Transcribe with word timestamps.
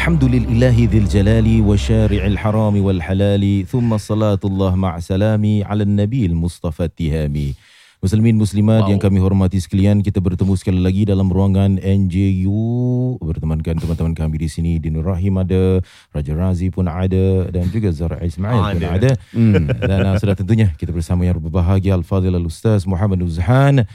الحمد 0.00 0.24
لله 0.24 0.76
ذي 0.88 0.98
الجلال 0.98 1.60
وشارع 1.60 2.22
الحرام 2.26 2.74
والحلال 2.80 3.66
ثم 3.68 3.92
الصلاة 3.92 4.40
الله 4.44 4.72
مع 4.76 4.98
سلامي 5.00 5.64
على 5.64 5.82
النبي 5.82 6.26
المصطفى 6.26 6.84
التهامي 6.84 7.54
Muslimin 7.96 8.36
muslimat 8.36 8.84
wow. 8.84 8.92
yang 8.92 9.00
kami 9.00 9.18
hormati 9.24 9.56
sekalian, 9.56 10.04
kita 10.04 10.20
bertemu 10.20 10.52
sekali 10.60 10.84
lagi 10.84 11.08
dalam 11.08 11.32
ruangan 11.32 11.80
NJU 11.80 13.16
bertemankan 13.24 13.80
teman-teman 13.80 14.12
kami 14.12 14.36
di 14.36 14.48
sini. 14.52 14.76
Dinur 14.76 15.16
Rahim 15.16 15.40
ada, 15.40 15.80
Raja 16.12 16.32
Razi 16.36 16.68
pun 16.68 16.86
ada 16.92 17.48
dan 17.48 17.66
juga 17.72 17.88
Zara 17.90 18.20
Ismail 18.20 18.78
pun 18.78 18.84
ada. 18.84 19.10
Hmm. 19.32 19.64
Dan 19.80 19.98
uh, 20.12 20.14
sudah 20.20 20.36
tentunya 20.36 20.76
kita 20.76 20.92
bersama 20.92 21.24
yang 21.24 21.40
berbahagia 21.40 21.96
Al-Fadhil 21.96 22.36
Al-Ustaz 22.36 22.84
Muhammad 22.84 23.24
Uzhan. 23.24 23.88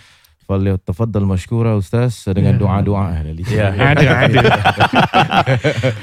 Fadil 0.47 0.79
tafaddal 0.79 1.27
mashkura 1.27 1.75
Ustaz 1.75 2.23
dengan 2.31 2.55
doa-doa. 2.55 3.19
Ya, 3.51 3.75
ada 3.75 4.07
ada. 4.31 4.41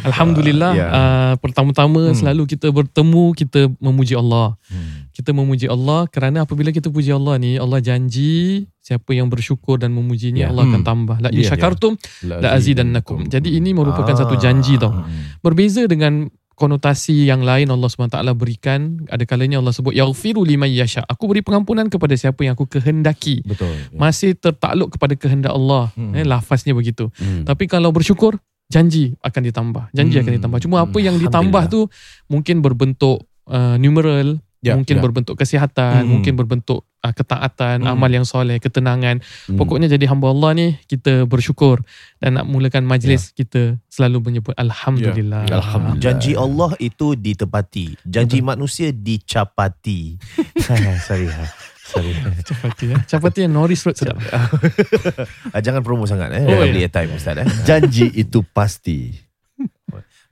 Alhamdulillah 0.03 0.71
Ya. 0.75 0.87
uh, 0.89 1.33
pertama-tama 1.39 2.11
hmm. 2.11 2.17
selalu 2.17 2.43
kita 2.49 2.67
bertemu 2.69 3.31
kita 3.33 3.71
memuji 3.79 4.13
Allah. 4.13 4.59
Hmm. 4.67 5.07
Kita 5.13 5.29
memuji 5.31 5.69
Allah 5.69 6.09
kerana 6.09 6.43
apabila 6.43 6.73
kita 6.73 6.89
puji 6.89 7.13
Allah 7.13 7.37
ni 7.37 7.55
Allah 7.55 7.79
janji 7.79 8.65
siapa 8.83 9.15
yang 9.15 9.31
bersyukur 9.31 9.79
dan 9.79 9.95
memujinya 9.95 10.43
Ya. 10.43 10.51
Allah 10.51 10.67
akan 10.67 10.81
Hmm. 10.83 10.89
tambah. 10.91 11.17
La 11.21 11.29
Ya, 11.29 11.39
in 11.39 11.43
ya. 11.45 11.49
syakartum 11.55 11.93
la 12.27 12.49
azidannakum. 12.51 13.23
Jadi 13.29 13.55
ini 13.55 13.71
merupakan 13.71 14.11
Ah. 14.11 14.19
satu 14.19 14.35
janji 14.35 14.75
tau. 14.75 14.91
Hmm. 14.91 15.39
Berbeza 15.39 15.87
dengan 15.87 16.27
konotasi 16.53 17.25
yang 17.25 17.41
lain 17.41 17.65
Allah 17.67 17.87
SWT 17.87 18.13
berikan 18.35 19.01
ada 19.07 19.23
kalanya 19.23 19.57
Allah 19.57 19.71
sebut 19.71 19.89
yaghfiru 19.91 20.43
liman 20.43 20.69
yasha 20.69 21.01
aku 21.07 21.25
beri 21.25 21.41
pengampunan 21.41 21.87
kepada 21.87 22.13
siapa 22.13 22.43
yang 22.43 22.53
aku 22.53 22.67
kehendaki 22.67 23.41
Betul. 23.41 23.73
masih 23.91 24.37
tertakluk 24.37 24.93
kepada 24.93 25.15
kehendak 25.15 25.53
Allah 25.53 25.89
Hmm. 25.95 26.13
eh, 26.13 26.21
lafaznya 26.21 26.75
begitu 26.75 27.09
Hmm. 27.17 27.47
tapi 27.47 27.65
kalau 27.65 27.89
bersyukur 27.89 28.37
janji 28.67 29.15
akan 29.21 29.41
ditambah 29.49 29.83
janji 29.91 30.17
Hmm. 30.17 30.23
akan 30.25 30.33
ditambah 30.37 30.59
cuma 30.61 30.77
apa 30.83 30.97
yang 30.99 31.15
ditambah 31.17 31.63
tu 31.69 31.87
mungkin 32.27 32.59
berbentuk 32.59 33.23
uh, 33.47 33.75
numeral 33.77 34.42
Ya, 34.63 34.73
mungkin 34.73 34.95
ya. 34.95 35.01
berbentuk 35.01 35.35
kesihatan 35.35 36.01
Hmm. 36.01 36.09
mungkin 36.09 36.33
berbentuk 36.33 36.87
uh, 36.97 37.11
ketaatan 37.11 37.83
Hmm. 37.83 37.91
amal 37.91 38.07
yang 38.07 38.23
soleh 38.23 38.57
ketenangan 38.57 39.19
Hmm. 39.19 39.59
pokoknya 39.59 39.91
jadi 39.91 40.07
hamba 40.07 40.31
Allah 40.31 40.51
ni 40.53 40.67
kita 40.85 41.27
bersyukur 41.27 41.83
dan 42.17 42.39
nak 42.39 42.47
mulakan 42.47 42.83
majlis 42.83 43.29
Ya. 43.29 43.43
kita 43.43 43.61
selalu 43.87 44.23
menyebut 44.23 44.55
alhamdulillah 44.55 45.43
Alhamdulillah. 45.45 45.99
Janji 45.99 46.31
Allah 46.33 46.71
itu 46.79 47.13
ditepati. 47.13 47.99
Janji 48.03 48.39
manusia 48.39 48.89
dicapati. 48.89 50.15
Sorry. 51.03 51.27
ha. 51.27 51.43
Sorry. 51.83 52.15
Capati 52.41 52.85
ya. 52.87 52.97
Capati 53.05 53.43
yang 53.43 53.53
Norris 53.53 53.83
Road 53.83 53.93
sedap. 53.93 54.15
Ah, 55.53 55.59
Jangan 55.59 55.83
promo 55.83 56.07
sangat 56.07 56.31
eh. 56.31 56.41
Oh, 56.41 56.55
Oh, 56.55 56.65
ya. 56.65 56.87
airtime 56.87 57.11
Ustaz 57.11 57.37
eh. 57.37 57.45
Janji 57.63 58.07
itu 58.09 58.39
pasti. 58.41 59.11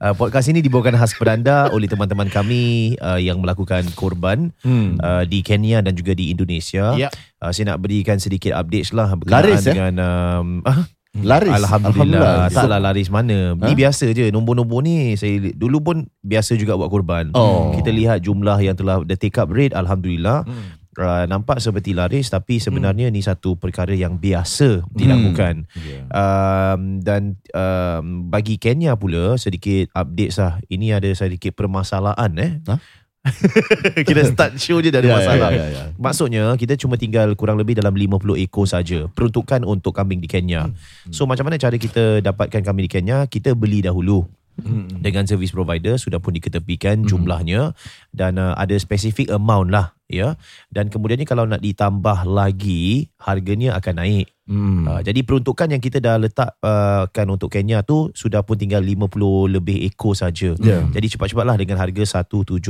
Uh, 0.01 0.17
podcast 0.17 0.49
ini 0.49 0.65
dibawakan 0.65 0.97
khas 0.97 1.13
kepada 1.13 1.37
anda 1.37 1.57
oleh 1.69 1.85
teman-teman 1.85 2.25
kami 2.25 2.97
uh, 2.97 3.21
yang 3.21 3.37
melakukan 3.37 3.85
korban 3.93 4.49
Hmm. 4.65 4.97
uh, 4.97 5.21
di 5.29 5.45
Kenya 5.45 5.77
dan 5.85 5.93
juga 5.93 6.17
di 6.17 6.33
Indonesia. 6.33 6.97
Ya. 6.97 7.13
Uh, 7.37 7.53
saya 7.53 7.69
nak 7.69 7.85
berikan 7.85 8.17
sedikit 8.17 8.57
update 8.57 8.97
lah 8.97 9.13
berkenaan 9.13 9.45
Laris, 9.45 9.61
eh? 9.61 9.77
dengan 9.77 9.93
um, 10.01 10.47
ah, 10.65 10.89
Laris. 11.29 11.53
Alhamdulillah. 11.53 12.17
Alhamdulillah. 12.17 12.49
Taklah 12.49 12.79
laris 12.81 13.13
mana. 13.13 13.53
Ni 13.53 13.73
Ha? 13.73 13.77
biasa 13.77 14.09
je 14.09 14.33
nombor-nombor 14.33 14.81
ni 14.81 15.13
saya 15.21 15.37
dulu 15.53 15.77
pun 15.85 15.97
biasa 16.25 16.57
juga 16.57 16.73
buat 16.73 16.89
korban. 16.89 17.29
Oh. 17.37 17.69
Kita 17.77 17.93
lihat 17.93 18.25
jumlah 18.25 18.57
yang 18.57 18.73
telah 18.73 19.05
the 19.05 19.13
take 19.13 19.37
up 19.37 19.53
rate 19.53 19.77
alhamdulillah. 19.77 20.49
Hmm. 20.49 20.80
Uh, 20.91 21.23
nampak 21.23 21.63
seperti 21.63 21.95
laris 21.95 22.27
tapi 22.27 22.59
sebenarnya 22.59 23.07
ni 23.07 23.23
satu 23.23 23.55
perkara 23.55 23.95
yang 23.95 24.19
biasa 24.19 24.83
dilakukan. 24.91 25.63
Ya. 25.79 26.03
Um, 26.11 26.99
dan 26.99 27.39
um, 27.55 28.27
bagi 28.27 28.59
Kenya 28.59 28.99
pula 28.99 29.39
sedikit 29.39 29.87
update 29.95 30.35
lah. 30.35 30.59
Ini 30.67 30.99
ada 30.99 31.07
sedikit 31.15 31.55
permasalahan 31.55 32.31
eh. 32.43 32.51
Ha? 32.67 32.75
kita 34.09 34.25
start 34.25 34.57
show 34.57 34.81
je 34.81 34.89
dah 34.89 34.97
ada 34.97 35.07
Ya, 35.07 35.15
masalah. 35.15 35.49
ya, 35.53 35.61
ya, 35.61 35.65
ya. 35.69 35.83
Maksudnya 35.95 36.43
kita 36.57 36.73
cuma 36.75 36.97
tinggal 36.97 37.37
kurang 37.37 37.61
lebih 37.61 37.77
dalam 37.77 37.93
50 37.93 38.17
ekor 38.41 38.65
saja 38.65 39.05
peruntukan 39.13 39.61
untuk 39.61 39.93
kambing 39.93 40.19
di 40.19 40.25
Kenya. 40.27 40.73
So 41.13 41.29
macam 41.29 41.47
mana 41.47 41.61
cara 41.61 41.77
kita 41.77 42.19
dapatkan 42.25 42.65
kambing 42.65 42.89
di 42.89 42.91
Kenya? 42.91 43.29
Kita 43.29 43.53
beli 43.53 43.85
dahulu 43.85 44.25
Hmm. 44.61 45.01
dengan 45.01 45.25
service 45.25 45.51
provider 45.53 45.97
sudah 45.97 46.21
pun 46.21 46.33
diketepikan 46.37 47.03
jumlahnya 47.03 47.73
dan 48.13 48.37
uh, 48.37 48.53
ada 48.55 48.77
specific 48.77 49.27
amount 49.33 49.73
lah 49.73 49.97
ya. 50.11 50.35
Dan 50.67 50.91
kemudiannya 50.91 51.25
kalau 51.25 51.47
nak 51.47 51.63
ditambah 51.63 52.27
lagi 52.27 53.09
harganya 53.17 53.79
akan 53.79 54.03
naik. 54.03 54.27
Hmm. 54.51 54.83
Uh, 54.83 54.99
jadi 54.99 55.23
peruntukan 55.23 55.71
yang 55.71 55.79
kita 55.79 56.03
dah 56.03 56.19
letakkan 56.19 57.27
uh, 57.31 57.33
untuk 57.33 57.47
Kenya 57.47 57.87
tu 57.87 58.11
sudah 58.11 58.43
pun 58.43 58.59
tinggal 58.59 58.83
50 58.83 59.07
lebih 59.47 59.87
ekor 59.87 60.11
saja. 60.11 60.51
Ya. 60.59 60.83
Jadi 60.91 61.15
cepat-cepatlah 61.15 61.55
dengan 61.55 61.79
harga 61.79 62.27
178. 62.27 62.67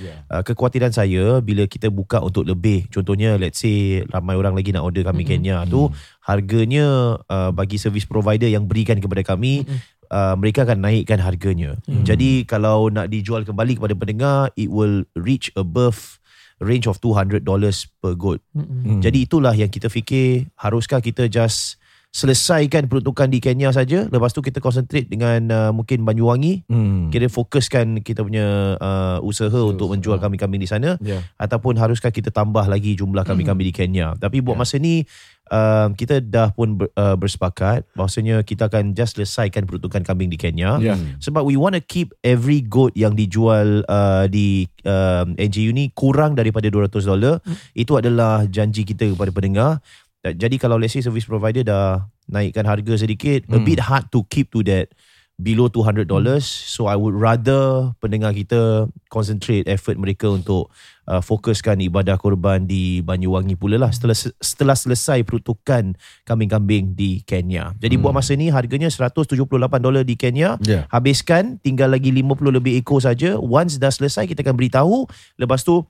Ya. 0.00 0.24
Uh, 0.32 0.40
kekhawatiran 0.40 0.96
saya 0.96 1.44
bila 1.44 1.68
kita 1.68 1.92
buka 1.92 2.24
untuk 2.24 2.48
lebih 2.48 2.88
contohnya 2.88 3.36
let's 3.36 3.60
say 3.60 4.00
ramai 4.08 4.40
orang 4.40 4.56
lagi 4.56 4.72
nak 4.72 4.88
order 4.88 5.04
kami 5.04 5.28
Mm-mm. 5.28 5.32
Kenya 5.36 5.56
tu 5.68 5.92
harganya 6.24 7.20
uh, 7.28 7.52
bagi 7.52 7.76
service 7.76 8.08
provider 8.08 8.48
yang 8.48 8.64
berikan 8.64 8.96
kepada 8.96 9.20
kami 9.20 9.68
uh, 10.08 10.34
mereka 10.34 10.64
akan 10.64 10.82
naikkan 10.82 11.20
harganya. 11.20 11.76
Mm. 11.84 12.04
Jadi 12.04 12.30
kalau 12.44 12.88
nak 12.88 13.08
dijual 13.08 13.42
kembali 13.42 13.78
kepada 13.78 13.94
pendengar 13.94 14.38
it 14.54 14.68
will 14.68 15.04
reach 15.14 15.48
above 15.54 16.18
range 16.58 16.86
of 16.86 16.98
200 16.98 17.42
dollars 17.42 17.84
per 17.98 18.14
goat. 18.14 18.38
Mm-mm. 18.54 18.80
Hmm. 18.86 19.00
Jadi 19.02 19.26
itulah 19.26 19.52
yang 19.52 19.68
kita 19.68 19.90
fikir 19.90 20.48
haruskah 20.54 21.02
kita 21.02 21.26
just 21.26 21.76
selesaikan 22.14 22.86
peruntukan 22.86 23.26
di 23.26 23.42
Kenya 23.42 23.74
saja 23.74 24.06
lepas 24.06 24.30
tu 24.30 24.38
kita 24.38 24.62
concentrate 24.62 25.10
dengan 25.10 25.50
uh, 25.50 25.70
mungkin 25.74 26.06
Banyuwangi 26.06 26.62
Hmm. 26.70 27.10
kita 27.10 27.26
fokuskan 27.26 28.06
kita 28.06 28.22
punya 28.22 28.78
uh, 28.78 29.18
usaha 29.18 29.58
untuk 29.66 29.90
menjual 29.90 30.22
kambing-kambing 30.22 30.62
di 30.62 30.70
sana 30.70 30.94
Ya. 31.02 31.26
ataupun 31.34 31.74
haruskah 31.74 32.14
kita 32.14 32.30
tambah 32.30 32.70
lagi 32.70 32.94
jumlah 32.94 33.26
kambing-kambing 33.26 33.66
di 33.66 33.74
Kenya 33.74 34.14
tapi 34.14 34.38
buat 34.38 34.54
masa 34.54 34.78
ni 34.78 35.02
uh, 35.48 35.92
kita 35.92 36.20
dah 36.20 36.50
pun 36.50 36.76
ber, 36.76 36.88
uh, 36.94 37.12
bersepakat 37.14 37.84
bahawasanya 37.92 38.40
kita 38.40 38.68
akan 38.68 38.92
just 38.92 39.16
selesaikan 39.16 39.64
peruntukan 39.64 40.00
kambing 40.00 40.28
di 40.28 40.36
Kenya. 40.36 40.76
Ya. 40.78 40.94
sebab 41.18 41.42
we 41.42 41.54
want 41.54 41.74
to 41.74 41.82
keep 41.82 42.12
every 42.20 42.60
goat 42.60 42.94
yang 42.94 43.12
dijual 43.12 43.82
uh, 43.84 44.24
di 44.26 44.64
um, 44.82 45.34
NGU 45.34 45.70
ni 45.70 45.90
kurang 45.92 46.34
daripada 46.34 46.68
200 46.68 46.88
dolar. 47.02 47.40
Itu 47.72 47.96
adalah 47.96 48.44
janji 48.46 48.84
kita 48.84 49.10
kepada 49.10 49.30
pendengar. 49.30 49.82
Uh, 50.20 50.32
jadi 50.32 50.56
kalau 50.56 50.76
let's 50.76 50.92
say 50.92 51.02
service 51.02 51.26
provider 51.26 51.60
dah 51.60 52.04
naikkan 52.24 52.64
harga 52.64 52.96
sedikit 52.96 53.44
a 53.48 53.60
Hmm. 53.60 53.64
bit 53.64 53.80
hard 53.80 54.08
to 54.08 54.24
keep 54.26 54.48
to 54.48 54.64
that 54.64 54.88
below 55.34 55.66
200 55.66 56.06
dollars 56.06 56.46
so 56.46 56.86
I 56.86 56.94
would 56.94 57.18
rather 57.18 57.90
pendengar 57.98 58.30
kita 58.30 58.86
concentrate 59.10 59.66
effort 59.66 59.98
mereka 59.98 60.30
untuk 60.30 60.70
uh, 61.10 61.18
fokuskan 61.18 61.82
ibadah 61.84 62.16
korban 62.16 62.64
di 62.64 63.02
Banyuwangi 63.02 63.58
pula 63.58 63.76
lah 63.76 63.90
setelah 63.90 64.16
setelah 64.38 64.76
selesai 64.76 65.26
peruntukan 65.26 65.96
kambing-kambing 66.22 66.94
di 66.96 67.20
Kenya. 67.26 67.74
Jadi 67.78 67.98
buat 68.00 68.14
masa 68.14 68.36
ni 68.38 68.48
harganya 68.48 68.88
178 68.88 69.36
dolar 69.82 70.02
di 70.06 70.14
Kenya. 70.14 70.56
Ya. 70.62 70.86
Habiskan 70.88 71.58
tinggal 71.60 71.92
lagi 71.92 72.14
50 72.14 72.54
lebih 72.54 72.78
ekor 72.78 73.02
saja. 73.02 73.36
Once 73.38 73.76
dah 73.76 73.92
selesai 73.92 74.30
kita 74.30 74.46
akan 74.46 74.56
beritahu. 74.56 75.06
Lepas 75.36 75.66
tu 75.66 75.84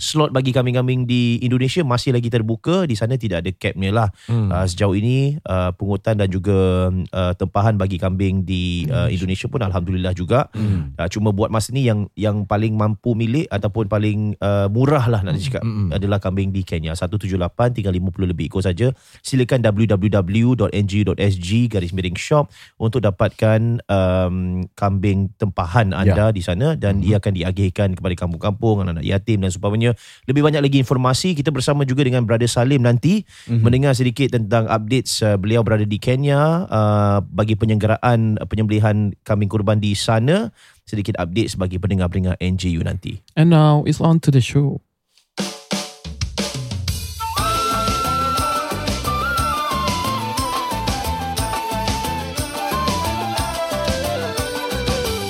slot 0.00 0.34
bagi 0.34 0.50
kambing-kambing 0.50 1.06
di 1.06 1.38
Indonesia 1.44 1.84
masih 1.86 2.16
lagi 2.16 2.32
terbuka. 2.32 2.88
Di 2.88 2.98
sana 2.98 3.14
tidak 3.14 3.46
ada 3.46 3.50
capnya 3.54 3.90
lah. 3.94 4.08
Hmm. 4.26 4.50
Uh, 4.50 4.66
sejauh 4.66 4.96
ini 4.96 5.38
uh, 5.46 5.70
pungutan 5.76 6.18
dan 6.18 6.32
juga 6.32 6.90
uh, 6.90 7.32
tempahan 7.36 7.76
bagi 7.78 8.00
kambing 8.00 8.42
di 8.42 8.88
uh, 8.90 9.12
Indonesia 9.12 9.46
pun 9.46 9.62
alhamdulillah 9.62 10.16
juga. 10.16 10.50
Hmm. 10.56 10.98
Uh, 10.98 11.08
cuma 11.12 11.30
buat 11.30 11.52
masa 11.52 11.70
ni 11.70 11.86
yang 11.86 12.10
yang 12.18 12.42
paling 12.48 12.74
mampu 12.74 13.14
milik 13.14 13.46
ataupun 13.52 13.86
paling 13.86 14.34
uh, 14.42 14.66
murah 14.72 15.06
lah 15.06 15.22
nak 15.22 15.38
cakap 15.38 15.60
Mm, 15.60 15.92
mm. 15.92 15.96
adalah 15.96 16.18
kambing 16.18 16.50
di 16.50 16.64
Kenya 16.64 16.96
178 16.96 17.36
tinggal 17.76 17.92
50 17.92 18.32
lebih 18.32 18.48
ekor 18.48 18.64
saja. 18.64 18.90
Silakan 19.20 19.60
www.ng.sg 19.62 21.50
garis 21.68 21.92
miring 21.92 22.16
shop 22.16 22.48
untuk 22.80 23.04
dapatkan 23.04 23.84
um, 23.86 24.64
kambing 24.72 25.30
tempahan 25.36 25.92
anda 25.92 26.32
di 26.32 26.40
sana 26.40 26.74
dan 26.74 27.04
ia 27.04 27.20
akan 27.20 27.32
diagihkan 27.36 27.92
kepada 27.94 28.14
kampung-kampung 28.16 28.82
anak-anak 28.84 29.04
yatim 29.04 29.44
dan 29.44 29.52
sebagainya 29.52 29.89
punya 29.90 30.28
lebih 30.30 30.42
banyak 30.46 30.62
lagi 30.62 30.78
informasi 30.80 31.34
kita 31.34 31.50
bersama 31.50 31.82
juga 31.82 32.06
dengan 32.06 32.22
Brother 32.24 32.48
Salim 32.48 32.82
nanti 32.82 33.22
mm-hmm. 33.26 33.60
mendengar 33.60 33.92
sedikit 33.94 34.32
tentang 34.34 34.70
updates 34.70 35.20
uh, 35.22 35.36
beliau 35.36 35.66
berada 35.66 35.84
di 35.84 35.98
Kenya 35.98 36.66
uh, 36.70 37.18
bagi 37.24 37.58
penyelenggaraan 37.58 38.38
uh, 38.38 38.46
penyembelihan 38.46 39.12
kambing 39.26 39.50
kurban 39.50 39.82
di 39.82 39.92
sana 39.98 40.54
sedikit 40.86 41.18
update 41.18 41.54
sebagai 41.54 41.78
pendengar-pendengar 41.78 42.34
NGU 42.42 42.82
nanti. 42.82 43.22
And 43.38 43.50
now 43.50 43.86
it's 43.86 44.02
on 44.02 44.18
to 44.26 44.30
the 44.34 44.42
show. 44.42 44.82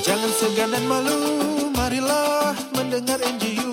Jangan 0.00 0.32
segan 0.40 0.68
dan 0.72 0.84
malu 0.88 1.20
Marilah 1.76 2.56
mendengar 2.72 3.20
NGU 3.20 3.69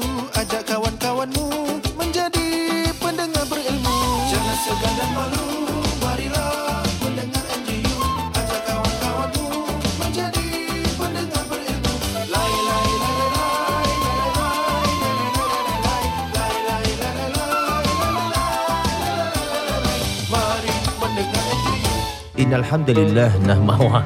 إن 22.40 22.54
الحمد 22.54 22.90
لله 22.90 23.38
نهما 23.38 24.04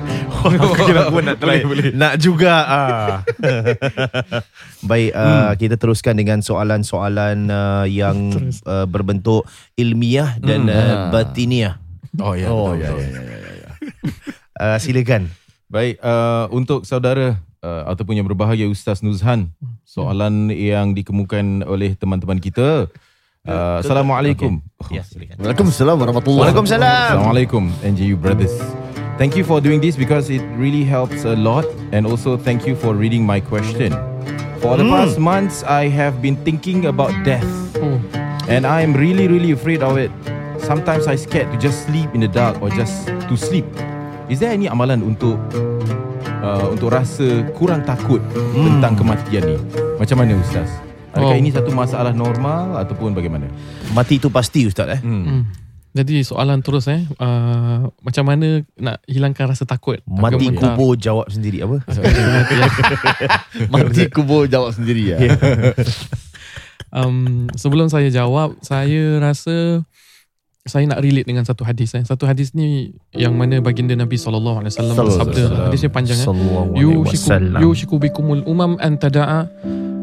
okay 0.60 0.94
pun 1.12 1.24
nak 1.24 1.38
try. 1.40 1.62
boleh, 1.62 1.64
boleh. 1.68 1.86
Nak 1.96 2.14
juga. 2.20 2.54
Ah. 2.66 3.16
Baik, 4.90 5.12
hmm. 5.14 5.22
uh, 5.22 5.54
kita 5.56 5.76
teruskan 5.78 6.18
dengan 6.18 6.42
soalan-soalan 6.42 7.48
uh, 7.48 7.86
yang 7.86 8.34
uh, 8.66 8.86
berbentuk 8.90 9.46
ilmiah 9.78 10.36
dan 10.42 10.68
hmm. 10.68 10.74
uh, 10.74 10.96
batiniah. 11.14 11.78
Oh 12.20 12.36
ya, 12.36 12.52
oh, 12.52 12.76
ya, 12.76 12.92
ya, 12.92 13.08
ya, 13.08 13.52
ya. 13.64 13.70
uh, 14.60 14.78
silakan. 14.82 15.32
Baik, 15.72 16.04
uh, 16.04 16.52
untuk 16.52 16.84
saudara 16.84 17.40
uh, 17.64 17.84
ataupun 17.88 18.20
yang 18.20 18.28
berbahagia 18.28 18.68
Ustaz 18.68 19.00
Nuzhan, 19.00 19.54
soalan 19.88 20.52
hmm. 20.52 20.58
yang 20.58 20.88
dikemukakan 20.92 21.64
oleh 21.64 21.96
teman-teman 21.96 22.42
kita. 22.42 22.92
Uh, 23.42 23.82
Assalamualaikum. 23.82 24.62
Okay. 24.78 25.02
Ya. 25.02 25.04
Waalaikumsalam 25.42 25.98
warahmatullahi 25.98 26.54
wabarakatuh. 26.54 26.78
Waalaikumsalam. 26.78 27.12
Assalamualaikum 27.18 27.64
NGU 27.82 28.16
brothers. 28.20 28.81
Thank 29.22 29.38
you 29.38 29.46
for 29.46 29.62
doing 29.62 29.78
this 29.78 29.94
because 29.94 30.34
it 30.34 30.42
really 30.58 30.82
helps 30.82 31.30
a 31.30 31.38
lot 31.38 31.70
and 31.94 32.10
also 32.10 32.42
thank 32.42 32.66
you 32.66 32.74
for 32.74 32.98
reading 32.98 33.22
my 33.22 33.38
question. 33.38 33.94
For 34.66 34.82
the 34.82 34.90
past 34.90 35.22
months 35.22 35.62
I 35.62 35.94
have 35.94 36.26
been 36.26 36.34
thinking 36.42 36.90
about 36.90 37.14
death 37.22 37.46
Oh, 37.78 38.02
and 38.50 38.66
I 38.66 38.82
am 38.82 38.98
really 38.98 39.30
really 39.30 39.54
afraid 39.54 39.86
of 39.86 40.02
it. 40.02 40.10
Sometimes 40.66 41.06
I 41.06 41.22
scared 41.22 41.54
to 41.54 41.58
just 41.62 41.86
sleep 41.86 42.10
in 42.18 42.26
the 42.26 42.32
dark 42.34 42.66
or 42.66 42.74
just 42.74 43.14
to 43.14 43.38
sleep. 43.38 43.70
Is 44.26 44.42
there 44.42 44.58
any 44.58 44.66
amalan 44.66 45.06
untuk 45.06 45.38
uh, 46.42 46.74
untuk 46.74 46.90
rasa 46.90 47.46
kurang 47.54 47.86
takut 47.86 48.26
tentang 48.58 48.98
kematian 48.98 49.54
ni? 49.54 49.58
Macam 50.02 50.18
mana 50.18 50.34
ustaz? 50.42 50.66
Adakah 51.14 51.38
Oh. 51.38 51.42
ini 51.46 51.54
satu 51.54 51.70
masalah 51.70 52.10
normal 52.10 52.74
ataupun 52.74 53.14
bagaimana? 53.14 53.46
Mati 53.94 54.18
itu 54.18 54.34
pasti 54.34 54.66
ustaz 54.66 54.98
eh. 54.98 55.02
Hmm. 55.06 55.24
hmm. 55.30 55.62
Jadi 55.92 56.24
soalan 56.24 56.64
terus 56.64 56.88
eh 56.88 57.04
uh, 57.20 57.92
macam 58.00 58.24
mana 58.24 58.64
nak 58.80 59.04
hilangkan 59.12 59.52
rasa 59.52 59.68
takut? 59.68 60.00
Mati 60.08 60.48
Takut 60.48 60.56
kubur 60.56 60.92
jawab 60.96 61.28
sendiri 61.28 61.68
apa? 61.68 61.84
Mati, 63.74 64.08
ya. 64.08 64.08
Kubur 64.08 64.48
jawab 64.48 64.72
sendiri 64.72 65.12
ya. 65.12 65.18
um, 66.96 67.52
sebelum 67.60 67.92
saya 67.92 68.08
jawab, 68.08 68.56
saya 68.64 69.20
rasa 69.20 69.84
saya 70.64 70.88
nak 70.88 71.04
relate 71.04 71.28
dengan 71.28 71.44
satu 71.44 71.68
hadis 71.68 71.92
eh. 72.00 72.08
Satu 72.08 72.24
hadis 72.24 72.56
ni 72.56 72.96
yang 73.12 73.36
mana 73.36 73.60
baginda 73.60 73.92
Nabi 73.92 74.16
sallallahu 74.16 74.64
alaihi 74.64 74.72
wasallam 74.72 74.96
bersabda. 74.96 75.44
Hadisnya 75.68 75.92
panjang 75.92 76.20
eh. 76.24 76.28
Yushiku 76.80 77.28
wasallam. 77.28 77.60
yushiku 77.68 77.96
bikumul 78.00 78.48
umam 78.48 78.80
an 78.80 78.96
tada'a 78.96 79.50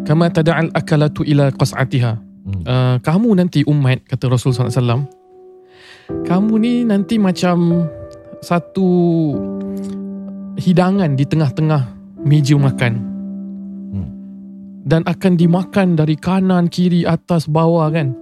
kama 0.05 0.29
tada'al 0.29 0.69
akalatu 0.76 1.25
ila 1.25 1.49
qas'atiha. 1.56 2.12
Hmm. 2.19 2.62
Uh, 2.64 2.96
kamu 3.00 3.41
nanti 3.41 3.64
umat 3.64 4.05
kata 4.05 4.29
Rasul 4.29 4.52
sallallahu 4.52 4.69
alaihi 4.69 4.82
wasallam. 4.84 5.02
Kamu 6.08 6.56
ni 6.56 6.88
nanti 6.88 7.20
macam 7.20 7.84
satu 8.40 8.88
hidangan 10.56 11.12
di 11.12 11.25
tengah-tengah 11.28 11.82
meja 12.25 12.56
makan. 12.56 12.93
Hmm. 13.93 14.08
Dan 14.88 15.05
akan 15.05 15.37
dimakan 15.37 16.00
dari 16.00 16.16
kanan, 16.16 16.72
kiri, 16.72 17.05
atas, 17.05 17.44
bawah 17.44 17.93
kan. 17.93 18.16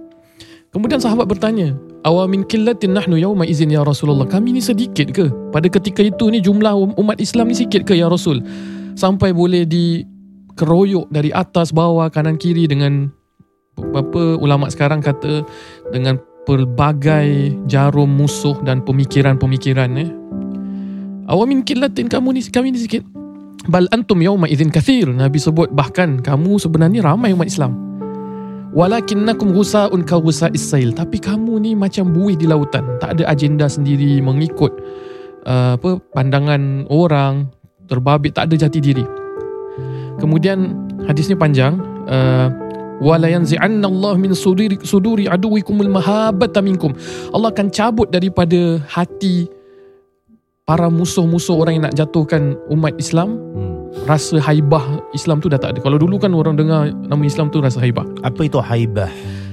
Kemudian 0.75 0.99
sahabat 0.99 1.31
bertanya, 1.31 1.79
Awamin 2.03 2.43
killatin 2.43 2.91
nahnu 2.91 3.15
yawma 3.15 3.47
izin 3.47 3.71
ya 3.71 3.87
Rasulullah. 3.87 4.27
Kami 4.27 4.59
ni 4.59 4.61
sedikit 4.63 5.07
ke? 5.15 5.31
Pada 5.55 5.71
ketika 5.71 6.03
itu 6.03 6.27
ni 6.27 6.43
jumlah 6.43 6.75
um- 6.75 6.95
umat 6.99 7.23
Islam 7.23 7.51
ni 7.51 7.55
sikit 7.55 7.87
ke 7.87 7.95
ya 7.95 8.11
Rasul? 8.11 8.43
Sampai 8.99 9.31
boleh 9.31 9.63
dikeroyok 9.63 11.07
dari 11.07 11.31
atas, 11.31 11.71
bawah, 11.71 12.11
kanan, 12.11 12.35
kiri 12.35 12.67
dengan 12.67 13.07
apa 13.77 14.35
ulama 14.41 14.67
sekarang 14.67 14.99
kata 14.99 15.45
dengan 15.93 16.17
pelbagai 16.47 17.51
jarum 17.67 18.07
musuh 18.07 18.55
dan 18.63 18.79
pemikiran-pemikiran 18.87 19.91
eh. 19.99 20.09
Awamin 21.27 21.67
killatin 21.67 22.07
kamu 22.07 22.39
ni 22.39 22.41
kami 22.47 22.71
ni 22.71 22.79
sikit. 22.79 23.03
Bal 23.67 23.83
antum 23.91 24.23
yawma 24.23 24.47
idzin 24.47 24.71
kathir. 24.71 25.11
Nabi 25.11 25.43
sebut 25.43 25.67
bahkan 25.75 26.23
kamu 26.23 26.55
sebenarnya 26.55 27.03
ramai 27.03 27.35
umat 27.35 27.51
Islam. 27.51 27.75
Walakinnakum 28.71 29.51
ghusaun 29.51 30.07
ka 30.07 30.23
ghusa'is 30.23 30.63
sail. 30.63 30.95
Tapi 30.95 31.19
kamu 31.19 31.59
ni 31.59 31.75
macam 31.75 32.15
buih 32.15 32.39
di 32.39 32.47
lautan. 32.47 32.95
Tak 33.03 33.19
ada 33.19 33.27
agenda 33.27 33.67
sendiri 33.67 34.23
mengikut 34.23 34.71
uh, 35.43 35.75
apa 35.75 35.99
pandangan 36.15 36.87
orang, 36.87 37.51
terbabit 37.91 38.39
tak 38.39 38.47
ada 38.47 38.55
jati 38.63 38.79
diri. 38.79 39.03
Kemudian 40.23 40.79
hadis 41.11 41.27
ni 41.27 41.35
panjang. 41.35 41.75
Uh, 42.07 42.47
wala 42.99 43.27
yanzi'anna 43.27 43.85
Allah 43.85 44.13
min 44.15 44.33
suduri 44.33 44.77
suduri 44.81 45.25
aduwikumul 45.25 45.89
mahabbata 45.89 46.59
minkum. 46.59 46.93
Allah 47.29 47.49
akan 47.49 47.67
cabut 47.69 48.09
daripada 48.09 48.81
hati 48.85 49.45
para 50.63 50.91
musuh-musuh 50.91 51.55
orang 51.55 51.79
yang 51.79 51.85
nak 51.87 51.95
jatuhkan 51.95 52.59
umat 52.67 52.91
Islam 52.97 53.39
Hmm. 53.55 53.73
rasa 54.03 54.35
haibah 54.43 54.83
Islam 55.11 55.39
tu 55.39 55.47
dah 55.47 55.55
tak 55.55 55.73
ada. 55.73 55.79
Kalau 55.79 55.95
dulu 55.95 56.19
kan 56.19 56.35
orang 56.35 56.53
dengar 56.53 56.85
nama 56.91 57.23
Islam 57.23 57.47
tu 57.47 57.63
rasa 57.63 57.79
haibah. 57.79 58.03
Apa 58.19 58.43
itu 58.43 58.59
haibah? 58.59 59.07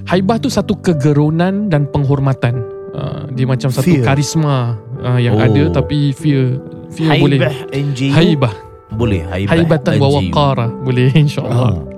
Haibah 0.05 0.37
tu 0.37 0.51
satu 0.51 0.75
kegerunan 0.77 1.71
dan 1.71 1.87
penghormatan. 1.87 2.61
Uh, 2.95 3.27
dia 3.31 3.43
macam 3.43 3.71
satu 3.71 3.91
Fear. 3.91 4.05
karisma 4.05 4.75
uh, 5.01 5.19
yang 5.19 5.35
Oh. 5.35 5.43
ada 5.43 5.63
tapi 5.73 6.11
fear 6.13 6.59
fear 6.91 7.15
boleh. 7.17 7.39
Haibah 7.43 7.55
NGU. 7.73 8.13
Haibah. 8.15 8.55
Boleh 8.95 9.23
haibah. 9.27 9.55
Haibatan 9.55 9.93
wa 9.99 10.09
waqara. 10.13 10.67
Boleh 10.83 11.11
insyaAllah. 11.15 11.75
Ah. 11.75 11.94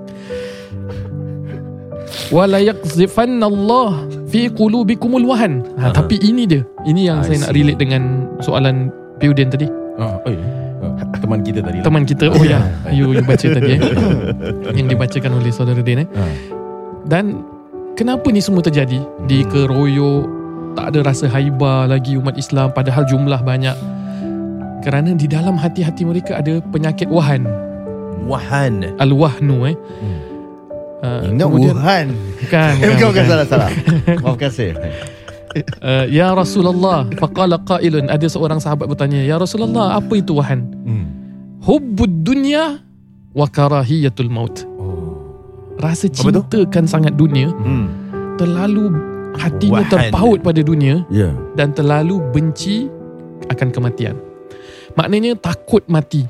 Wala 2.33 2.59
yakzifanna 2.59 3.47
Allah 3.47 4.03
fi 4.27 4.51
qulubikumul 4.51 5.23
wahan. 5.27 5.63
Ha, 5.79 5.95
tapi 5.95 6.19
ini 6.19 6.43
dia. 6.49 6.61
Ini 6.83 7.01
yang 7.13 7.17
I 7.23 7.25
saya 7.31 7.37
nak 7.47 7.51
see. 7.53 7.57
relate 7.63 7.79
dengan 7.79 8.03
soalan 8.43 8.91
Piuden 9.17 9.49
tadi. 9.49 9.65
Oh, 9.97 10.21
oh, 10.21 10.29
ya. 10.29 10.45
Oh, 10.77 10.93
teman 11.17 11.41
kita 11.41 11.59
tadi. 11.65 11.81
lah. 11.81 11.85
Teman 11.89 12.03
kita. 12.05 12.25
Oh 12.29 12.43
ya. 12.45 12.61
You, 12.97 13.17
you 13.17 13.25
baca 13.25 13.47
tadi 13.49 13.71
eh. 13.77 13.81
yang 14.77 14.87
dibacakan 14.87 15.41
oleh 15.41 15.49
saudara 15.49 15.81
Din 15.81 16.05
eh. 16.05 16.07
Ha. 16.13 16.23
Dan 17.09 17.41
kenapa 17.97 18.29
ni 18.29 18.43
semua 18.43 18.61
terjadi? 18.61 19.01
Dikeroyok, 19.25 20.23
tak 20.77 20.93
ada 20.93 20.99
rasa 21.01 21.25
haibah 21.33 21.89
lagi 21.89 22.13
umat 22.13 22.37
Islam 22.37 22.69
padahal 22.75 23.09
jumlah 23.09 23.41
banyak. 23.41 23.73
Kerana 24.85 25.17
di 25.17 25.25
dalam 25.25 25.57
hati-hati 25.57 26.05
mereka 26.05 26.37
ada 26.37 26.61
penyakit 26.69 27.09
wahan. 27.09 27.43
Wahan. 28.29 29.01
Al-wahnu 29.01 29.65
eh. 29.65 29.75
Hmm. 29.75 30.26
Uh, 30.97 31.29
Ingat 31.29 31.45
kemudian, 31.45 31.75
Wuhan. 31.77 32.07
Bukan, 32.41 32.71
Eh, 32.73 32.87
bukan, 32.89 32.89
bukan, 32.89 33.07
bukan. 33.13 33.23
salah, 33.29 33.45
salah. 33.45 33.69
Maafkan 34.25 34.49
saya. 34.49 34.73
Uh, 35.79 36.05
ya 36.07 36.33
Rasulullah, 36.33 37.05
faqala 37.17 37.57
qailun 37.59 38.09
ada 38.09 38.25
seorang 38.25 38.57
sahabat 38.57 38.85
bertanya, 38.85 39.21
"Ya 39.21 39.37
Rasulullah, 39.37 39.93
apa 39.93 40.13
itu 40.13 40.37
wahan?" 40.37 40.61
Hmm. 40.85 41.05
Hubbud 41.61 42.21
dunya 42.21 42.81
wa 43.31 43.45
karahiyatul 43.45 44.29
maut. 44.29 44.65
Oh. 44.77 45.17
Rasa 45.77 46.09
cintakan 46.09 46.85
sangat 46.85 47.13
dunia, 47.13 47.49
Hmm. 47.49 47.89
terlalu 48.37 48.93
hatinya 49.33 49.81
Wahan. 49.81 49.91
terpaut 49.93 50.39
pada 50.41 50.61
dunia 50.61 51.05
Ya. 51.09 51.29
dan 51.53 51.73
terlalu 51.73 52.21
benci 52.33 52.89
akan 53.47 53.69
kematian. 53.69 54.17
Maknanya 54.93 55.37
takut 55.37 55.85
mati. 55.85 56.25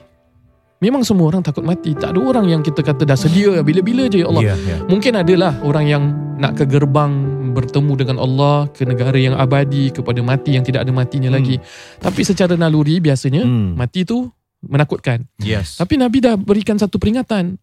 Memang 0.78 1.02
semua 1.02 1.34
orang 1.34 1.42
takut 1.42 1.66
mati. 1.66 1.98
Tak 1.98 2.14
ada 2.14 2.22
orang 2.22 2.46
yang 2.46 2.62
kita 2.62 2.86
kata 2.86 3.02
dah 3.02 3.18
sedia 3.18 3.66
bila-bila 3.66 4.06
je 4.06 4.22
ya 4.22 4.30
Allah. 4.30 4.54
Ya, 4.54 4.56
ya. 4.56 4.78
Mungkin 4.86 5.18
adalah 5.18 5.58
orang 5.66 5.86
yang 5.90 6.04
nak 6.38 6.54
ke 6.54 6.70
gerbang 6.70 7.14
bertemu 7.58 7.94
dengan 7.98 8.18
Allah 8.22 8.70
ke 8.70 8.86
negara 8.86 9.18
yang 9.18 9.34
abadi 9.34 9.90
kepada 9.90 10.22
mati 10.22 10.54
yang 10.54 10.62
tidak 10.62 10.86
ada 10.86 10.94
matinya 10.94 11.34
Hmm. 11.34 11.42
lagi. 11.42 11.58
Tapi 11.98 12.22
secara 12.22 12.54
naluri 12.54 13.02
biasanya 13.02 13.42
Hmm. 13.42 13.74
mati 13.74 14.06
tu 14.06 14.30
menakutkan. 14.62 15.26
Yes. 15.42 15.82
Tapi 15.82 15.98
Nabi 15.98 16.22
dah 16.22 16.38
berikan 16.38 16.78
satu 16.78 17.02
peringatan. 17.02 17.58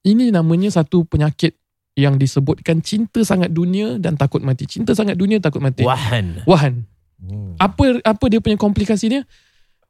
Ini 0.00 0.32
namanya 0.32 0.72
satu 0.72 1.04
penyakit 1.04 1.52
yang 1.92 2.16
disebutkan 2.16 2.80
cinta 2.80 3.20
sangat 3.20 3.52
dunia 3.52 4.00
dan 4.00 4.16
takut 4.16 4.40
mati. 4.40 4.64
Cinta 4.64 4.96
sangat 4.96 5.20
dunia 5.20 5.44
takut 5.44 5.60
mati. 5.60 5.84
Wahan. 5.84 6.48
Wahan. 6.48 6.88
Hmm. 7.20 7.52
Apa 7.60 8.00
apa 8.00 8.24
dia 8.32 8.40
punya 8.40 8.56
komplikasi 8.56 9.12
dia? 9.12 9.22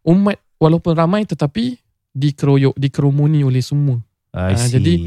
Umat 0.03 0.43
walaupun 0.59 0.99
ramai 0.99 1.23
tetapi 1.23 1.79
dikeroyok, 2.17 2.75
dikerumuni 2.75 3.45
oleh 3.45 3.61
semua. 3.61 4.01
See. 4.57 4.81
jadi- 4.81 5.01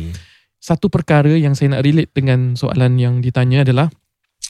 Satu 0.59 0.91
perkara 0.91 1.31
yang 1.33 1.55
saya 1.55 1.71
nak 1.71 1.87
relate 1.87 2.11
dengan 2.11 2.53
soalan 2.53 2.99
yang 2.99 3.23
ditanya 3.23 3.63
adalah 3.63 3.87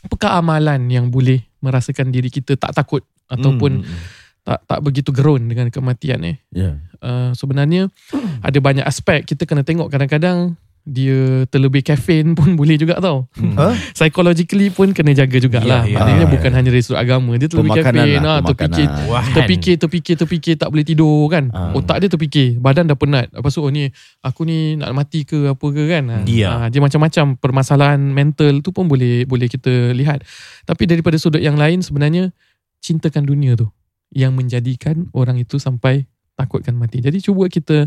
apakah 0.01 0.42
amalan 0.42 0.89
yang 0.89 1.13
boleh 1.13 1.46
merasakan 1.62 2.10
diri 2.10 2.28
kita 2.28 2.58
tak 2.58 2.74
takut 2.74 3.06
ataupun 3.30 3.86
Hmm. 3.86 3.98
tak 4.42 4.60
tak 4.66 4.80
begitu 4.82 5.13
gerun 5.13 5.46
dengan 5.46 5.70
kematian 5.70 6.25
eh. 6.25 6.42
Ya. 6.50 6.82
Uh, 6.98 7.30
sebenarnya 7.38 7.94
ada 8.42 8.58
banyak 8.58 8.82
aspek 8.82 9.22
kita 9.24 9.46
kena 9.46 9.62
tengok 9.62 9.86
kadang-kadang 9.88 10.58
dia 10.88 11.43
terlebih 11.48 11.81
kafein 11.81 12.33
pun 12.38 12.53
boleh 12.53 12.75
juga 12.75 12.98
tau. 12.98 13.27
Huh? 13.36 13.74
Psychologically 13.93 14.69
pun 14.69 14.91
kena 14.91 15.12
jaga 15.12 15.38
jugalah. 15.38 15.83
Ya, 15.86 15.91
ya, 15.91 15.95
Maknanya 16.00 16.25
ya. 16.25 16.31
bukan 16.31 16.51
hanya 16.51 16.69
dari 16.69 16.81
sudut 16.81 17.00
agama. 17.00 17.36
Dia 17.36 17.48
terlebih 17.48 17.71
kafein. 17.77 18.19
lah, 18.19 18.38
Ah, 18.39 18.43
terfikir, 18.45 18.88
terfikir, 19.36 19.75
terfikir, 19.77 20.15
terfikir 20.15 20.53
tak 20.55 20.69
boleh 20.69 20.83
tidur 20.83 21.27
kan. 21.27 21.51
Ah. 21.51 21.71
Otak 21.74 22.00
dia 22.00 22.09
terfikir. 22.09 22.57
Badan 22.57 22.88
dah 22.88 22.98
penat. 22.98 23.29
Lepas 23.29 23.51
tu 23.51 23.62
oh, 23.62 23.69
ni 23.69 23.89
aku 24.19 24.43
ni 24.43 24.75
nak 24.75 24.91
mati 24.91 25.24
ke 25.24 25.51
apa 25.51 25.67
ke 25.69 25.83
kan. 25.88 26.03
Ah, 26.09 26.21
Ya. 26.25 26.50
ah, 26.53 26.67
dia 26.67 26.79
macam-macam 26.79 27.38
permasalahan 27.38 28.00
mental 28.00 28.62
tu 28.62 28.71
pun 28.71 28.86
boleh 28.86 29.24
boleh 29.25 29.45
kita 29.45 29.91
lihat. 29.91 30.24
Tapi 30.63 30.83
daripada 30.86 31.17
sudut 31.17 31.39
yang 31.39 31.57
lain 31.57 31.81
sebenarnya 31.81 32.31
cintakan 32.79 33.27
dunia 33.27 33.53
tu 33.53 33.67
yang 34.09 34.33
menjadikan 34.33 35.05
orang 35.13 35.38
itu 35.38 35.62
sampai 35.62 36.09
takutkan 36.33 36.74
mati. 36.74 36.98
Jadi 36.98 37.19
cuba 37.21 37.45
kita 37.45 37.86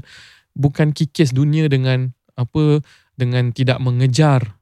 bukan 0.52 0.92
kikis 0.92 1.32
dunia 1.32 1.66
dengan 1.66 2.12
apa 2.42 2.82
dengan 3.14 3.50
tidak 3.50 3.78
mengejar 3.78 4.56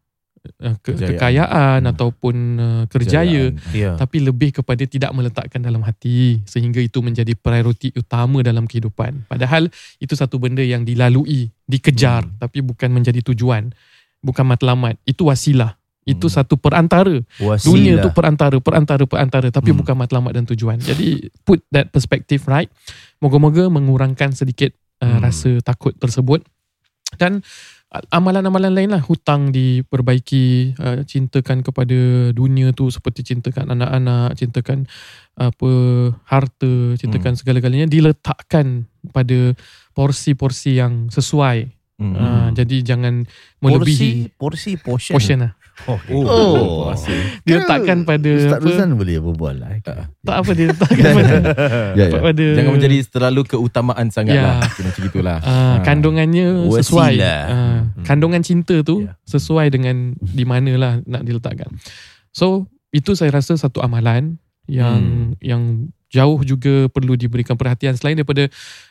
uh, 0.60 0.76
ke, 0.80 0.96
Kejayaan. 0.96 1.10
kekayaan 1.16 1.80
Hmm. 1.84 1.92
ataupun 1.92 2.34
uh, 2.56 2.84
kerjaya 2.88 3.52
Ya. 3.70 3.94
tapi 3.94 4.20
lebih 4.20 4.56
kepada 4.56 4.84
tidak 4.84 5.12
meletakkan 5.12 5.60
dalam 5.60 5.80
hati 5.80 6.40
sehingga 6.44 6.80
itu 6.80 7.00
menjadi 7.00 7.32
prioriti 7.32 7.92
utama 7.92 8.40
dalam 8.40 8.64
kehidupan. 8.64 9.28
Padahal 9.28 9.68
itu 9.96 10.12
satu 10.12 10.36
benda 10.36 10.60
yang 10.60 10.82
dilalui, 10.82 11.52
dikejar 11.64 12.24
Hmm. 12.24 12.36
tapi 12.38 12.60
bukan 12.60 12.88
menjadi 12.88 13.20
tujuan, 13.22 13.72
bukan 14.20 14.44
matlamat. 14.44 14.96
Itu 15.04 15.28
wasilah. 15.28 15.76
Itu 16.02 16.32
Hmm. 16.32 16.36
satu 16.40 16.56
perantara. 16.56 17.20
Wasilah. 17.36 17.60
Dunia 17.68 17.94
tu 18.00 18.08
perantara, 18.10 18.56
perantara, 18.58 19.04
perantara 19.04 19.48
tapi 19.48 19.70
Hmm. 19.70 19.84
bukan 19.84 19.94
matlamat 19.94 20.32
dan 20.32 20.48
tujuan. 20.48 20.80
Jadi 20.80 21.28
put 21.44 21.60
that 21.68 21.92
perspective 21.92 22.40
right. 22.44 22.72
Moga-moga 23.20 23.68
mengurangkan 23.68 24.32
sedikit 24.32 24.72
uh, 24.98 25.06
Hmm. 25.06 25.20
rasa 25.20 25.60
takut 25.60 25.92
tersebut. 25.94 26.40
Dan 27.18 27.42
uh, 27.94 28.02
amalan-amalan 28.14 28.72
lain 28.74 28.90
lah 28.94 29.02
hutang 29.02 29.50
diperbaiki 29.50 30.74
uh, 30.78 31.00
cintakan 31.06 31.62
kepada 31.66 32.30
dunia 32.30 32.70
tu 32.70 32.90
seperti 32.90 33.34
cintakan 33.34 33.74
anak-anak 33.74 34.38
cintakan 34.38 34.86
apa 35.34 35.70
harta 36.28 36.94
cintakan 37.00 37.34
segala-galanya 37.34 37.88
diletakkan 37.88 38.86
pada 39.10 39.56
porsi-porsi 39.96 40.78
yang 40.78 41.08
sesuai 41.08 41.80
Hmm. 42.00 42.16
uh, 42.16 42.48
jadi 42.56 42.80
jangan 42.80 43.28
melebihi 43.60 44.32
porsi, 44.40 44.80
porsi, 44.80 44.80
portion. 44.80 45.12
portion 45.20 45.38
lah 45.44 45.52
Oh. 45.86 45.98
Oh. 46.26 46.92
diletakkan 47.42 48.04
pada 48.04 48.30
Ustaz 48.30 48.60
Ruzan 48.60 48.92
boleh 48.94 49.16
berbual 49.18 49.56
lah. 49.56 49.70
tak 49.80 50.36
apa 50.36 50.50
dia 50.52 50.66
letakkan 50.68 51.04
pada, 51.14 51.34
Ya, 51.94 52.04
ya. 52.06 52.20
pada 52.26 52.46
Jangan 52.58 52.72
menjadi 52.74 52.96
terlalu 53.06 53.40
keutamaan 53.46 54.06
sangat 54.08 54.36
Ya. 54.36 54.44
lah. 54.44 54.56
Macam 54.66 55.02
itulah. 55.02 55.38
uh, 55.40 55.76
kandungannya 55.80 56.46
sesuai 56.76 57.14
Wasilah. 57.16 57.40
uh, 57.46 57.78
kandungan 58.02 58.40
cinta 58.40 58.82
tu 58.82 59.06
Ya. 59.06 59.16
sesuai 59.24 59.66
dengan 59.68 60.12
di 60.18 60.44
mana 60.44 60.72
lah 60.74 60.92
nak 61.04 61.22
diletakkan 61.22 61.70
so 62.30 62.66
itu 62.90 63.14
saya 63.14 63.30
rasa 63.32 63.54
satu 63.54 63.80
amalan 63.80 64.36
yang 64.66 65.00
yang 65.38 65.62
jauh 66.10 66.42
juga 66.42 66.86
perlu 66.90 67.14
diberikan 67.14 67.54
perhatian 67.54 67.94
selain 67.94 68.14
daripada 68.14 68.50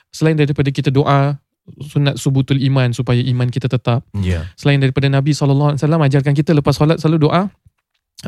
selain 0.10 0.36
daripada 0.36 0.72
kita 0.72 0.88
doa 0.88 1.36
sunat 1.80 2.18
subutul 2.18 2.58
iman 2.60 2.90
supaya 2.92 3.22
iman 3.22 3.48
kita 3.48 3.70
tetap 3.70 4.02
Ya. 4.18 4.50
selain 4.56 4.82
daripada 4.82 5.08
Nabi 5.08 5.32
SAW 5.32 5.78
ajarkan 5.78 6.34
kita 6.34 6.54
lepas 6.54 6.76
solat 6.76 6.98
selalu 6.98 7.30
doa 7.30 7.50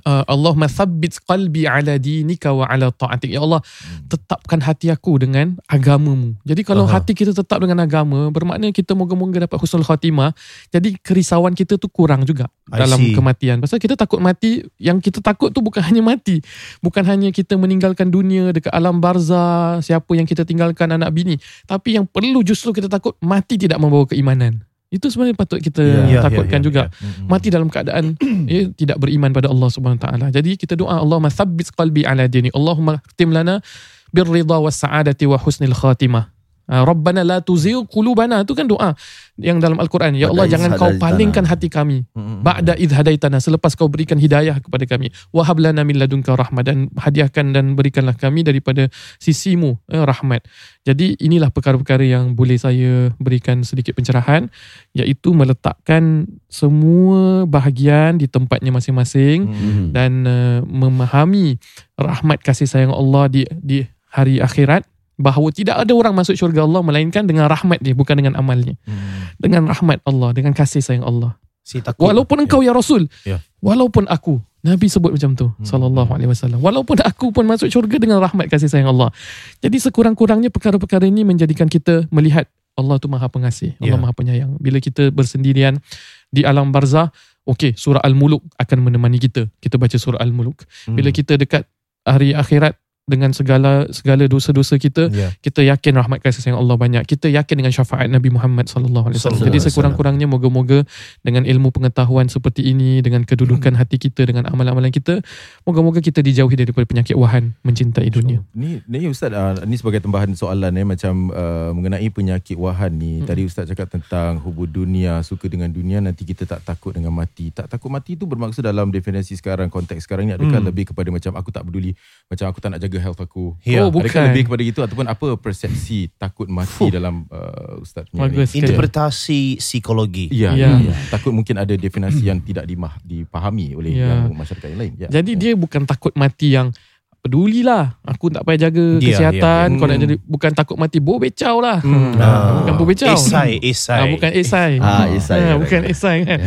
uh, 0.07 0.23
Allahumma 0.27 0.71
thabbit 0.71 1.19
qalbi 1.27 1.67
ala 1.67 1.99
dinika 1.99 2.55
wa 2.55 2.67
ala 2.67 2.89
ta'atik. 2.91 3.31
Ya 3.31 3.43
Allah 3.43 3.59
tetapkan 4.07 4.63
hati 4.63 4.87
aku 4.91 5.19
dengan 5.19 5.59
agamamu. 5.67 6.39
Jadi 6.47 6.61
kalau 6.63 6.87
Aha. 6.87 6.99
hati 6.99 7.11
kita 7.11 7.35
tetap 7.35 7.59
dengan 7.59 7.83
agama 7.83 8.31
bermakna 8.31 8.71
kita 8.71 8.95
moga-moga 8.95 9.45
dapat 9.45 9.57
husnul 9.59 9.83
khatimah 9.83 10.31
jadi 10.71 10.95
kerisauan 11.03 11.53
kita 11.53 11.75
tu 11.75 11.91
kurang 11.91 12.23
juga 12.23 12.47
I 12.71 12.87
dalam 12.87 12.99
see. 12.99 13.13
kematian. 13.15 13.59
Pasal 13.59 13.77
kita 13.83 13.99
takut 13.99 14.23
mati 14.23 14.63
yang 14.79 15.03
kita 15.03 15.19
takut 15.19 15.51
tu 15.51 15.59
bukan 15.59 15.83
hanya 15.87 16.01
mati. 16.01 16.39
Bukan 16.79 17.03
hanya 17.05 17.29
kita 17.35 17.59
meninggalkan 17.59 18.07
dunia 18.07 18.55
dekat 18.55 18.71
alam 18.71 19.03
barzah 19.03 19.83
siapa 19.83 20.11
yang 20.15 20.25
kita 20.25 20.47
tinggalkan 20.47 20.95
anak 20.95 21.11
bini. 21.11 21.35
Tapi 21.67 21.99
yang 21.99 22.07
perlu 22.07 22.41
justru 22.41 22.71
kita 22.71 22.87
takut 22.87 23.17
mati 23.19 23.59
tidak 23.59 23.77
membawa 23.77 24.07
keimanan 24.07 24.70
itu 24.91 25.07
sebenarnya 25.07 25.39
patut 25.39 25.63
kita 25.63 25.79
Ya, 25.79 26.19
ya, 26.19 26.21
takutkan 26.21 26.59
ya, 26.59 26.65
juga 26.67 26.81
Hmm. 26.99 27.31
mati 27.31 27.47
dalam 27.47 27.71
keadaan 27.71 28.19
ya, 28.51 28.67
tidak 28.75 28.99
beriman 28.99 29.31
pada 29.31 29.47
Allah 29.47 29.71
Subhanahu 29.71 29.97
Wa 29.97 30.11
taala. 30.11 30.27
Jadi 30.29 30.59
kita 30.59 30.75
doa 30.75 30.99
Allahumma 30.99 31.31
tsabbit 31.31 31.71
qalbi 31.71 32.03
ala 32.03 32.27
dini. 32.27 32.51
Allahumma 32.51 32.99
khtim 33.15 33.31
lana 33.31 33.63
birridha 34.11 34.59
was 34.59 34.75
sa'adati 34.75 35.23
wa 35.31 35.39
husnil 35.39 35.71
khatimah. 35.71 36.27
Ah, 36.71 36.87
Rabbana 36.87 37.27
la 37.27 37.43
tuzigh 37.43 37.83
qulubana 37.91 38.47
itu 38.47 38.55
kan 38.55 38.63
doa 38.63 38.95
yang 39.35 39.59
dalam 39.59 39.75
Al-Quran. 39.75 40.15
Ya 40.15 40.31
Allah 40.31 40.47
Ba'da 40.47 40.53
jangan 40.55 40.71
kau 40.79 40.91
palingkan 40.95 41.43
hati 41.43 41.67
kami 41.67 42.07
Hmm. 42.15 42.39
ba'da 42.47 42.79
idh 42.79 42.95
hadaitana 42.95 43.43
selepas 43.43 43.75
kau 43.75 43.91
berikan 43.91 44.15
hidayah 44.15 44.63
kepada 44.63 44.87
kami. 44.87 45.11
Wahab 45.35 45.59
lana 45.59 45.83
min 45.83 45.99
ladunka 45.99 46.31
rahmah 46.31 46.63
dan 46.63 46.87
hadiahkan 46.95 47.51
dan 47.51 47.75
berikanlah 47.75 48.15
kami 48.15 48.47
daripada 48.47 48.87
sisimu 49.19 49.83
eh, 49.91 49.99
rahmat. 49.99 50.47
Jadi 50.87 51.19
inilah 51.19 51.51
perkara-perkara 51.51 52.07
yang 52.07 52.39
boleh 52.39 52.55
saya 52.55 53.11
berikan 53.19 53.67
sedikit 53.67 53.99
pencerahan 53.99 54.47
iaitu 54.95 55.35
meletakkan 55.35 56.23
semua 56.47 57.43
bahagian 57.51 58.15
di 58.15 58.31
tempatnya 58.31 58.71
masing-masing 58.71 59.43
Hmm. 59.51 59.91
dan 59.91 60.11
uh, 60.23 60.59
memahami 60.63 61.59
rahmat 61.99 62.39
kasih 62.39 62.63
sayang 62.63 62.95
Allah 62.95 63.27
di 63.27 63.43
di 63.59 63.83
hari 64.11 64.39
akhirat 64.39 64.87
bahawa 65.21 65.53
tidak 65.53 65.77
ada 65.77 65.93
orang 65.93 66.13
masuk 66.17 66.35
syurga 66.35 66.65
Allah 66.65 66.81
melainkan 66.81 67.23
dengan 67.23 67.47
rahmat 67.47 67.79
dia 67.79 67.93
bukan 67.93 68.17
dengan 68.17 68.33
amalnya. 68.35 68.75
Hmm. 68.83 69.31
Dengan 69.37 69.69
rahmat 69.69 70.01
Allah, 70.03 70.29
dengan 70.33 70.51
kasih 70.51 70.81
sayang 70.81 71.05
Allah. 71.05 71.37
Si 71.61 71.79
takut. 71.79 72.09
Walaupun 72.09 72.43
engkau 72.43 72.65
ya 72.65 72.73
Rasul. 72.73 73.05
Ya. 73.23 73.39
Walaupun 73.61 74.09
aku. 74.09 74.41
Nabi 74.61 74.93
sebut 74.93 75.09
macam 75.09 75.33
tu 75.33 75.49
sallallahu 75.65 76.13
alaihi 76.13 76.29
wasallam. 76.29 76.61
Walaupun 76.61 77.01
aku 77.01 77.33
pun 77.33 77.49
masuk 77.49 77.65
syurga 77.73 77.97
dengan 77.97 78.21
rahmat 78.21 78.45
kasih 78.45 78.69
sayang 78.69 78.93
Allah. 78.93 79.09
Jadi 79.57 79.81
sekurang-kurangnya 79.81 80.53
perkara-perkara 80.53 81.09
ini 81.09 81.25
menjadikan 81.25 81.65
kita 81.65 82.05
melihat 82.13 82.45
Allah 82.77 83.01
tu 83.01 83.09
Maha 83.09 83.27
Pengasih, 83.27 83.73
Allah 83.81 83.97
Ya. 83.97 84.01
Maha 84.01 84.13
Penyayang. 84.13 84.51
Bila 84.61 84.77
kita 84.77 85.09
bersendirian 85.09 85.81
di 86.29 86.45
alam 86.45 86.69
barzah, 86.69 87.09
okey, 87.49 87.73
surah 87.73 88.05
Al-Muluk 88.05 88.45
akan 88.57 88.77
menemani 88.85 89.17
kita. 89.17 89.49
Kita 89.59 89.81
baca 89.81 89.97
surah 89.97 90.21
Al-Muluk. 90.21 90.63
Hmm. 90.87 90.95
Bila 90.95 91.09
kita 91.09 91.35
dekat 91.41 91.65
hari 92.05 92.33
akhirat 92.33 92.77
dengan 93.09 93.33
segala 93.33 93.89
segala 93.89 94.29
dosa-dosa 94.29 94.77
kita, 94.77 95.09
Ya. 95.09 95.33
kita 95.41 95.65
yakin 95.65 95.97
rahmat 95.97 96.21
kasih 96.21 96.45
sayang 96.45 96.61
Allah 96.61 96.77
banyak. 96.77 97.03
Kita 97.03 97.27
yakin 97.27 97.55
dengan 97.59 97.73
syafaat 97.73 98.07
Nabi 98.07 98.29
Muhammad 98.29 98.69
sallallahu 98.69 99.09
alaihi 99.11 99.19
wasallam. 99.19 99.47
Jadi 99.51 99.59
sekurang-kurangnya 99.67 100.29
moga-moga 100.29 100.85
dengan 101.25 101.43
ilmu 101.43 101.73
pengetahuan 101.73 102.29
seperti 102.29 102.69
ini, 102.69 103.01
dengan 103.01 103.25
kedudukan 103.25 103.73
hati 103.75 103.97
kita, 103.97 104.23
dengan 104.29 104.47
amalan-amalan 104.47 104.93
kita, 104.93 105.19
moga-moga 105.65 105.99
kita 105.99 106.21
dijauhi 106.21 106.53
daripada 106.55 106.85
penyakit 106.85 107.17
wahan 107.17 107.57
mencintai 107.65 108.07
dunia. 108.13 108.45
Ni 108.53 108.79
ni 108.85 109.09
Ustaz 109.09 109.33
uh, 109.33 109.59
ni 109.65 109.75
sebagai 109.75 109.99
tambahan 109.99 110.31
soalan 110.37 110.71
eh 110.77 110.85
macam 110.85 111.33
uh, 111.33 111.73
mengenai 111.73 112.07
penyakit 112.13 112.55
wahan 112.55 112.93
ni. 112.95 113.19
Hmm. 113.21 113.27
Tadi 113.27 113.41
Ustaz 113.49 113.65
cakap 113.67 113.91
tentang 113.91 114.39
hubud 114.39 114.69
dunia, 114.69 115.19
suka 115.25 115.49
dengan 115.49 115.67
dunia 115.73 115.99
nanti 115.99 116.21
kita 116.23 116.45
tak 116.47 116.63
takut 116.63 116.93
dengan 116.95 117.11
mati. 117.11 117.49
Tak 117.51 117.67
takut 117.67 117.89
mati 117.91 118.15
tu 118.15 118.23
bermaksud 118.29 118.61
dalam 118.63 118.87
definisi 118.93 119.35
sekarang 119.35 119.67
konteks 119.67 120.05
sekarang 120.07 120.31
ni 120.31 120.33
adakah 120.37 120.63
Hmm. 120.63 120.69
lebih 120.71 120.93
kepada 120.93 121.09
macam 121.11 121.33
aku 121.35 121.49
tak 121.51 121.65
peduli, 121.67 121.91
macam 122.31 122.45
aku 122.47 122.61
tak 122.61 122.71
nak 122.71 122.79
jaga 122.79 122.90
health 122.97 123.21
aku. 123.21 123.55
Ya. 123.61 123.85
Oh, 123.85 123.93
bukan. 123.93 124.09
Adakah 124.09 124.23
lebih 124.33 124.43
kepada 124.49 124.63
itu 124.65 124.79
ataupun 124.81 125.05
apa 125.05 125.27
persepsi 125.37 126.09
takut 126.17 126.49
mati 126.49 126.89
dalam 126.89 127.23
uh, 127.29 127.79
Ustaz 127.79 128.09
punya 128.09 128.27
ni? 128.27 128.41
Bagus. 128.41 128.51
Interpretasi 128.57 129.61
psikologi. 129.61 130.27
Ya, 130.33 130.51
Ya. 130.57 130.75
ya. 130.81 130.93
Takut 131.07 131.31
mungkin 131.31 131.61
ada 131.61 131.71
definisi 131.77 132.25
yang 132.25 132.41
tidak 132.41 132.65
dimah, 132.65 132.97
dipahami 133.05 133.77
oleh 133.77 133.95
Ya. 133.95 134.25
yang 134.27 134.33
masyarakat 134.33 134.67
yang 134.73 134.79
lain. 134.81 134.93
Ya. 134.97 135.07
Jadi 135.07 135.31
dia 135.37 135.53
bukan 135.53 135.85
takut 135.85 136.11
mati 136.17 136.57
yang 136.57 136.73
pedulilah 137.21 138.01
aku 138.01 138.27
tak 138.27 138.41
payah 138.41 138.67
jaga 138.67 138.85
Ya, 138.97 139.05
kesihatan 139.07 139.65
ya, 139.67 139.71
ya. 139.71 139.77
kau 139.77 139.85
nak 139.85 139.93
Hmm. 139.93 140.03
jadi 140.03 140.15
bukan 140.19 140.51
takut 140.51 140.75
mati 140.75 140.97
bo 140.97 141.15
becau 141.15 141.57
lah 141.57 141.77
Hmm. 141.79 142.17
Ah, 142.17 142.59
bukan 142.59 142.73
bo 142.75 142.83
becau 142.83 143.13
Esai, 143.13 143.61
esai. 143.61 143.95
Ah, 143.95 144.07
bukan 144.09 144.31
esai 144.31 144.71
Ah, 144.77 145.05
esai, 145.07 145.39
Ah, 145.39 145.55
bukan 145.55 145.81
esai 145.85 146.17
kan 146.23 146.39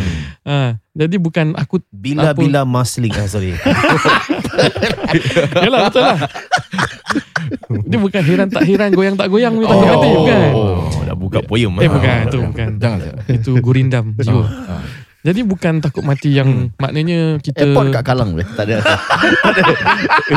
Ah, 0.43 0.69
jadi 0.93 1.17
bukan 1.17 1.55
aku 1.55 1.79
Bila-bila 1.89 2.63
masling. 2.65 3.11
Ah, 3.11 3.25
sorry. 3.25 3.55
Yalah 5.57 5.79
betul 5.89 6.03
lah 6.03 6.19
Dia 7.85 7.99
bukan 7.99 8.23
heran 8.25 8.49
tak 8.49 8.63
heran 8.65 8.91
Goyang 8.91 9.15
tak 9.15 9.29
goyang 9.29 9.55
Minta 9.55 9.71
takut 9.71 9.89
mati 9.89 10.09
Bukan 10.11 10.39
Oh, 10.53 10.79
dah 11.01 11.17
buka 11.17 11.39
poem. 11.41 11.71
Eh 11.77 11.81
ah. 11.81 11.91
bukan 11.91 12.19
Itu 12.25 12.39
bukan 12.45 12.69
Jangan. 12.77 12.99
Itu 13.29 13.51
gurindam 13.59 14.05
Jiwa 14.17 14.43
Ah. 14.43 14.83
Jadi 15.25 15.41
bukan 15.41 15.81
takut 15.81 16.05
mati 16.05 16.37
yang 16.37 16.69
maknanya 16.77 17.41
kita 17.41 17.65
Airport 17.65 17.97
kat 17.97 18.05
Kalang 18.05 18.37
boleh? 18.37 18.45
Tak 18.45 18.69
ada. 18.69 18.85
tak 19.45 19.53
ada. 19.57 19.73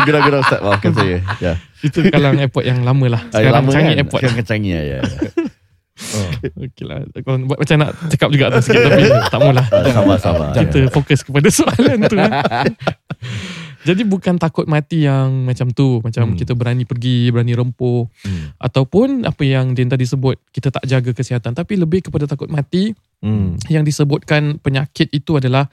Gerak-gerak 0.08 0.40
Ustaz. 0.42 0.60
Maafkan 0.64 0.92
saya. 0.96 1.18
Ya. 1.44 1.54
itu 1.84 2.00
Kalang 2.08 2.40
airport 2.40 2.64
yang 2.64 2.80
lama 2.82 3.06
lah. 3.12 3.22
Ah, 3.28 3.44
Sekarang 3.44 3.68
lama 3.68 3.70
Changi 3.70 3.92
kan? 3.92 4.00
airport. 4.00 4.20
Sekarang 4.24 4.48
Changi 4.48 4.70
ya. 4.72 4.82
ya. 4.88 5.00
Okey 6.64 6.84
lah. 6.86 7.04
Kau 7.20 7.36
buat 7.42 7.58
macam 7.58 7.76
nak 7.82 7.92
cakap 8.08 8.30
juga 8.30 8.44
atas 8.48 8.64
sikit 8.64 8.86
tapi 8.86 9.04
tak 9.34 9.40
maulah. 9.42 9.66
Ah, 9.68 9.92
Sabar-sabar. 9.92 10.48
Kita 10.56 10.80
fokus 10.88 11.20
kepada 11.20 11.48
soalan 11.50 11.98
tu. 12.06 12.16
eh. 12.16 12.32
Jadi 13.84 14.04
bukan 14.04 14.36
takut 14.36 14.68
mati 14.68 15.04
yang 15.04 15.44
macam 15.44 15.72
tu. 15.72 16.00
Macam 16.00 16.32
Hmm. 16.32 16.38
kita 16.38 16.54
berani 16.54 16.84
pergi, 16.84 17.28
berani 17.28 17.56
rempuh. 17.56 18.08
Hmm. 18.22 18.52
Ataupun 18.56 19.24
apa 19.24 19.42
yang 19.42 19.72
Din 19.72 19.88
tadi 19.88 20.04
sebut, 20.04 20.36
kita 20.50 20.70
tak 20.70 20.84
jaga 20.84 21.12
kesihatan. 21.12 21.52
Tapi 21.52 21.74
lebih 21.76 22.08
kepada 22.08 22.24
takut 22.24 22.48
mati 22.48 22.92
Hmm. 23.18 23.58
yang 23.66 23.82
disebutkan 23.82 24.62
penyakit 24.62 25.10
itu 25.10 25.38
adalah 25.38 25.68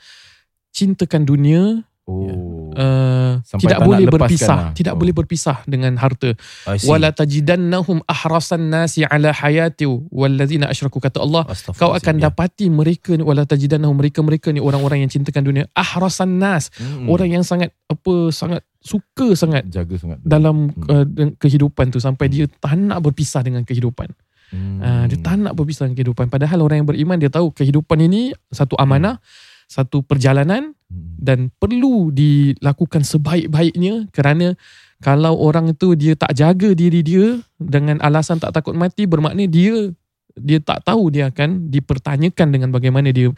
cintakan 0.70 1.24
dunia 1.24 1.84
Oh. 2.04 2.68
uh, 2.76 3.40
Sampai 3.48 3.64
tidak 3.64 3.80
boleh 3.80 4.04
berpisah 4.04 4.58
lah. 4.60 4.76
tidak 4.76 4.92
Oh. 4.92 5.00
boleh 5.00 5.16
berpisah 5.16 5.64
dengan 5.64 5.96
harta 5.96 6.36
wala 6.84 7.08
tajidannahum 7.08 8.04
ahrasan 8.04 8.68
nasi 8.68 9.08
ala 9.08 9.32
hayati 9.32 9.88
wallazina 10.12 10.68
asyraku 10.68 11.00
kata 11.00 11.24
Allah 11.24 11.48
kau 11.72 11.96
akan 11.96 12.14
ya. 12.20 12.28
dapati 12.28 12.68
mereka 12.68 13.16
ni 13.16 13.24
wala 13.24 13.48
tajidannahum 13.48 13.96
mereka-mereka 13.96 14.52
ni 14.52 14.60
orang-orang 14.60 15.00
yang 15.00 15.08
cintakan 15.08 15.48
dunia 15.48 15.64
ahrasan 15.72 16.36
nas 16.36 16.68
Hmm. 16.76 17.08
orang 17.08 17.40
yang 17.40 17.44
sangat 17.46 17.72
apa 17.88 18.28
sangat 18.28 18.60
suka 18.84 19.32
sangat 19.32 19.64
jaga 19.72 19.96
sangat 19.96 20.20
dalam 20.20 20.76
Hmm. 20.76 21.08
uh, 21.24 21.32
kehidupan 21.40 21.88
tu 21.88 22.04
sampai 22.04 22.28
dia 22.28 22.44
tak 22.60 22.76
nak 22.76 23.00
berpisah 23.00 23.40
dengan 23.40 23.64
kehidupan. 23.64 24.12
Hmm. 24.54 24.78
Uh, 24.78 25.04
dia 25.10 25.18
tak 25.18 25.42
nak 25.42 25.58
berpisah 25.58 25.90
dengan 25.90 25.98
kehidupan 25.98 26.30
padahal 26.30 26.62
orang 26.62 26.86
yang 26.86 26.88
beriman 26.88 27.18
dia 27.18 27.26
tahu 27.26 27.50
kehidupan 27.50 27.98
ini 28.06 28.30
satu 28.54 28.78
amanah, 28.78 29.18
satu 29.66 30.06
perjalanan 30.06 30.78
Hmm. 30.94 31.18
dan 31.18 31.38
perlu 31.58 32.14
dilakukan 32.14 33.02
sebaik-baiknya 33.02 34.06
kerana 34.14 34.54
kalau 35.02 35.34
orang 35.42 35.74
tu 35.74 35.98
dia 35.98 36.14
tak 36.14 36.38
jaga 36.38 36.70
diri 36.70 37.02
dia 37.02 37.42
dengan 37.58 37.98
alasan 37.98 38.38
tak 38.38 38.54
takut 38.54 38.78
mati 38.78 39.10
bermakna 39.10 39.50
dia 39.50 39.90
dia 40.34 40.58
tak 40.58 40.82
tahu 40.86 41.14
dia 41.14 41.30
akan 41.30 41.70
dipertanyakan 41.70 42.50
dengan 42.50 42.70
bagaimana 42.74 43.14
dia 43.14 43.30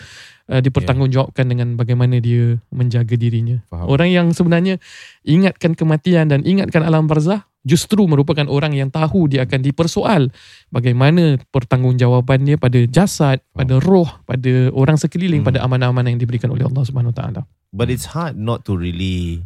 uh, 0.48 0.60
dipertanggungjawabkan 0.64 1.44
dengan 1.44 1.76
bagaimana 1.76 2.16
dia 2.24 2.56
menjaga 2.72 3.20
dirinya. 3.20 3.60
Faham. 3.68 3.84
Orang 3.92 4.08
yang 4.08 4.32
sebenarnya 4.32 4.80
ingatkan 5.20 5.76
kematian 5.76 6.32
dan 6.32 6.40
ingatkan 6.40 6.80
alam 6.80 7.04
barzah 7.04 7.44
justru 7.66 8.06
merupakan 8.06 8.46
orang 8.46 8.78
yang 8.78 8.88
tahu 8.88 9.26
dia 9.26 9.42
akan 9.42 9.58
dipersoal 9.58 10.30
bagaimana 10.70 11.34
pertanggungjawaban 11.50 12.46
dia 12.46 12.54
pada 12.54 12.78
jasad, 12.86 13.42
pada 13.50 13.82
roh, 13.82 14.06
pada 14.22 14.70
orang 14.70 14.94
sekeliling, 14.94 15.42
Hmm. 15.42 15.50
pada 15.50 15.66
amanah-amanah 15.66 16.14
yang 16.14 16.22
diberikan 16.22 16.54
oleh 16.54 16.62
Allah 16.62 16.86
Subhanahu 16.86 17.10
Taala. 17.10 17.42
But 17.74 17.90
it's 17.90 18.06
hard 18.14 18.38
not 18.38 18.62
to 18.70 18.78
really 18.78 19.42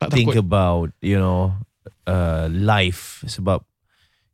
Tak 0.00 0.10
think 0.10 0.32
takut. 0.32 0.40
about 0.42 0.88
you 1.04 1.20
know 1.20 1.52
uh, 2.08 2.48
life 2.50 3.20
sebab 3.28 3.60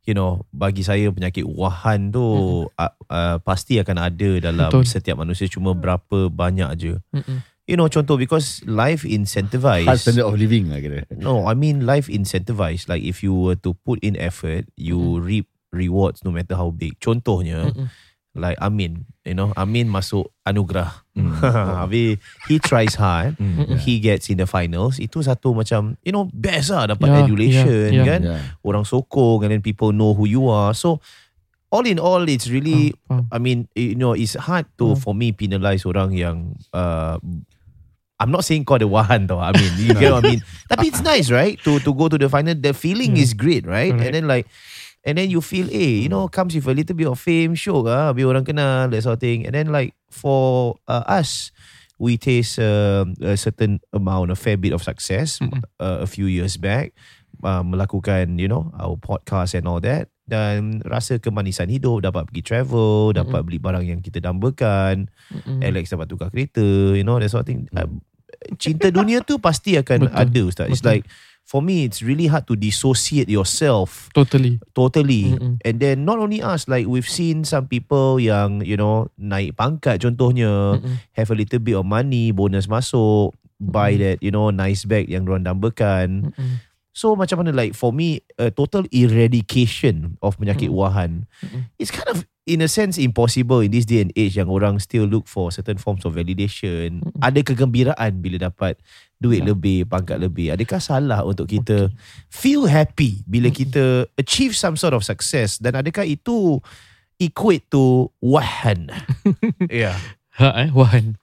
you 0.01 0.17
know 0.17 0.41
bagi 0.49 0.81
saya 0.81 1.13
penyakit 1.13 1.45
wahan 1.45 2.09
tu 2.09 2.23
uh, 2.65 2.93
uh, 3.05 3.37
pasti 3.43 3.77
akan 3.77 3.97
ada 4.01 4.29
dalam 4.41 4.71
Betul. 4.73 4.89
setiap 4.89 5.21
manusia 5.21 5.45
cuma 5.45 5.77
berapa 5.77 6.31
banyak 6.31 6.69
Mm-mm. 7.13 7.37
You 7.71 7.79
know 7.79 7.87
contoh 7.87 8.19
because 8.19 8.59
life 8.67 9.07
Hard 9.07 9.15
incentivized 9.15 10.03
standard 10.03 10.27
of 10.27 10.35
living 10.35 10.67
lah 10.67 10.83
kira. 10.83 11.07
no 11.15 11.47
I 11.47 11.55
mean 11.55 11.87
life 11.87 12.11
incentivized 12.11 12.91
like 12.91 12.99
if 12.99 13.23
you 13.23 13.31
were 13.31 13.55
to 13.63 13.71
put 13.87 14.03
in 14.03 14.19
effort 14.19 14.67
you 14.75 14.99
reap 15.17 15.47
rewards 15.71 16.27
no 16.27 16.35
matter 16.35 16.59
how 16.59 16.67
big 16.67 16.99
contohnya 16.99 17.71
Mm-mm. 17.71 17.87
like 18.35 18.59
Amin 18.59 19.07
you 19.23 19.31
know 19.31 19.55
Amin 19.55 19.87
masuk 19.87 20.27
anugerah 20.43 20.99
Hmm. 21.11 21.27
Habis 21.83 22.23
he 22.47 22.55
tries 22.55 22.95
hard 22.95 23.35
Hmm. 23.35 23.59
Mm-mm. 23.67 23.75
he 23.79 23.99
gets 23.99 24.27
in 24.27 24.39
the 24.39 24.47
finals 24.47 24.95
itu 24.95 25.19
satu 25.19 25.51
macam 25.51 25.99
you 26.03 26.11
know 26.11 26.31
best 26.31 26.71
lah 26.71 26.87
dapat 26.87 27.07
Ya, 27.07 27.15
adulation 27.23 27.87
ya, 27.91 27.99
ya. 27.99 28.03
kan 28.07 28.21
Ya. 28.23 28.37
orang 28.63 28.83
sokong 28.83 29.43
and 29.43 29.51
then 29.51 29.59
people 29.59 29.91
know 29.91 30.11
who 30.11 30.23
you 30.23 30.47
are 30.47 30.71
so 30.71 31.03
all 31.67 31.83
in 31.83 31.99
all 31.99 32.23
it's 32.23 32.47
really 32.47 32.95
Faham, 33.07 33.27
faham. 33.27 33.35
I 33.35 33.37
mean 33.39 33.57
you 33.75 33.95
know 33.95 34.11
it's 34.11 34.39
hard 34.39 34.67
to 34.79 34.95
Hmm. 34.95 34.99
for 34.99 35.11
me 35.11 35.31
penalize 35.31 35.83
orang 35.83 36.15
yang 36.15 36.55
uh, 36.71 37.19
I'm 38.21 38.29
not 38.29 38.45
saying 38.45 38.69
kau 38.69 38.77
ada 38.77 38.85
wahan 38.85 39.25
tau 39.25 39.41
I 39.41 39.49
mean 39.51 39.73
you 39.81 39.97
get 39.97 40.13
what 40.13 40.21
I 40.21 40.37
mean 40.37 40.41
tapi 40.71 40.93
it's 40.93 41.01
nice 41.01 41.33
right 41.33 41.57
to 41.65 41.81
to 41.81 41.91
go 41.91 42.05
to 42.05 42.21
the 42.21 42.29
final 42.29 42.53
the 42.53 42.71
feeling 42.71 43.17
Yeah. 43.17 43.25
is 43.25 43.33
great 43.33 43.65
right 43.65 43.89
Correct. 43.89 44.05
and 44.05 44.13
then 44.13 44.25
like 44.29 44.45
and 45.01 45.17
then 45.17 45.33
you 45.33 45.41
feel 45.41 45.65
eh 45.73 46.05
you 46.05 46.09
know 46.09 46.29
comes 46.29 46.53
with 46.53 46.69
a 46.69 46.75
little 46.77 46.93
bit 46.93 47.09
of 47.09 47.17
fame 47.17 47.57
sure 47.57 47.81
ah 47.89 48.13
habis 48.13 48.29
orang 48.29 48.45
kenal 48.45 48.85
that 48.85 49.01
sort 49.01 49.17
of 49.17 49.21
thing 49.21 49.49
and 49.49 49.57
then 49.57 49.73
like 49.73 49.97
for 50.13 50.77
uh, 50.85 51.01
us 51.09 51.49
we 51.97 52.17
taste 52.21 52.61
uh, 52.61 53.01
a 53.25 53.33
certain 53.33 53.81
amount 53.93 54.29
a 54.29 54.37
fair 54.37 54.57
bit 54.61 54.73
of 54.73 54.85
success 54.85 55.41
Mm-mm. 55.41 55.65
uh, 55.81 56.05
a 56.05 56.07
few 56.09 56.29
years 56.29 56.57
back 56.57 56.93
uh, 57.41 57.65
melakukan 57.65 58.37
you 58.37 58.45
know 58.45 58.69
our 58.77 58.93
podcast 58.97 59.57
and 59.57 59.65
all 59.65 59.81
that 59.81 60.09
dan 60.29 60.79
rasa 60.85 61.17
kemanisan 61.17 61.67
hidup 61.67 62.05
dapat 62.05 62.29
pergi 62.29 62.41
travel 62.45 63.11
dapat 63.11 63.41
beli 63.41 63.57
barang 63.57 63.83
yang 63.83 63.99
kita 63.99 64.21
dambakan 64.21 65.09
Mm-mm. 65.33 65.59
Alex 65.65 65.89
dapat 65.91 66.07
tukar 66.07 66.29
kereta 66.29 66.93
you 66.93 67.01
know 67.01 67.17
that 67.17 67.27
sort 67.27 67.43
of 67.43 67.49
thing 67.49 67.65
uh, 67.73 67.89
cinta 68.57 68.89
dunia 68.89 69.21
tu 69.21 69.37
pasti 69.37 69.77
akan 69.77 70.07
Betul. 70.07 70.17
ada 70.17 70.39
ustaz 70.45 70.67
it's 70.69 70.81
Betul. 70.81 70.93
like 70.99 71.05
for 71.41 71.59
me 71.59 71.83
it's 71.83 71.99
really 71.99 72.25
hard 72.25 72.45
to 72.45 72.55
dissociate 72.55 73.27
yourself 73.27 74.07
Totally. 74.15 74.61
totally 74.71 75.35
Mm-mm. 75.35 75.59
and 75.61 75.75
then 75.77 76.05
not 76.05 76.15
only 76.17 76.39
us 76.39 76.65
like 76.65 76.87
we've 76.87 77.09
seen 77.09 77.43
some 77.43 77.67
people 77.67 78.17
yang 78.17 78.61
you 78.63 78.77
know 78.77 79.09
naik 79.19 79.57
pangkat 79.57 79.99
contohnya 79.99 80.79
Mm-mm. 80.79 80.95
have 81.13 81.27
a 81.27 81.35
little 81.35 81.59
bit 81.59 81.75
of 81.75 81.83
money 81.83 82.31
bonus 82.31 82.65
masuk 82.65 83.35
buy 83.61 83.93
Mm. 83.93 83.99
that 83.99 84.17
you 84.25 84.31
know 84.31 84.49
nice 84.49 84.87
bag 84.87 85.05
yang 85.05 85.21
diorang 85.21 85.45
dambakan 85.45 86.31
Mm-mm. 86.33 86.61
so 86.95 87.13
macam 87.13 87.45
mana 87.45 87.53
like 87.53 87.77
for 87.77 87.93
me 87.93 88.25
a 88.41 88.49
total 88.49 88.87
eradication 88.89 90.17
of 90.21 90.37
penyakit 90.37 90.69
Mm. 90.71 90.77
wahan 90.77 91.11
Mm-mm. 91.45 91.67
it's 91.77 91.91
kind 91.91 92.09
of 92.09 92.25
in 92.43 92.59
a 92.59 92.69
sense 92.69 92.97
impossible 92.97 93.61
in 93.61 93.69
this 93.69 93.85
day 93.85 94.01
and 94.01 94.09
age 94.17 94.33
yang 94.33 94.49
orang 94.49 94.81
still 94.81 95.05
look 95.05 95.29
for 95.29 95.53
certain 95.53 95.77
forms 95.77 96.01
of 96.03 96.17
validation 96.17 97.05
Mm-mm. 97.05 97.21
ada 97.21 97.37
kegembiraan 97.41 98.17
bila 98.17 98.49
dapat 98.49 98.81
duit 99.21 99.45
Ya. 99.45 99.53
lebih 99.53 99.85
pangkat 99.85 100.17
lebih 100.17 100.49
adakah 100.49 100.81
salah 100.81 101.21
untuk 101.21 101.45
kita 101.45 101.93
feel 102.33 102.65
happy 102.65 103.21
bila 103.29 103.53
kita 103.53 104.09
achieve 104.17 104.57
some 104.57 104.73
sort 104.73 104.97
of 104.97 105.05
success 105.05 105.61
dan 105.61 105.77
adakah 105.77 106.01
itu 106.01 106.57
equate 107.21 107.61
to 107.69 108.09
wahan 108.17 108.89
yeah 109.69 109.97
Ha 110.39 110.47
eh, 110.63 110.69
Wahan. 110.71 111.19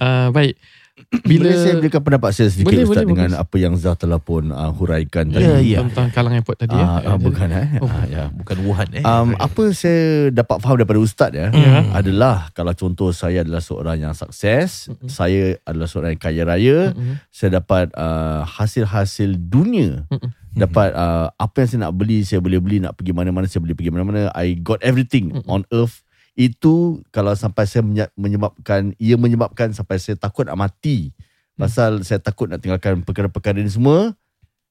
Uh, 0.00 0.32
baik. 0.32 0.56
Bila 1.08 1.48
Boleh 1.48 1.56
saya 1.56 1.74
berikan 1.80 2.04
pendapat 2.04 2.30
saya 2.36 2.52
sedikit 2.52 2.68
Boleh, 2.68 2.84
Ustaz 2.84 3.00
boleh, 3.00 3.08
dengan 3.08 3.30
bagus. 3.32 3.40
apa 3.40 3.56
yang 3.56 3.74
Zah 3.80 3.96
telah 3.96 4.20
pun 4.20 4.52
uh, 4.52 4.68
huraikan 4.70 5.24
Ya, 5.26 5.56
tadi. 5.56 5.72
ya. 5.72 5.80
tentang 5.80 6.12
kalang 6.12 6.36
airport 6.36 6.60
tadi 6.60 6.76
Ah, 6.76 7.00
ya. 7.00 7.08
ah, 7.08 7.16
bukan 7.16 7.48
eh. 7.48 7.66
Oh. 7.80 7.88
Ah, 7.88 8.04
ya. 8.04 8.24
bukan 8.28 8.56
wuhan 8.60 8.88
eh 8.92 9.00
Um, 9.00 9.32
apa 9.34 9.72
saya 9.72 10.02
dapat 10.28 10.60
faham 10.60 10.76
daripada 10.76 11.00
Ustaz 11.00 11.32
ya 11.32 11.48
Ya. 11.48 11.80
adalah 11.96 12.52
kalau 12.52 12.76
contoh 12.76 13.08
saya 13.10 13.40
adalah 13.40 13.64
seorang 13.64 13.96
yang 13.98 14.12
sukses, 14.12 14.92
Mm-mm. 14.92 15.08
saya 15.08 15.56
adalah 15.64 15.88
seorang 15.88 16.12
yang 16.12 16.20
kaya 16.20 16.42
raya, 16.44 16.78
Mm-mm. 16.92 17.16
saya 17.30 17.56
dapat 17.56 17.88
uh, 17.96 18.44
hasil-hasil 18.44 19.32
dunia. 19.40 20.04
Mm-mm. 20.12 20.28
Dapat 20.50 20.92
uh, 20.92 21.32
apa 21.32 21.56
yang 21.56 21.68
saya 21.70 21.80
nak 21.86 21.94
beli, 21.94 22.20
saya 22.20 22.42
boleh 22.42 22.58
beli 22.58 22.84
nak 22.84 22.92
pergi 22.92 23.16
mana-mana, 23.16 23.48
saya 23.48 23.64
boleh 23.64 23.72
pergi 23.72 23.88
mana-mana. 23.88 24.28
I 24.36 24.52
got 24.54 24.84
everything 24.84 25.32
Mm-mm. 25.32 25.48
on 25.48 25.64
earth. 25.70 26.04
Itu 26.38 27.02
kalau 27.10 27.34
sampai 27.34 27.66
saya 27.66 27.82
menye- 27.82 28.14
menyebabkan 28.14 28.94
ia 29.02 29.18
menyebabkan 29.18 29.74
sampai 29.74 29.98
saya 29.98 30.14
takut 30.14 30.46
nak 30.46 30.54
mati. 30.54 31.10
Pasal 31.58 32.06
saya 32.06 32.22
takut 32.22 32.46
nak 32.46 32.62
tinggalkan 32.62 33.02
perkara-perkara 33.02 33.58
ini 33.58 33.66
semua, 33.66 34.14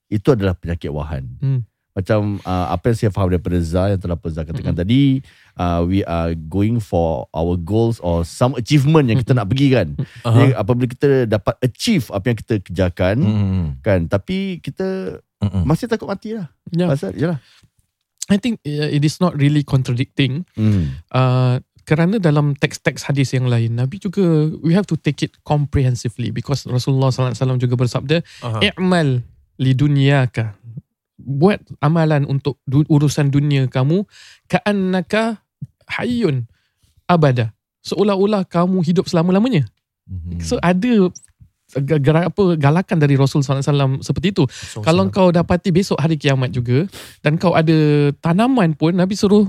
itu 0.07 0.31
adalah 0.31 0.55
penyakit 0.55 0.87
wahan. 0.87 1.27
Hmm. 1.43 1.67
Macam 1.91 2.37
uh, 2.45 2.71
apa 2.71 2.93
yang 2.93 2.97
saya 3.03 3.11
faham 3.11 3.27
daripada 3.27 3.57
Zah 3.59 3.91
yang 3.91 3.99
telah 3.99 4.15
Zah 4.31 4.47
katakan 4.47 4.71
tadi, 4.71 5.19
uh, 5.59 5.83
we 5.83 6.05
are 6.07 6.31
going 6.37 6.79
for 6.79 7.27
our 7.33 7.59
goals 7.59 7.99
or 7.99 8.23
some 8.23 8.55
achievement 8.55 9.09
yang 9.09 9.19
kita 9.19 9.35
nak 9.35 9.51
pergi 9.51 9.67
kan. 9.75 9.87
Uh-huh. 10.23 10.31
Jadi, 10.31 10.53
apabila 10.55 10.87
kita 10.87 11.09
dapat 11.25 11.55
achieve 11.59 12.05
apa 12.13 12.25
yang 12.31 12.37
kita 12.37 12.53
kerjakan, 12.63 13.15
Hmm. 13.19 13.65
kan, 13.83 14.07
tapi 14.07 14.63
kita 14.63 15.19
Hmm. 15.37 15.69
masih 15.69 15.85
takut 15.85 16.09
mati 16.09 16.33
lah. 16.33 16.49
Ya. 16.73 16.89
Pasal, 16.89 17.13
yalah. 17.13 17.37
I 18.27 18.35
think 18.35 18.59
uh, 18.63 18.87
it 18.87 19.01
is 19.01 19.19
not 19.19 19.35
really 19.35 19.63
contradicting 19.63 20.43
Hmm. 20.53 20.99
uh, 21.09 21.59
kerana 21.83 22.19
dalam 22.19 22.51
teks-teks 22.53 23.07
hadis 23.07 23.31
yang 23.31 23.47
lain 23.47 23.79
Nabi 23.79 23.95
juga 23.97 24.19
we 24.59 24.75
have 24.75 24.83
to 24.83 24.99
take 24.99 25.23
it 25.23 25.39
comprehensively 25.41 26.29
because 26.29 26.67
Rasulullah 26.67 27.07
sallallahu 27.09 27.31
alaihi 27.31 27.39
wasallam 27.39 27.59
juga 27.63 27.75
bersabda 27.79 28.17
Aha. 28.43 28.59
i'mal 28.67 29.23
li 29.55 29.71
dunyaka 29.71 30.51
buat 31.17 31.63
amalan 31.79 32.27
untuk 32.27 32.59
du- 32.67 32.83
urusan 32.85 33.31
dunia 33.31 33.65
kamu 33.65 34.03
ka'annaka 34.51 35.39
hayyun 35.87 36.45
abada 37.07 37.55
seolah-olah 37.81 38.43
kamu 38.43 38.83
hidup 38.83 39.07
selama-lamanya 39.07 39.63
Hmm. 40.07 40.39
so 40.39 40.55
ada 40.59 41.11
gerak 41.75 42.31
apa 42.31 42.43
galakan 42.55 42.97
dari 42.97 43.19
Rasul 43.19 43.43
sallallahu 43.43 43.59
alaihi 43.59 43.71
wasallam 43.75 43.93
seperti 43.99 44.27
itu 44.31 44.43
kalau 44.79 45.03
kau 45.11 45.29
dapati 45.35 45.75
besok 45.75 45.99
hari 45.99 46.15
kiamat 46.15 46.55
juga 46.55 46.87
dan 47.19 47.35
kau 47.35 47.51
ada 47.51 47.75
tanaman 48.23 48.71
pun 48.71 48.95
Nabi 48.95 49.19
suruh 49.19 49.45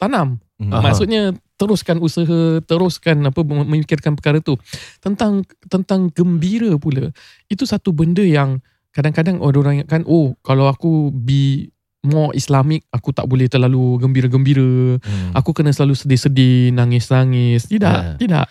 tanam 0.00 0.40
Hmm. 0.58 0.74
Aha. 0.74 0.90
Maksudnya 0.90 1.38
teruskan 1.54 2.02
usaha, 2.02 2.58
teruskan 2.66 3.30
apa 3.30 3.40
memikirkan 3.46 4.18
perkara 4.18 4.42
tu. 4.42 4.58
Tentang 4.98 5.46
tentang 5.70 6.10
gembira 6.10 6.74
pula. 6.82 7.14
Itu 7.46 7.62
satu 7.62 7.94
benda 7.94 8.26
yang 8.26 8.58
kadang-kadang 8.90 9.38
orang 9.38 9.82
ingatkan 9.82 10.02
oh 10.10 10.34
kalau 10.42 10.66
aku 10.66 11.14
be 11.14 11.70
more 12.02 12.34
Islamic 12.34 12.82
aku 12.90 13.14
tak 13.14 13.30
boleh 13.30 13.46
terlalu 13.46 14.02
gembira-gembira. 14.02 14.98
Hmm. 14.98 15.30
Aku 15.38 15.54
kena 15.54 15.70
selalu 15.70 15.94
sedih-sedih, 15.94 16.74
nangis-nangis. 16.74 17.70
Tidak, 17.70 17.98
Ya. 18.02 18.14
tidak. 18.18 18.44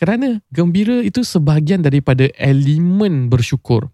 Kerana 0.00 0.40
gembira 0.48 1.04
itu 1.04 1.20
sebahagian 1.20 1.84
daripada 1.84 2.24
elemen 2.40 3.28
bersyukur. 3.28 3.92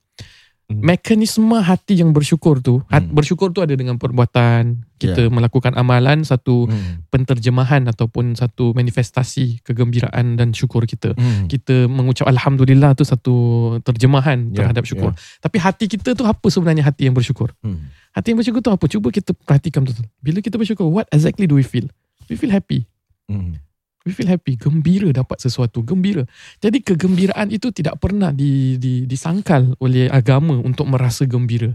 Hmm. 0.66 0.82
Mekanisme 0.82 1.62
hati 1.62 2.02
yang 2.02 2.10
bersyukur 2.10 2.58
tu, 2.58 2.82
Hmm. 2.90 3.10
bersyukur 3.14 3.54
tu 3.54 3.62
ada 3.62 3.70
dengan 3.74 4.02
perbuatan, 4.02 4.82
kita 4.98 5.30
melakukan 5.30 5.74
amalan 5.78 6.26
satu 6.26 6.66
Hmm. 6.66 7.06
penterjemahan 7.06 7.86
ataupun 7.86 8.34
satu 8.34 8.74
manifestasi 8.74 9.62
kegembiraan 9.62 10.34
dan 10.34 10.50
syukur 10.50 10.82
kita. 10.86 11.14
Hmm. 11.14 11.46
Kita 11.46 11.86
mengucap 11.86 12.26
alhamdulillah 12.26 12.98
tu 12.98 13.06
satu 13.06 13.34
terjemahan 13.82 14.50
Ya, 14.50 14.62
terhadap 14.62 14.86
syukur. 14.86 15.14
Tapi 15.38 15.56
hati 15.62 15.86
kita 15.86 16.18
tu 16.18 16.26
apa 16.26 16.46
sebenarnya 16.50 16.82
hati 16.82 17.06
yang 17.06 17.14
bersyukur? 17.14 17.54
Hmm. 17.62 17.86
Hati 18.10 18.34
yang 18.34 18.38
bersyukur 18.42 18.58
tu 18.58 18.70
apa? 18.74 18.90
Cuba 18.90 19.14
kita 19.14 19.38
perhatikan 19.38 19.86
betul. 19.86 20.06
Bila 20.18 20.42
kita 20.42 20.58
bersyukur, 20.58 20.86
what 20.90 21.06
exactly 21.14 21.46
do 21.46 21.58
we 21.58 21.66
feel? 21.66 21.86
We 22.26 22.34
feel 22.34 22.50
happy. 22.50 22.90
Hmm. 23.30 23.62
We 24.06 24.14
feel 24.14 24.30
happy, 24.30 24.54
gembira 24.54 25.10
dapat 25.10 25.42
sesuatu, 25.42 25.82
gembira. 25.82 26.22
Jadi 26.62 26.78
kegembiraan 26.78 27.50
itu 27.50 27.74
tidak 27.74 27.98
pernah 27.98 28.30
di, 28.30 28.78
di, 28.78 29.02
disangkal 29.02 29.74
oleh 29.82 30.06
agama 30.06 30.54
untuk 30.62 30.86
merasa 30.86 31.26
gembira. 31.26 31.74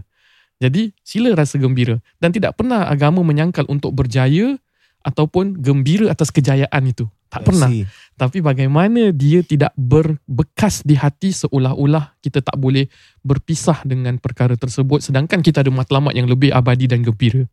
Jadi 0.56 0.96
sila 1.04 1.36
rasa 1.36 1.60
gembira 1.60 2.00
dan 2.16 2.32
tidak 2.32 2.56
pernah 2.56 2.88
agama 2.88 3.20
menyangkal 3.20 3.68
untuk 3.68 3.92
berjaya 3.92 4.56
ataupun 5.04 5.60
gembira 5.60 6.08
atas 6.08 6.32
kejayaan 6.32 6.88
itu. 6.88 7.04
Tak 7.28 7.48
pernah. 7.48 7.68
Tapi 8.16 8.44
bagaimana 8.44 9.08
dia 9.12 9.40
tidak 9.40 9.72
berbekas 9.76 10.84
di 10.84 10.96
hati 10.96 11.32
seolah-olah 11.32 12.16
kita 12.20 12.44
tak 12.44 12.56
boleh 12.60 12.88
berpisah 13.24 13.82
dengan 13.88 14.20
perkara 14.20 14.52
tersebut 14.56 15.00
sedangkan 15.00 15.40
kita 15.40 15.64
ada 15.64 15.72
matlamat 15.72 16.16
yang 16.16 16.28
lebih 16.28 16.52
abadi 16.52 16.88
dan 16.88 17.04
gembira. 17.04 17.44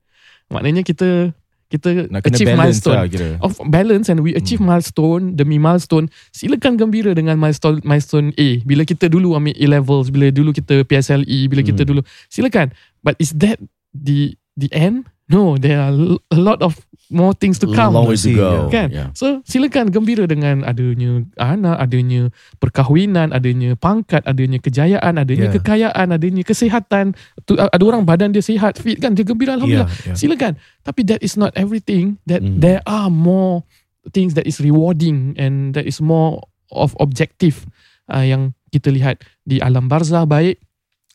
Maknanya 0.51 0.83
kita 0.83 1.31
kita 1.69 2.09
Nak 2.09 2.25
kena 2.25 2.33
achieve 2.33 2.49
balance 2.49 2.81
milestone 2.81 2.97
lah 2.97 3.05
kira. 3.05 3.27
of 3.45 3.53
balance 3.69 4.09
and 4.09 4.19
we 4.25 4.33
achieve 4.33 4.57
Hmm. 4.57 4.73
milestone 4.73 5.23
demi 5.37 5.61
milestone 5.61 6.09
silakan 6.33 6.81
gembira 6.81 7.13
dengan 7.13 7.37
milestone 7.37 7.77
milestone 7.85 8.33
A 8.41 8.65
bila 8.65 8.81
kita 8.83 9.05
dulu 9.05 9.37
ambil 9.37 9.53
A 9.53 9.65
levels 9.77 10.09
bila 10.09 10.33
dulu 10.33 10.49
kita 10.49 10.81
PSLE 10.81 11.45
bila 11.45 11.61
kita 11.61 11.85
Hmm. 11.85 11.89
dulu 11.93 12.01
silakan 12.25 12.73
but 13.05 13.13
is 13.21 13.37
that 13.37 13.61
the 13.93 14.33
the 14.57 14.65
end 14.73 15.05
no 15.29 15.55
there 15.55 15.77
are 15.79 15.93
a 16.33 16.39
lot 16.39 16.59
of 16.59 16.75
more 17.09 17.33
things 17.33 17.57
to 17.57 17.65
come 17.65 17.97
Long 17.97 18.05
way 18.05 18.13
to 18.21 18.31
go. 18.37 18.69
Kan? 18.69 18.93
Yeah. 18.93 19.09
So 19.17 19.41
silakan 19.41 19.89
gembira 19.89 20.29
dengan 20.29 20.61
adanya 20.61 21.25
anak, 21.41 21.81
adanya 21.81 22.29
perkahwinan, 22.61 23.33
adanya 23.33 23.73
pangkat, 23.73 24.21
adanya 24.29 24.61
kejayaan, 24.61 25.17
adanya 25.17 25.49
Yeah. 25.49 25.55
kekayaan, 25.57 26.13
adanya 26.13 26.45
kesihatan. 26.45 27.17
Tu, 27.49 27.57
ada 27.57 27.81
orang 27.81 28.05
badan 28.05 28.29
dia 28.29 28.45
sihat, 28.45 28.77
fit 28.77 29.01
kan, 29.01 29.17
dia 29.17 29.25
gembira 29.25 29.57
alhamdulillah. 29.57 29.89
Yeah, 29.89 30.13
yeah. 30.13 30.17
Silakan. 30.21 30.53
Tapi 30.85 31.01
that 31.09 31.25
is 31.25 31.33
not 31.33 31.49
everything. 31.57 32.21
That 32.29 32.45
Hmm. 32.45 32.61
there 32.61 32.85
are 32.85 33.09
more 33.09 33.65
things 34.13 34.37
that 34.37 34.45
is 34.45 34.61
rewarding 34.61 35.33
and 35.33 35.73
that 35.73 35.89
is 35.89 35.97
more 35.97 36.45
of 36.69 36.93
objective 37.01 37.65
uh, 38.05 38.21
yang 38.21 38.53
kita 38.69 38.93
lihat 38.93 39.25
di 39.43 39.57
alam 39.57 39.89
barzah 39.89 40.29
baik 40.29 40.61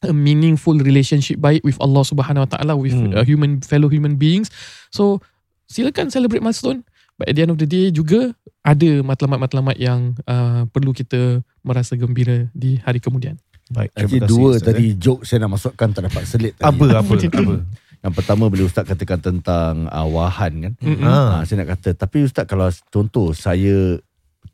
a 0.05 0.15
meaningful 0.15 0.77
relationship 0.77 1.41
baik 1.41 1.65
with 1.65 1.77
Allah 1.81 2.05
Subhanahu 2.05 2.45
Wa 2.47 2.51
Taala 2.57 2.73
with 2.77 2.95
Hmm. 2.95 3.13
uh, 3.13 3.25
human 3.25 3.65
fellow 3.65 3.89
human 3.89 4.17
beings. 4.17 4.53
So 4.89 5.19
silakan 5.67 6.13
celebrate 6.13 6.45
milestone. 6.45 6.85
But 7.15 7.31
at 7.31 7.39
the 7.39 7.47
end 7.47 7.55
of 7.55 7.59
the 7.63 7.69
day 7.69 7.95
juga 7.95 8.35
ada 8.67 8.91
matlamat-matlamat 9.07 9.77
yang 9.79 10.19
uh, 10.27 10.67
perlu 10.69 10.91
kita 10.91 11.47
merasa 11.63 11.95
gembira 11.95 12.51
di 12.51 12.83
hari 12.83 12.99
kemudian. 12.99 13.39
Baik, 13.71 13.95
Actually 13.97 14.21
kasih, 14.21 14.31
dua 14.31 14.51
Ustaz, 14.53 14.67
tadi 14.69 14.87
eh. 14.93 14.97
joke 14.99 15.23
saya 15.25 15.39
nak 15.47 15.57
masukkan 15.57 15.89
tak 15.95 16.03
dapat 16.11 16.23
selit 16.29 16.53
tadi. 16.59 16.69
Apa, 16.69 16.85
apa, 17.01 17.13
apa? 17.17 17.55
Yang 18.05 18.15
pertama 18.21 18.45
bila 18.53 18.63
Ustaz 18.69 18.85
katakan 18.85 19.17
tentang 19.17 19.89
uh, 19.89 20.05
wahan 20.11 20.53
kan. 20.61 20.73
Mm-mm. 20.85 21.07
Ah. 21.07 21.41
Ha, 21.41 21.49
saya 21.49 21.65
nak 21.65 21.79
kata 21.79 21.97
tapi 21.97 22.29
Ustaz 22.29 22.45
kalau 22.45 22.69
contoh 22.93 23.33
saya 23.33 23.97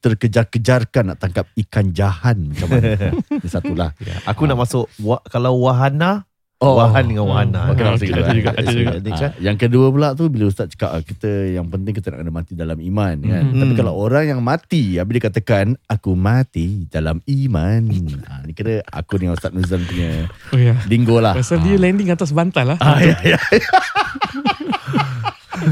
terkejar-kejarkan 0.01 1.05
nak 1.07 1.19
tangkap 1.19 1.47
ikan 1.57 1.93
jahan 1.93 2.49
macam 2.49 2.67
mana? 2.69 3.13
Ini 3.37 3.49
satulah. 3.49 3.91
Ya, 3.99 4.17
Aku 4.27 4.45
nak 4.45 4.59
masuk 4.59 4.89
wa, 4.99 5.21
kalau 5.25 5.61
wahana, 5.61 6.25
Oh. 6.61 6.77
wahan 6.77 7.09
dengan 7.09 7.25
wahana. 7.25 7.73
Hmm. 7.73 7.73
Ah, 7.73 7.97
masuk 7.97 8.05
okey, 8.05 8.13
juga. 8.13 8.21
ada 8.21 8.33
juga, 8.37 8.51
ada 8.53 8.69
juga. 8.69 8.91
Next, 9.01 9.23
Ha, 9.25 9.29
yang 9.41 9.57
kedua 9.57 9.89
pula 9.89 10.13
tu 10.13 10.29
bila 10.29 10.45
Ustaz 10.45 10.69
cakap 10.69 10.93
ah, 10.93 11.01
kita 11.01 11.57
yang 11.57 11.65
penting 11.65 11.97
kita 11.97 12.13
nak 12.13 12.21
kena 12.21 12.29
mati 12.31 12.53
dalam 12.53 12.77
iman 12.77 13.17
kan. 13.17 13.45
Hmm. 13.49 13.61
Tapi 13.65 13.73
kalau 13.73 13.97
orang 13.97 14.29
yang 14.29 14.45
mati 14.45 15.01
habis 15.01 15.17
dia 15.17 15.25
katakan 15.25 15.81
aku 15.89 16.13
mati 16.13 16.85
dalam 16.87 17.25
iman. 17.25 17.81
ha, 18.29 18.45
ni 18.45 18.53
kira 18.53 18.85
aku 18.85 19.17
dengan 19.17 19.41
Ustaz 19.41 19.57
Nuzan 19.57 19.81
punya 19.83 20.29
Oh 20.53 20.61
ya. 20.61 20.77
lingo 20.85 21.17
lah. 21.17 21.33
Pasal 21.33 21.65
dia 21.65 21.81
landing 21.81 22.13
atas 22.13 22.29
bantal 22.29 22.77
lah. 22.77 22.79
Ah, 22.79 23.01
ya, 23.01 23.17
ya. 23.25 23.41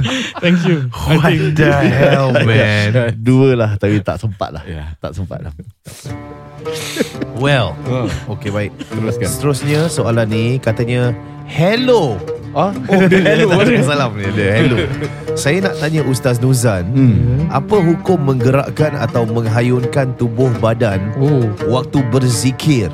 Thank 0.43 0.65
you. 0.67 0.91
I 0.93 1.17
What 1.17 1.31
think 1.33 1.57
the 1.57 1.71
hell, 2.03 2.33
man? 2.33 3.17
Dua 3.21 3.55
lah 3.59 3.71
tapi 3.77 4.01
tak 4.03 4.19
sempat 4.21 4.51
lah. 4.55 4.63
Ya. 4.65 4.95
Tak 5.03 5.13
sempat 5.17 5.43
lah. 5.45 5.53
Well, 7.43 7.79
Oh. 7.87 8.11
okay 8.35 8.51
baik. 8.51 8.75
Teruskan. 8.91 9.29
Seterusnya 9.31 9.81
soalan 9.87 10.27
ni 10.27 10.59
katanya 10.59 11.15
hello. 11.47 12.19
Ah, 12.57 12.73
Oh, 12.91 13.03
dia 13.07 13.23
hello. 13.23 13.61
Dia 13.63 13.85
salam 13.85 14.17
ni. 14.19 14.27
Dia 14.35 14.59
hello. 14.59 14.77
Saya 15.39 15.63
nak 15.63 15.79
tanya 15.79 16.03
Ustaz 16.03 16.43
Nuzan, 16.43 16.91
hmm. 16.91 17.47
apa 17.47 17.79
hukum 17.79 18.19
menggerakkan 18.19 18.99
atau 18.99 19.23
menghayunkan 19.23 20.19
tubuh 20.19 20.51
badan 20.59 20.99
Oh. 21.23 21.47
waktu 21.71 22.03
berzikir? 22.11 22.91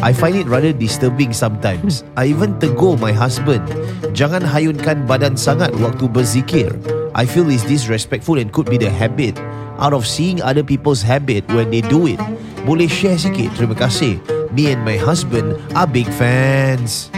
I 0.00 0.12
find 0.12 0.36
it 0.36 0.48
rather 0.48 0.72
disturbing 0.72 1.32
sometimes. 1.32 2.04
I 2.16 2.28
even 2.28 2.56
tegur 2.60 2.96
my 2.96 3.12
husband, 3.12 3.64
jangan 4.12 4.44
hayunkan 4.44 5.04
badan 5.04 5.32
sangat 5.32 5.72
waktu 5.80 6.08
berzikir. 6.08 6.72
I 7.14 7.30
feel 7.30 7.46
it's 7.46 7.62
disrespectful 7.62 8.42
and 8.42 8.50
could 8.50 8.66
be 8.66 8.74
the 8.74 8.90
habit 8.90 9.38
out 9.78 9.94
of 9.94 10.02
seeing 10.02 10.42
other 10.42 10.66
people's 10.66 10.98
habit 10.98 11.46
when 11.54 11.70
they 11.70 11.78
do 11.80 12.10
it. 12.10 12.18
Boleh 12.66 12.90
share 12.90 13.14
sikit? 13.14 13.54
Terima 13.54 13.78
kasih. 13.78 14.18
Me 14.50 14.74
and 14.74 14.82
my 14.82 14.98
husband 14.98 15.54
are 15.78 15.86
big 15.86 16.10
fans. 16.18 17.14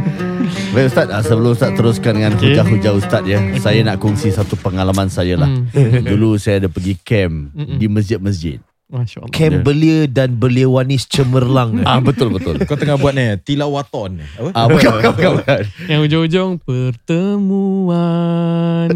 Baik 0.69 0.95
Ustaz, 0.95 1.09
ah, 1.09 1.19
sebelum 1.19 1.57
Ustaz 1.57 1.73
teruskan 1.75 2.13
dengan 2.15 2.37
Okay. 2.39 2.55
hujah-hujah 2.55 2.93
Ustaz 2.95 3.23
ya. 3.27 3.41
Saya 3.59 3.83
nak 3.83 3.99
kongsi 3.99 4.31
satu 4.31 4.55
pengalaman 4.55 5.11
saya 5.11 5.35
lah. 5.35 5.49
Hmm. 5.49 6.05
Dulu 6.05 6.39
saya 6.39 6.63
ada 6.63 6.69
pergi 6.71 6.95
camp 7.03 7.51
Mm-mm. 7.51 7.81
di 7.81 7.85
masjid-masjid. 7.89 8.61
Masya 8.89 9.21
Allah. 9.21 9.33
Camp 9.37 9.57
belia 9.61 10.09
dan 10.09 10.33
beliawanis 10.33 11.05
cemerlang. 11.05 11.81
Ah 11.89 12.01
betul 12.01 12.33
betul. 12.33 12.57
Kau 12.65 12.73
tengah 12.73 12.97
buat 12.97 13.13
ni 13.13 13.37
tilawaton 13.45 14.17
ni. 14.17 14.25
Apa? 14.33 14.49
Ah 14.57 14.65
bukan 14.65 14.91
bukan 14.97 15.11
bukan. 15.13 15.31
bukan. 15.45 15.61
Yang 15.85 15.99
ujung-ujung 16.09 16.49
pertemuan 16.65 17.98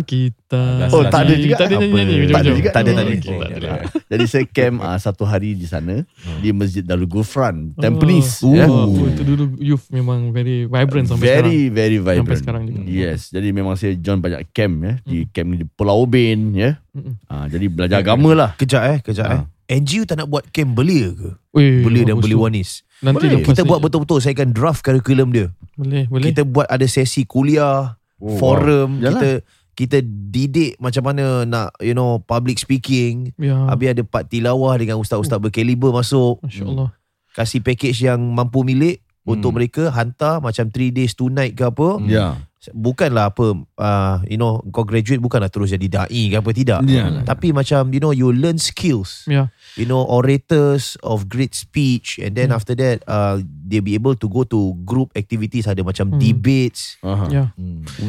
kita. 0.01 0.89
Oh, 0.89 1.05
tak 1.05 1.29
ada 1.29 1.33
juga. 1.35 1.55
Tak 1.55 1.67
ada 1.67 1.75
Apa? 1.75 1.85
nyanyi 1.85 2.15
Tak 2.25 2.41
ada 2.41 2.49
juga. 2.49 2.69
Tak 2.71 2.81
ada, 2.81 2.89
Oh, 2.89 2.95
tak 2.95 3.05
ada. 3.51 3.69
ada. 3.69 3.69
Jadi 4.11 4.23
saya 4.25 4.45
camp 4.47 4.75
ah, 4.79 4.97
satu 4.97 5.23
hari 5.23 5.53
di 5.53 5.65
sana 5.65 6.01
Hmm. 6.01 6.39
di 6.39 6.49
Masjid 6.49 6.81
Darul 6.81 7.05
Gufran, 7.05 7.75
Tampines. 7.75 8.41
Oh, 8.41 8.53
ya. 8.53 8.65
oh, 8.65 8.89
itu 9.03 9.21
dulu 9.21 9.43
youth 9.57 9.85
memang 9.89 10.31
very 10.31 10.63
vibrant 10.63 11.05
sampai 11.05 11.25
very 11.35 11.59
very 11.67 11.97
sekarang. 11.97 12.01
Sampai 12.01 12.17
vibrant. 12.17 12.39
sekarang 12.39 12.61
juga. 12.65 12.79
Yes, 12.83 13.29
jadi 13.29 13.47
memang 13.51 13.75
saya 13.75 13.93
join 13.93 14.17
banyak 14.17 14.49
camp 14.49 14.73
ya 14.79 14.93
di 15.03 15.27
camp 15.27 15.47
ni 15.49 15.61
di 15.61 15.67
Pulau 15.67 16.01
Ubin 16.01 16.55
ya. 16.55 16.81
Mm-mm. 16.89 17.13
Ah 17.25 17.45
jadi 17.45 17.67
belajar 17.67 17.99
agama 17.99 18.31
lah. 18.31 18.49
Kejap 18.55 18.81
eh, 18.87 18.97
kejap 19.01 19.27
eh. 19.27 19.39
Ah. 19.39 19.45
NGU 19.65 20.03
tak 20.03 20.17
nak 20.17 20.27
buat 20.27 20.45
camp 20.47 20.73
belia 20.73 21.09
ke? 21.09 21.29
Weh, 21.51 21.81
Belia 21.81 22.03
dan 22.03 22.15
bagus 22.15 22.21
tu. 22.21 22.25
beliwanis. 22.29 22.69
Nanti 22.99 23.25
Boleh. 23.25 23.43
Kita 23.43 23.61
buat 23.63 23.79
betul-betul 23.79 24.19
Saya 24.19 24.31
akan 24.33 24.49
draft 24.51 24.79
kurikulum 24.79 25.29
dia 25.29 25.51
Boleh, 25.73 26.07
boleh. 26.07 26.23
Kita 26.29 26.43
buat 26.43 26.65
ada 26.65 26.83
sesi 26.83 27.23
kuliah 27.23 27.95
Oh, 28.17 28.37
Forum 28.37 28.99
wow. 28.99 29.03
Yalah. 29.03 29.11
Kita 29.13 29.29
kita 29.73 30.01
didik 30.05 30.77
macam 30.77 31.01
mana 31.03 31.43
nak 31.43 31.73
you 31.79 31.91
know 31.91 32.17
public 32.19 32.57
speaking 32.57 33.33
ya. 33.35 33.67
Habis 33.67 33.93
ada 33.93 34.03
part 34.03 34.25
tilawah 34.27 34.77
dengan 34.77 34.97
ustaz-ustaz 34.97 35.37
berkaliber 35.37 35.89
masuk 35.89 36.37
Masya 36.41 36.65
Allah. 36.65 36.89
Kasih 37.33 37.59
package 37.59 38.05
yang 38.05 38.21
mampu 38.21 38.61
milik 38.61 39.01
Untuk 39.23 39.55
Hmm. 39.55 39.57
mereka 39.57 39.83
hantar 39.87 40.37
macam 40.37 40.67
3 40.67 40.91
days 40.91 41.15
2 41.15 41.31
night 41.31 41.55
ke 41.55 41.63
apa 41.63 41.95
Ya. 42.03 42.43
Bukanlah 42.69 43.31
apa 43.31 43.55
uh, 43.55 44.17
You 44.23 44.35
know 44.35 44.59
Kau 44.67 44.83
graduate 44.83 45.17
bukanlah 45.17 45.47
terus 45.47 45.71
jadi 45.71 45.87
da'i 45.87 46.27
ke 46.27 46.37
apa 46.37 46.51
Tidak 46.51 46.83
Ya. 46.85 47.23
Tapi 47.23 47.55
macam 47.55 47.87
you 47.89 47.97
know 47.97 48.11
You 48.11 48.29
learn 48.29 48.59
skills 48.59 49.23
Ya. 49.25 49.47
you 49.73 49.87
know 49.87 50.03
orators 50.03 50.99
of 51.01 51.25
great 51.25 51.55
speech 51.55 52.19
and 52.19 52.35
then 52.35 52.51
Hmm. 52.51 52.59
after 52.59 52.75
that 52.75 52.99
uh, 53.03 53.39
they 53.63 53.79
be 53.79 53.95
able 53.95 54.13
to 54.13 54.27
go 54.27 54.43
to 54.43 54.75
group 54.83 55.09
activities 55.13 55.65
ada 55.65 55.79
macam 55.81 56.11
Hmm. 56.11 56.19
debates 56.19 56.99
Aha. 56.99 57.25
Ya. 57.31 57.43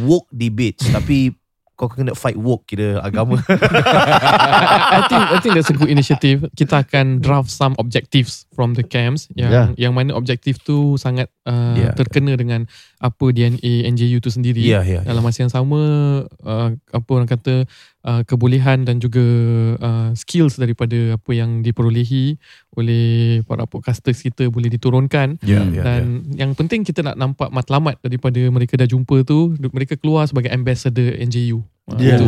woke 0.02 0.26
debates 0.28 0.82
tapi 0.90 1.30
kau 1.74 1.90
kena 1.90 2.14
fight 2.14 2.38
woke 2.38 2.64
kira 2.66 3.02
agama 3.02 3.42
I 3.50 5.00
think 5.10 5.22
I 5.26 5.36
think 5.42 5.52
that's 5.54 5.70
a 5.70 5.76
good 5.76 5.90
initiative. 5.90 6.46
Kita 6.54 6.86
akan 6.86 7.18
draft 7.18 7.50
some 7.50 7.74
objectives 7.76 8.46
from 8.54 8.78
the 8.78 8.86
camps 8.86 9.26
yang 9.34 9.50
Yeah. 9.50 9.66
yang 9.76 9.92
mana 9.94 10.14
objektif 10.14 10.62
tu 10.62 10.94
sangat 10.96 11.28
uh, 11.44 11.76
Ya, 11.76 11.92
terkena 11.92 12.36
dengan 12.36 12.64
apa 12.98 13.26
DNA 13.30 13.88
NJU 13.92 14.20
tu 14.20 14.32
sendiri. 14.32 14.64
Ya, 14.64 14.80
ya. 14.80 15.04
Dalam 15.04 15.20
masa 15.20 15.44
yang 15.44 15.52
sama 15.52 15.80
uh, 16.28 16.68
apa 16.72 17.10
orang 17.12 17.28
kata 17.28 17.68
uh, 18.04 18.22
kebolehan 18.24 18.84
dan 18.88 19.00
juga 19.00 19.24
uh, 19.80 20.10
skills 20.16 20.56
daripada 20.56 21.16
apa 21.16 21.30
yang 21.32 21.60
diperolehi 21.60 22.36
oleh 22.76 23.40
para 23.44 23.68
podcasters 23.68 24.24
kita 24.24 24.48
boleh 24.48 24.72
diturunkan. 24.72 25.36
Ya, 25.44 25.60
Hmm. 25.64 25.72
ya, 25.74 25.82
Dan 25.84 26.02
yang 26.34 26.52
penting 26.56 26.82
kita 26.82 27.04
nak 27.04 27.16
nampak 27.16 27.48
matlamat 27.52 28.00
daripada 28.00 28.40
mereka 28.50 28.74
dah 28.76 28.88
jumpa 28.88 29.22
tu, 29.24 29.54
mereka 29.72 29.94
keluar 29.96 30.26
sebagai 30.26 30.50
ambassador 30.52 31.14
NJU. 31.20 31.62
Uh, 31.84 32.00
Ya. 32.00 32.16
itu. 32.16 32.24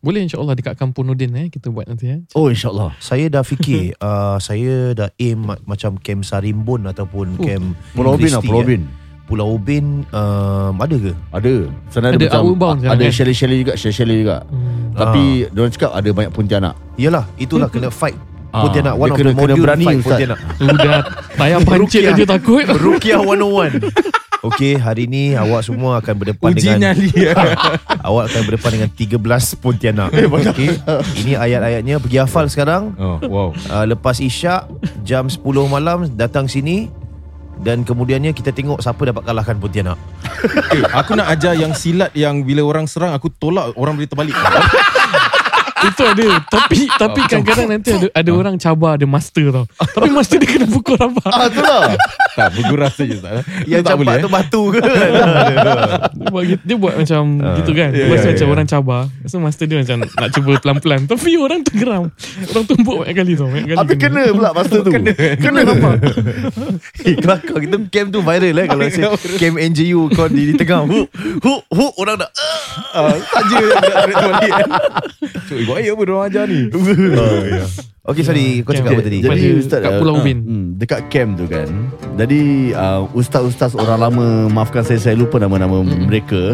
Boleh 0.00 0.24
insyaAllah 0.24 0.54
dekat 0.54 0.74
Kampung 0.74 1.04
Nudin 1.04 1.28
eh, 1.34 1.46
kita 1.46 1.68
buat 1.68 1.84
nanti 1.84 2.08
eh. 2.08 2.24
Oh 2.32 2.48
insyaAllah 2.48 2.96
Saya 2.98 3.28
dah 3.28 3.42
fikir 3.42 3.92
uh, 4.00 4.36
Saya 4.38 4.92
dah 4.92 5.12
aim 5.14 5.44
ma- 5.44 5.60
Macam 5.62 5.96
camp 5.98 6.24
Sarimbun 6.24 6.84
Ataupun 6.86 7.36
Oh. 7.36 7.44
camp 7.44 7.76
Pulau 7.92 8.16
Ubin 8.16 8.32
lah 8.32 8.40
Pulau 8.40 8.58
eh. 8.58 8.64
Ubin 8.64 8.82
Pulau 9.22 9.46
Ubin 9.50 9.84
um, 10.08 10.74
Ada 10.78 10.96
ke? 10.98 11.12
Ada 11.30 11.54
Sana 11.88 12.04
ada, 12.06 12.16
Ada 12.16 12.24
macam 12.26 12.40
outbound 12.42 12.76
sekarang, 12.78 12.94
Ada 12.94 13.04
kan? 13.04 13.12
chalet-chalet 13.12 13.58
juga 13.60 13.72
Chalet-chalet 13.74 14.16
juga 14.18 14.36
Hmm. 14.42 14.88
Tapi 14.94 15.22
Diorang 15.50 15.72
cakap 15.74 15.90
ada 15.92 16.08
banyak 16.10 16.32
pontianak 16.32 16.74
Yelah 16.96 17.24
Itulah 17.36 17.68
kena 17.68 17.88
fight 17.90 18.16
Pontianak 18.50 18.88
Dia 18.90 19.02
One 19.02 19.10
of 19.10 19.16
kena- 19.16 19.28
the 19.28 19.36
kena 19.36 19.42
module 19.52 19.64
berani, 19.68 19.84
fight. 19.84 20.00
Pontianak 20.00 20.38
Sudah 20.56 21.00
Tayar 21.34 21.60
pancit 21.60 22.02
aja 22.06 22.24
takut 22.24 22.64
Rukiah 22.64 23.20
101 23.20 23.84
Okey 24.44 24.76
hari 24.76 25.08
ni 25.08 25.32
awak 25.32 25.64
semua 25.64 25.98
akan 25.98 26.14
berdepan 26.14 26.52
Uji 26.52 26.68
dengan 26.68 26.92
nyali. 26.92 27.10
Awak 28.08 28.24
akan 28.28 28.40
berdepan 28.44 28.70
dengan 28.76 28.90
13 28.92 29.16
Pontianak 29.56 30.12
Okey 30.12 30.76
Ini 31.24 31.32
ayat-ayatnya 31.34 31.96
Pergi 31.96 32.20
hafal 32.20 32.52
sekarang 32.52 32.92
Oh, 33.00 33.16
wow. 33.24 33.48
uh, 33.72 33.88
Lepas 33.88 34.20
isyak 34.20 34.68
Jam 35.00 35.32
10 35.32 35.40
malam 35.64 36.04
Datang 36.12 36.44
sini 36.44 36.92
Dan 37.56 37.88
kemudiannya 37.88 38.36
kita 38.36 38.52
tengok 38.52 38.84
Siapa 38.84 39.00
dapat 39.08 39.24
kalahkan 39.24 39.56
Pontianak 39.56 39.96
Eh, 40.44 40.84
aku 40.92 41.16
nak 41.16 41.32
ajar 41.32 41.56
yang 41.56 41.72
silat 41.72 42.12
yang 42.12 42.44
bila 42.44 42.60
orang 42.60 42.84
serang 42.84 43.16
aku 43.16 43.32
tolak 43.32 43.72
orang 43.80 43.96
boleh 43.96 44.04
terbalik. 44.04 44.36
Itu 45.84 46.02
ada. 46.02 46.26
Tapi 46.46 46.78
Tapi 47.04 47.20
kadang-kadang 47.22 47.68
nanti 47.70 47.90
ada 47.90 48.06
Ada 48.12 48.30
orang 48.40 48.54
cabar 48.56 48.96
Ada 48.96 49.04
master 49.04 49.46
tau. 49.50 49.64
Tapi 49.68 50.08
master 50.08 50.36
dia 50.38 50.48
kena 50.48 50.66
pukul 50.66 50.96
rabak. 50.96 51.26
Ah 51.26 51.46
tu 51.46 51.60
lah 51.60 51.92
tak 52.34 52.50
bergurau 52.50 52.90
saja 52.90 53.14
tak. 53.14 53.32
Yang 53.62 53.82
tak 53.86 53.94
campak 53.94 54.10
boleh. 54.10 54.18
tu 54.18 54.28
batu 54.28 54.62
ke? 54.68 54.80
Dia 54.82 56.26
buat, 56.26 56.44
dia 56.58 56.76
buat 56.76 56.94
macam 56.96 57.22
gitu 57.54 57.70
kan? 57.70 57.88
Lepas 57.94 58.18
tu 58.18 58.26
ya, 58.26 58.32
macam 58.34 58.46
ya. 58.46 58.52
orang 58.52 58.66
cabar. 58.66 59.00
So 59.24 59.36
master 59.38 59.64
dia 59.64 59.78
macam 59.78 59.96
Nak 60.02 60.28
cuba 60.32 60.50
pelan-pelan. 60.58 61.00
Tapi 61.06 61.30
orang 61.36 61.62
tu 61.62 61.70
geram 61.74 62.10
Orang 62.50 62.64
tumbuk 62.66 62.96
banyak 63.00 63.14
kali 63.14 63.32
tau 63.34 63.46
banyak 63.46 63.64
kali 63.70 63.78
Habis 63.78 63.96
kena 63.96 64.22
pula 64.30 64.50
master 64.50 64.78
tu. 64.82 64.90
Kena. 64.90 65.10
Kena 65.38 65.60
apa? 65.62 65.90
Eh, 67.02 67.14
kelakar. 67.14 67.56
Kita 67.60 67.76
camp 67.86 68.08
tu 68.10 68.20
viral 68.20 68.56
eh. 68.56 68.66
Kalau 68.66 68.82
say, 68.88 69.04
camp 69.38 69.56
NJU 69.56 70.00
kau 70.10 70.26
di, 70.26 70.42
di 70.50 70.54
tengah. 70.54 70.82
Hu 70.84 71.06
hu 71.38 71.52
hu 71.62 71.84
orang 71.96 72.18
dah 72.18 72.30
Ah, 72.90 73.14
saja. 73.14 73.58
Nak 73.62 73.82
tarik 73.84 74.16
terbalik. 74.16 74.52
Eh, 75.74 75.82
air 75.82 75.92
apa 75.92 76.02
orang 76.04 76.24
ajar 76.24 76.44
ni? 76.46 76.60
Okey 78.04 78.20
sorry 78.20 78.60
kau 78.60 78.72
cakap 78.72 78.92
apa 78.92 79.02
tadi? 79.02 79.18
Pada- 79.20 79.32
Jadi 79.32 79.48
Ustaz 79.56 79.78
kat 79.80 79.88
ah, 79.88 79.96
Pulau 79.96 80.20
Ubin. 80.20 80.38
hmm, 80.38 80.66
Dekat 80.76 81.00
camp 81.08 81.30
tu 81.34 81.44
kan. 81.46 81.68
Jadi 82.14 82.42
uh, 82.70 83.08
Ustaz-ustaz 83.10 83.72
orang 83.72 83.98
lama 83.98 84.26
Maafkan 84.46 84.84
saya 84.84 85.00
Saya 85.00 85.16
lupa 85.16 85.40
nama-nama 85.40 85.80
mereka. 85.80 86.52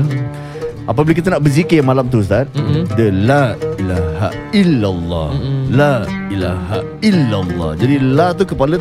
Apabila 0.86 1.10
kita 1.12 1.28
nak 1.28 1.42
berzikir 1.42 1.82
malam 1.82 2.06
tu 2.06 2.18
Ustaz 2.18 2.46
Mm-mm. 2.52 2.86
Dia 2.94 3.10
La 3.10 3.42
ilaha 3.76 4.28
illallah. 4.52 5.28
Mm-mm. 5.32 5.62
La 5.70 5.94
ilaha 6.28 6.78
illallah. 7.00 7.70
Jadi 7.74 7.94
la 7.98 8.30
tu 8.30 8.42
kepala 8.44 8.78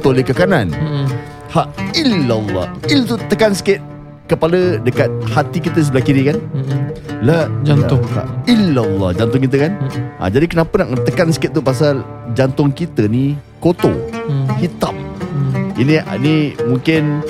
Toleh 0.00 0.24
ke 0.24 0.32
kanan. 0.32 0.72
Mm-mm. 0.72 1.06
Ha 1.52 1.68
illallah. 1.92 2.72
Il 2.86 3.04
tu 3.04 3.20
tekan 3.28 3.52
sikit 3.52 3.84
Kepala 4.24 4.58
dekat 4.78 5.06
hati 5.28 5.58
kita 5.58 5.78
sebelah 5.78 6.00
kiri 6.00 6.22
kan 6.24 6.38
Mm-mm. 6.50 6.80
La 7.20 7.46
Jantung. 7.60 8.00
ilaha 8.00 8.24
illallah 8.44 9.10
Jantung 9.12 9.40
kita 9.40 9.56
kan 9.60 9.72
Mm. 9.74 9.90
ha, 10.16 10.26
Jadi 10.26 10.46
kenapa 10.46 10.74
nak 10.76 11.02
tekan 11.02 11.28
sikit 11.28 11.50
tu 11.50 11.60
Pasal 11.60 12.00
jantung 12.32 12.70
kita 12.70 13.04
ni 13.04 13.34
Kotor 13.58 13.92
Mm. 14.24 14.46
Hitam 14.58 14.94
Mm. 14.94 15.52
Ini 15.76 15.92
ini 16.16 16.34
mungkin 16.64 17.20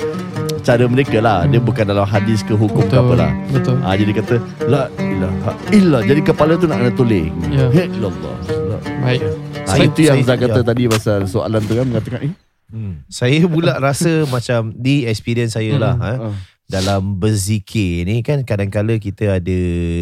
Cara 0.59 0.85
mereka 0.85 1.19
lah 1.19 1.43
Dia 1.43 1.59
bukan 1.59 1.83
dalam 1.83 2.03
hadis 2.03 2.39
ke 2.39 2.53
hukum 2.53 2.81
ke 2.81 2.89
Betul 2.89 3.03
apalah 3.03 3.31
Betul 3.49 3.75
ha, 3.79 3.93
Jadi 3.93 4.11
kata 4.13 4.35
La 4.63 4.81
ilaha 4.95 5.51
illallah 5.69 6.01
Jadi 6.05 6.21
kepala 6.23 6.53
tu 6.55 6.65
nak 6.65 6.77
kena 6.79 6.91
toleh 6.93 7.25
Ya. 7.49 7.67
Illallah 7.83 8.35
La- 8.63 8.83
Baik 9.01 9.21
ha, 9.21 9.29
Saya- 9.65 9.85
Itu 9.85 9.99
yang 10.03 10.17
saya- 10.17 10.27
Zah 10.29 10.37
kata 10.39 10.59
ya. 10.61 10.65
tadi 10.65 10.83
Pasal 10.87 11.19
soalan 11.25 11.61
tu 11.61 11.73
kan 11.73 11.85
Mengatakan 11.85 12.21
eh 12.23 12.35
Hmm. 12.65 13.05
saya 13.05 13.45
pula 13.45 13.77
rasa 13.77 14.25
macam 14.33 14.73
di 14.73 15.05
experience 15.05 15.53
saya 15.53 15.77
lah 15.77 15.93
eh. 15.93 16.17
ah. 16.17 16.33
Dalam 16.65 17.17
berzikir 17.17 18.03
ni 18.03 18.21
kan 18.21 18.41
kadang-kala 18.41 18.97
kita 18.97 19.37
ada 19.37 19.59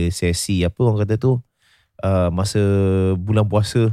sesi 0.08 0.62
apa 0.62 0.78
orang 0.78 1.04
kata 1.04 1.15
tu 1.15 1.41
uh, 2.00 2.30
masa 2.30 2.62
bulan 3.15 3.43
puasa. 3.43 3.91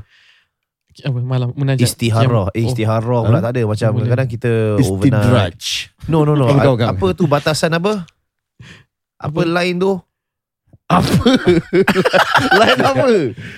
Apa 0.99 1.15
malam 1.17 1.55
Munajat? 1.55 1.79
Istiharah 1.81 2.51
eh, 2.53 2.67
istiharah 2.67 3.23
pula 3.23 3.39
Ha? 3.39 3.45
tak 3.45 3.53
ada. 3.55 3.63
Macam 3.65 3.87
Boleh. 3.89 4.03
kadang-kadang 4.03 4.29
kita 4.29 4.51
overnight. 4.81 5.15
Istidraj 5.15 5.61
no 6.07 6.19
no. 6.23 6.35
No 6.35 6.45
Oh, 6.45 6.75
A- 6.77 6.91
apa 6.91 7.07
tu 7.15 7.25
batasan 7.25 7.71
apa? 7.73 8.03
Apa 9.17 9.41
line 9.43 9.79
tu? 9.79 9.95
Apa? 10.89 11.23
Lain 12.59 12.79
apa? 12.81 13.07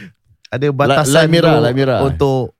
Ada 0.54 0.66
batasan 0.68 1.26
line 1.26 1.32
merah, 1.32 1.72
merah. 1.72 2.00
untuk 2.02 2.52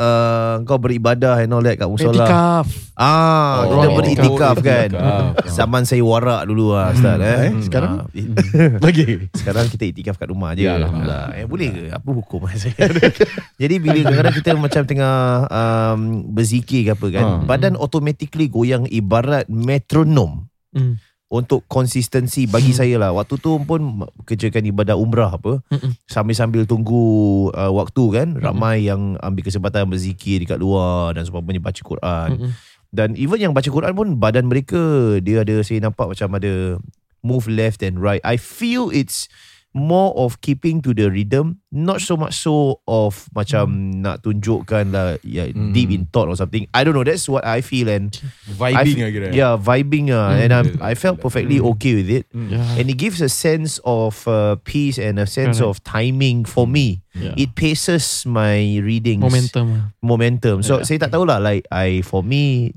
uh, 0.00 0.64
kau 0.64 0.76
beribadah 0.76 1.36
and 1.36 1.52
all 1.52 1.60
that 1.60 1.76
kat 1.76 1.84
musola. 1.84 2.24
Etikaf 2.24 2.66
Ah, 2.96 3.64
Oh, 3.64 3.64
kita 3.70 3.86
oh, 3.86 3.96
beritikaf 3.96 4.54
oh, 4.54 4.60
kan. 4.60 4.88
itikaf. 4.88 5.48
Zaman 5.50 5.82
saya 5.84 6.00
warak 6.02 6.42
dulu 6.44 6.72
lah 6.72 6.90
Ustaz 6.90 7.16
eh. 7.18 7.36
Eh, 7.46 7.52
sekarang? 7.62 7.92
Ah, 7.98 8.04
i- 8.12 8.28
Lagi 8.84 9.04
sekarang 9.32 9.68
kita 9.68 9.84
itikaf 9.86 10.16
kat 10.16 10.28
rumah 10.28 10.52
je. 10.52 10.64
Ya, 10.64 10.76
Alhamdulillah. 10.76 11.24
Eh 11.34 11.44
boleh 11.44 11.68
ke? 11.70 11.82
Apa 11.90 12.08
hukum 12.10 12.44
saya? 12.50 12.76
Jadi 13.60 13.74
bila 13.76 13.96
kadang-kadang 14.02 14.34
kita 14.34 14.50
macam 14.54 14.82
tengah 14.84 15.14
um, 15.46 16.00
berzikir 16.26 16.80
ke 16.82 16.92
apa 16.92 17.06
kan, 17.10 17.22
Ha. 17.22 17.34
badan 17.46 17.74
automatically 17.74 18.46
goyang 18.46 18.84
ibarat 18.86 19.44
metronom 19.46 20.48
Mm. 20.70 21.02
Untuk 21.30 21.62
konsistensi 21.70 22.50
bagi 22.50 22.74
saya 22.74 22.98
lah. 22.98 23.14
Waktu 23.14 23.38
tu 23.38 23.54
pun 23.62 24.02
kerjakan 24.26 24.66
ibadah 24.66 24.98
umrah 24.98 25.38
apa, 25.38 25.62
Mm-mm. 25.70 25.94
sambil-sambil 26.10 26.66
tunggu 26.66 27.46
uh, 27.54 27.70
waktu 27.70 28.02
kan, 28.10 28.28
ramai 28.34 28.90
yang 28.90 29.14
ambil 29.22 29.46
kesempatan 29.46 29.86
berzikir 29.86 30.42
dekat 30.42 30.58
luar 30.58 31.14
dan 31.14 31.22
sebagainya 31.22 31.62
baca 31.62 31.80
Quran. 31.80 32.28
Mm-mm. 32.34 32.50
Dan 32.90 33.14
even 33.14 33.38
yang 33.38 33.54
baca 33.54 33.70
Quran 33.70 33.94
pun 33.94 34.18
badan 34.18 34.50
mereka 34.50 34.82
dia 35.22 35.46
ada 35.46 35.62
saya 35.62 35.78
nampak 35.78 36.10
macam 36.10 36.34
ada 36.34 36.82
move 37.22 37.46
left 37.46 37.86
and 37.86 38.02
right. 38.02 38.18
I 38.26 38.34
feel 38.34 38.90
it's 38.90 39.30
more 39.70 40.10
of 40.18 40.42
keeping 40.42 40.82
to 40.82 40.90
the 40.90 41.06
rhythm, 41.06 41.62
not 41.70 42.02
so 42.02 42.18
much 42.18 42.34
so 42.34 42.82
of 42.90 43.30
macam 43.30 44.02
nak 44.02 44.18
tunjukkan 44.26 44.90
lah 44.90 45.14
yeah, 45.22 45.46
Hmm. 45.46 45.70
deep 45.70 45.94
in 45.94 46.10
thought 46.10 46.26
or 46.26 46.34
something. 46.34 46.66
I 46.74 46.82
don't 46.82 46.90
know. 46.90 47.06
That's 47.06 47.30
what 47.30 47.46
I 47.46 47.62
feel 47.62 47.86
and 47.86 48.10
I 48.58 48.82
Vibing 48.82 48.98
lah 48.98 49.10
kira. 49.14 49.26
yeah, 49.30 49.54
vibing 49.54 50.10
ah, 50.10 50.34
Hmm. 50.34 50.42
and 50.42 50.50
I'm, 50.50 50.68
I 50.82 50.98
felt 50.98 51.22
perfectly 51.22 51.62
okay 51.62 52.02
with 52.02 52.10
it. 52.10 52.26
Hmm. 52.34 52.50
Ya. 52.50 52.58
And 52.82 52.90
it 52.90 52.98
gives 52.98 53.22
a 53.22 53.30
sense 53.30 53.78
of 53.86 54.26
uh, 54.26 54.58
peace 54.66 54.98
and 54.98 55.22
a 55.22 55.26
sense 55.30 55.62
Correct. 55.62 55.70
of 55.70 55.86
timing 55.86 56.50
for 56.50 56.66
me. 56.66 57.06
Ya. 57.14 57.38
It 57.38 57.54
paces 57.54 58.26
my 58.26 58.82
readings 58.82 59.22
Momentum 59.22 59.94
momentum. 60.02 60.66
So 60.66 60.82
Yeah. 60.82 60.86
saya 60.90 60.98
tak 61.06 61.14
tahulah 61.14 61.38
like 61.38 61.70
I 61.70 62.02
for 62.02 62.26
me 62.26 62.74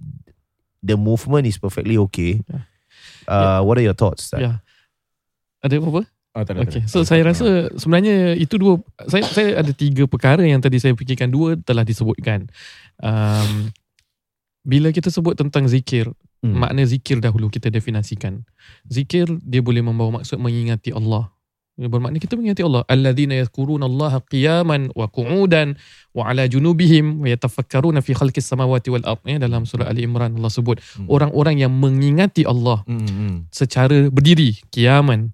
the 0.86 0.94
movement 0.94 1.50
is 1.50 1.58
perfectly 1.58 1.98
okay. 2.06 2.46
Yeah. 2.46 2.70
Uh, 3.26 3.60
what 3.66 3.82
are 3.82 3.86
your 3.86 3.98
thoughts? 3.98 4.30
Ya. 4.38 4.62
Ada 5.66 5.82
apa-apa? 5.82 6.06
Ah, 6.34 6.42
tak 6.42 6.58
ada, 6.58 6.66
tak 6.66 6.70
Okay, 6.70 6.82
ada. 6.82 6.90
so 6.90 7.06
saya 7.06 7.22
rasa 7.22 7.70
sebenarnya 7.78 8.34
itu 8.34 8.58
dua 8.58 8.82
saya 9.06 9.22
saya 9.30 9.62
ada 9.62 9.70
tiga 9.70 10.10
perkara 10.10 10.42
yang 10.42 10.58
tadi 10.60 10.82
saya 10.82 10.98
fikirkan 10.98 11.30
dua 11.30 11.54
telah 11.62 11.86
disebutkan. 11.86 12.50
Um, 12.98 13.70
bila 14.64 14.90
kita 14.90 15.14
sebut 15.14 15.36
tentang 15.36 15.70
zikir, 15.70 16.10
Hmm. 16.44 16.60
makna 16.60 16.84
zikir 16.84 17.24
dahulu 17.24 17.48
kita 17.48 17.72
definisikan. 17.72 18.44
Zikir 18.92 19.32
dia 19.40 19.64
boleh 19.64 19.80
membawa 19.80 20.20
maksud 20.20 20.36
mengingati 20.42 20.92
Allah. 20.92 21.32
Bermakna 21.74 22.20
kita 22.20 22.36
mengingati 22.36 22.62
Allah. 22.62 22.84
Alladzina 22.86 23.34
yadhkuruna 23.34 23.88
Allah 23.88 24.20
qiyaman 24.28 24.92
wa 24.92 25.08
qu'udan 25.08 25.74
wa 26.12 26.28
ala 26.28 26.44
junubihim 26.46 27.24
wa 27.24 27.32
yatafakkaruna 27.32 28.04
fi 28.04 28.12
khalqis 28.14 28.44
samawati 28.44 28.92
wal 28.92 29.08
ard. 29.08 29.24
Ya, 29.24 29.40
dalam 29.40 29.64
surah 29.64 29.88
Ali 29.88 30.04
Imran 30.04 30.36
Allah 30.36 30.52
sebut 30.52 30.84
Hmm. 31.00 31.08
orang-orang 31.08 31.64
yang 31.64 31.72
mengingati 31.72 32.44
Allah 32.44 32.84
Hmm, 32.86 33.08
hmm, 33.08 33.36
secara 33.50 34.12
berdiri, 34.12 34.60
qiyaman 34.70 35.32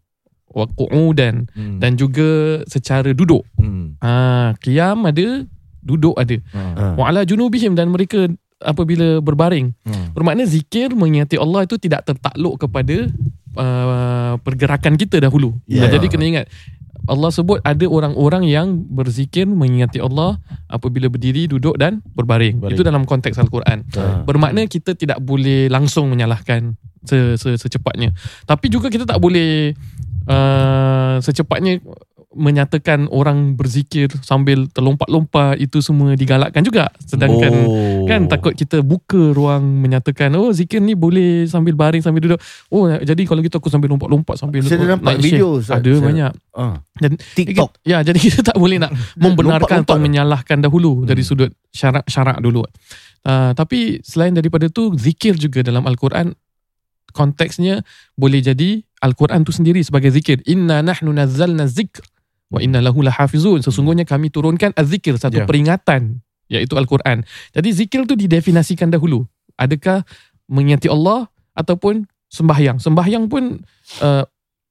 wa 0.50 0.66
qu'udan 0.74 1.46
hmm. 1.54 1.78
dan 1.80 1.96
juga 1.96 2.62
secara 2.66 3.14
duduk. 3.14 3.46
Hmm. 3.58 3.98
Ha, 4.02 4.58
qiyam 4.60 5.06
ada, 5.06 5.46
duduk 5.82 6.18
ada. 6.18 6.38
Ah. 6.54 6.94
Wa 6.98 7.14
ala 7.14 7.24
junubihim 7.24 7.78
dan 7.78 7.94
mereka 7.94 8.28
apabila 8.60 9.24
berbaring. 9.24 9.72
Hmm. 9.88 10.12
Bermakna 10.12 10.44
zikir 10.44 10.92
mengingati 10.92 11.40
Allah 11.40 11.64
itu 11.64 11.80
tidak 11.80 12.04
tertakluk 12.04 12.60
kepada 12.60 13.08
uh, 13.56 14.36
pergerakan 14.44 15.00
kita 15.00 15.24
dahulu. 15.24 15.56
Yeah. 15.66 15.88
Jadi 15.88 16.12
kena 16.12 16.26
ingat 16.28 16.48
Allah 17.10 17.34
sebut 17.34 17.58
ada 17.66 17.86
orang-orang 17.90 18.46
yang 18.46 18.86
berzikir 18.86 19.50
mengingati 19.50 19.98
Allah 19.98 20.38
apabila 20.70 21.10
berdiri, 21.10 21.50
duduk 21.50 21.74
dan 21.80 22.06
berbaring. 22.14 22.62
Baring. 22.62 22.78
Itu 22.78 22.86
dalam 22.86 23.10
konteks 23.10 23.40
Al-Quran. 23.42 23.88
Ah. 23.98 24.22
Bermakna 24.28 24.70
kita 24.70 24.94
tidak 24.94 25.18
boleh 25.18 25.72
langsung 25.74 26.12
menyalahkan 26.14 26.78
se, 27.02 27.40
se, 27.42 27.58
secepatnya. 27.58 28.14
Tapi 28.46 28.70
juga 28.70 28.94
kita 28.94 29.10
tak 29.10 29.18
boleh 29.18 29.74
uh, 30.30 31.18
secepatnya 31.20 31.82
menyatakan 32.30 33.10
orang 33.10 33.58
berzikir 33.58 34.06
sambil 34.22 34.70
terlompat-lompat 34.70 35.58
itu 35.58 35.82
semua 35.82 36.14
digalakkan 36.14 36.62
juga. 36.62 36.94
Sedangkan 37.02 37.50
oh. 37.66 38.06
kan 38.06 38.30
takut 38.30 38.54
kita 38.54 38.86
buka 38.86 39.34
ruang 39.34 39.82
menyatakan 39.82 40.30
oh 40.38 40.54
zikir 40.54 40.78
ni 40.78 40.94
boleh 40.94 41.50
sambil 41.50 41.74
baring 41.74 42.06
sambil 42.06 42.22
duduk. 42.22 42.40
Oh 42.70 42.86
jadi 42.86 43.18
kalau 43.26 43.42
gitu 43.42 43.58
aku 43.58 43.74
sambil 43.74 43.90
lompat-lompat 43.90 44.38
sambil 44.38 44.62
Saya 44.62 44.86
dah 44.86 44.90
nampak 44.94 45.18
video. 45.18 45.58
Ustaz. 45.58 45.82
Ada 45.82 45.90
Saya- 45.90 46.06
banyak. 46.06 46.34
Ah. 46.54 46.76
Dan 47.02 47.18
TikTok. 47.18 47.82
Ya, 47.82 48.06
jadi 48.06 48.20
kita 48.20 48.54
tak 48.54 48.58
boleh 48.62 48.78
nak 48.78 48.94
membenarkan 49.24 49.82
atau 49.82 49.98
menyalahkan 49.98 50.62
dahulu 50.62 51.10
dari 51.10 51.26
sudut 51.26 51.50
syarak-syarak 51.74 52.38
dulu. 52.46 52.62
Uh, 53.26 53.52
tapi 53.58 54.00
selain 54.06 54.32
daripada 54.36 54.70
tu, 54.70 54.94
zikir 54.96 55.36
juga 55.36 55.66
dalam 55.66 55.84
Al-Quran 55.88 56.36
konteksnya 57.12 57.82
boleh 58.14 58.40
jadi 58.44 58.86
Al-Quran 59.00 59.48
tu 59.48 59.56
sendiri 59.56 59.80
sebagai 59.80 60.12
zikir. 60.12 60.44
Inna 60.44 60.84
nahnu 60.84 61.16
nazzalna 61.16 61.66
zikr 61.72 62.04
wa 62.52 62.60
inna 62.60 62.84
lahu 62.84 63.00
lahafizun. 63.00 63.64
Sesungguhnya 63.64 64.04
kami 64.04 64.28
turunkan 64.28 64.76
az-zikir 64.76 65.16
satu 65.16 65.44
Ya. 65.44 65.46
peringatan 65.48 66.20
iaitu 66.52 66.76
Al-Quran. 66.76 67.24
Jadi 67.56 67.70
zikir 67.72 68.04
tu 68.10 68.18
didefinisikan 68.20 68.92
dahulu. 68.92 69.24
Adakah 69.56 70.04
mengingati 70.50 70.90
Allah 70.90 71.30
ataupun 71.56 72.04
sembahyang. 72.28 72.82
Sembahyang 72.82 73.30
pun 73.30 73.62
uh, 74.02 74.24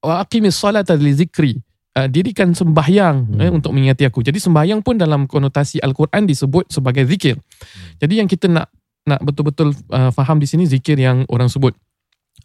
wa 0.02 0.14
aqimis 0.20 0.58
salata 0.58 0.92
li 0.98 1.14
zikri. 1.14 1.54
Uh, 1.98 2.06
dirikan 2.06 2.54
sembahyang 2.54 3.16
Hmm. 3.26 3.40
eh, 3.42 3.50
untuk 3.50 3.72
mengingati 3.74 4.06
aku. 4.06 4.22
Jadi 4.22 4.38
sembahyang 4.38 4.84
pun 4.84 5.00
dalam 5.00 5.24
konotasi 5.26 5.80
Al-Quran 5.82 6.28
disebut 6.28 6.70
sebagai 6.70 7.08
zikir. 7.08 7.40
Jadi 7.98 8.22
yang 8.22 8.28
kita 8.30 8.46
nak 8.46 8.68
nak 9.08 9.24
betul-betul 9.24 9.72
uh, 9.88 10.12
faham 10.12 10.36
di 10.36 10.44
sini 10.44 10.68
zikir 10.68 11.00
yang 11.00 11.24
orang 11.32 11.48
sebut 11.48 11.72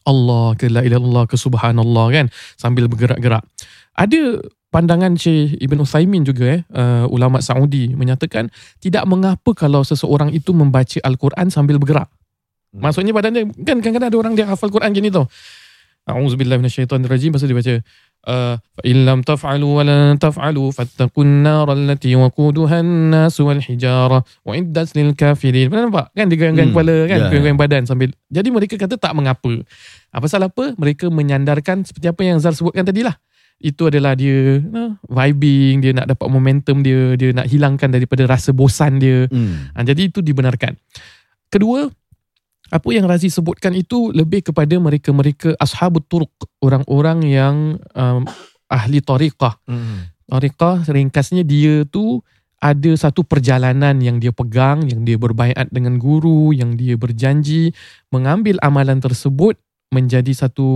Allah 0.03 0.57
ke 0.57 0.67
la 0.67 0.81
ilaha 0.81 0.99
illallah 0.99 1.25
ke 1.29 1.37
subhanallah 1.37 2.05
kan 2.11 2.25
sambil 2.57 2.89
bergerak-gerak. 2.89 3.45
Ada 3.93 4.41
pandangan 4.73 5.13
Syekh 5.13 5.61
Ibn 5.61 5.77
Uthaymin 5.85 6.25
juga 6.25 6.57
eh 6.57 6.61
uh, 6.73 7.05
ulama 7.13 7.37
Saudi 7.45 7.93
menyatakan 7.93 8.49
tidak 8.81 9.05
mengapa 9.05 9.53
kalau 9.53 9.85
seseorang 9.85 10.33
itu 10.33 10.49
membaca 10.51 10.97
Al-Quran 11.05 11.53
sambil 11.53 11.77
bergerak. 11.77 12.09
Maksudnya 12.73 13.13
badan 13.13 13.37
dia 13.37 13.45
kan 13.45 13.77
kadang-kadang 13.85 14.09
ada 14.09 14.17
orang 14.17 14.33
dia 14.33 14.49
hafal 14.49 14.73
Quran 14.73 14.89
gini 14.89 15.13
tau. 15.13 15.29
A'udzubillahi 16.09 16.59
minasyaitonirrajim 16.59 17.31
pasal 17.31 17.47
dia 17.47 17.55
baca 17.55 17.75
fa 18.23 18.81
in 18.87 19.03
lam 19.03 19.19
taf'alu 19.19 19.67
wa 19.67 19.83
lan 19.83 20.15
taf'alu 20.15 20.71
fattaqun 20.71 21.43
nar 21.43 21.67
allati 21.67 22.15
waquduha 22.15 22.79
an-nas 22.79 23.35
wal 23.43 23.59
hijara 23.59 24.23
wa 24.23 24.51
iddat 24.55 24.95
lil 24.95 25.11
kafirin. 25.11 25.67
Pernah 25.67 25.91
nampak 25.91 26.07
kan 26.15 26.31
dia 26.31 26.37
goyang-goyang 26.39 26.71
Hmm, 26.71 26.79
kepala 26.79 26.95
kan, 27.05 27.17
ya. 27.19 27.27
goyang-goyang 27.29 27.59
badan 27.59 27.83
sambil. 27.83 28.09
Jadi 28.31 28.47
mereka 28.49 28.79
kata 28.79 28.95
tak 28.95 29.11
mengapa. 29.11 29.61
Apa 30.15 30.23
pasal 30.23 30.47
apa? 30.47 30.71
Mereka 30.79 31.11
menyandarkan 31.11 31.83
seperti 31.83 32.07
apa 32.07 32.21
yang 32.23 32.39
Zal 32.39 32.55
sebutkan 32.55 32.87
tadi 32.87 33.03
lah. 33.03 33.19
Itu 33.63 33.87
adalah 33.87 34.15
dia 34.15 34.59
uh, 34.59 34.91
vibing, 35.07 35.79
dia 35.79 35.91
nak 35.95 36.11
dapat 36.11 36.27
momentum 36.27 36.83
dia, 36.83 37.15
dia 37.15 37.31
nak 37.31 37.47
hilangkan 37.47 37.91
daripada 37.91 38.27
rasa 38.27 38.51
bosan 38.51 38.99
dia. 38.99 39.27
Hmm. 39.31 39.71
Ha, 39.71 39.83
jadi 39.83 40.11
itu 40.11 40.19
dibenarkan. 40.19 40.75
Kedua, 41.47 41.87
apa 42.73 42.89
yang 42.89 43.05
Razi 43.05 43.29
sebutkan 43.29 43.77
itu 43.77 44.09
lebih 44.09 44.49
kepada 44.49 44.73
mereka-mereka 44.81 45.53
ashabut 45.61 46.01
turuq, 46.09 46.33
orang-orang 46.57 47.21
yang 47.21 47.55
um, 47.93 48.25
ahli 48.65 48.97
tariqah. 48.97 49.61
Hmm. 49.69 50.09
Tariqah 50.25 50.89
ringkasnya 50.89 51.45
dia 51.45 51.85
tu 51.85 52.25
ada 52.57 52.91
satu 52.97 53.21
perjalanan 53.21 54.01
yang 54.01 54.17
dia 54.17 54.33
pegang, 54.33 54.89
yang 54.89 55.05
dia 55.05 55.21
berbaiat 55.21 55.69
dengan 55.69 56.01
guru, 56.01 56.49
yang 56.49 56.73
dia 56.73 56.97
berjanji 56.97 57.77
mengambil 58.09 58.57
amalan 58.65 58.97
tersebut 58.97 59.59
menjadi 59.93 60.33
satu 60.33 60.67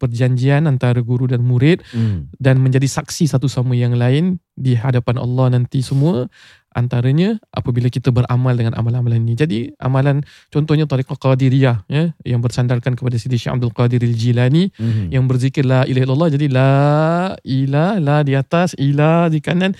perjanjian 0.00 0.64
antara 0.64 1.04
guru 1.04 1.28
dan 1.28 1.44
murid 1.44 1.84
Hmm. 1.92 2.32
dan 2.40 2.56
menjadi 2.64 2.88
saksi 2.88 3.28
satu 3.28 3.44
sama 3.44 3.76
yang 3.76 3.92
lain 3.92 4.40
di 4.56 4.72
hadapan 4.72 5.20
Allah 5.20 5.52
nanti 5.52 5.84
semua 5.84 6.32
antaranya 6.72 7.40
apabila 7.52 7.88
kita 7.88 8.12
beramal 8.12 8.52
dengan 8.56 8.76
amalan-amalan 8.76 9.22
ini. 9.24 9.34
Jadi 9.36 9.58
amalan 9.80 10.24
contohnya 10.52 10.84
tariqah 10.88 11.16
qadiriyah 11.16 11.84
ya 11.88 12.12
yang 12.24 12.40
bersandarkan 12.40 12.96
kepada 12.96 13.16
Sidi 13.16 13.36
Syekh 13.38 13.56
Abdul 13.56 13.72
Qadir 13.72 14.02
Al-Jilani 14.02 14.64
Hmm. 14.72 15.12
yang 15.12 15.28
berzikir 15.30 15.62
la 15.62 15.84
ilaha 15.84 16.04
illallah 16.06 16.30
jadi 16.32 16.46
la 16.50 16.72
ilah 17.44 18.00
la 18.02 18.16
di 18.26 18.32
atas 18.34 18.74
ilah 18.78 19.28
di 19.28 19.38
kanan 19.38 19.76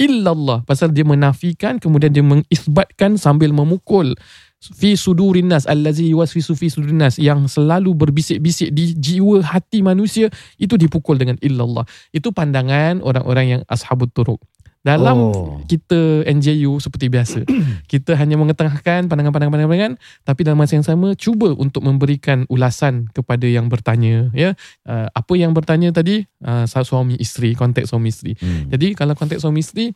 illallah 0.00 0.64
pasal 0.64 0.90
dia 0.90 1.04
menafikan 1.04 1.76
kemudian 1.76 2.10
dia 2.10 2.24
mengisbatkan 2.24 3.20
sambil 3.20 3.52
memukul 3.52 4.16
fi 4.60 4.92
sudurin 4.96 5.48
nas 5.48 5.64
allazi 5.64 6.12
yuwaswisu 6.12 6.52
fi 6.56 6.68
sudurin 6.68 7.00
nas 7.00 7.16
yang 7.16 7.48
selalu 7.48 7.96
berbisik-bisik 7.96 8.72
di 8.72 8.92
jiwa 8.92 9.40
hati 9.40 9.80
manusia 9.80 10.28
itu 10.60 10.76
dipukul 10.76 11.16
dengan 11.16 11.36
illallah 11.40 11.84
itu 12.12 12.28
pandangan 12.32 13.00
orang-orang 13.00 13.46
yang 13.56 13.62
ashabut 13.68 14.12
turuq 14.12 14.40
dalam 14.80 15.16
Oh. 15.32 15.60
kita 15.68 16.24
NJU 16.24 16.80
seperti 16.80 17.12
biasa 17.12 17.44
kita 17.92 18.16
hanya 18.16 18.40
mengetengahkan 18.40 19.12
pandangan-pandangan-pandangan 19.12 20.00
tapi 20.24 20.40
dalam 20.40 20.56
masa 20.56 20.80
yang 20.80 20.86
sama 20.86 21.12
cuba 21.16 21.52
untuk 21.52 21.84
memberikan 21.84 22.48
ulasan 22.48 23.08
kepada 23.12 23.44
yang 23.44 23.68
bertanya 23.68 24.32
ya 24.32 24.56
uh, 24.88 25.08
apa 25.12 25.32
yang 25.36 25.52
bertanya 25.52 25.92
tadi 25.92 26.24
uh, 26.44 26.64
suami 26.64 27.20
isteri 27.20 27.52
konteks 27.52 27.92
suami 27.92 28.08
isteri 28.08 28.32
Hmm. 28.40 28.72
jadi 28.72 28.96
kalau 28.96 29.12
konteks 29.12 29.44
suami 29.44 29.60
isteri 29.60 29.92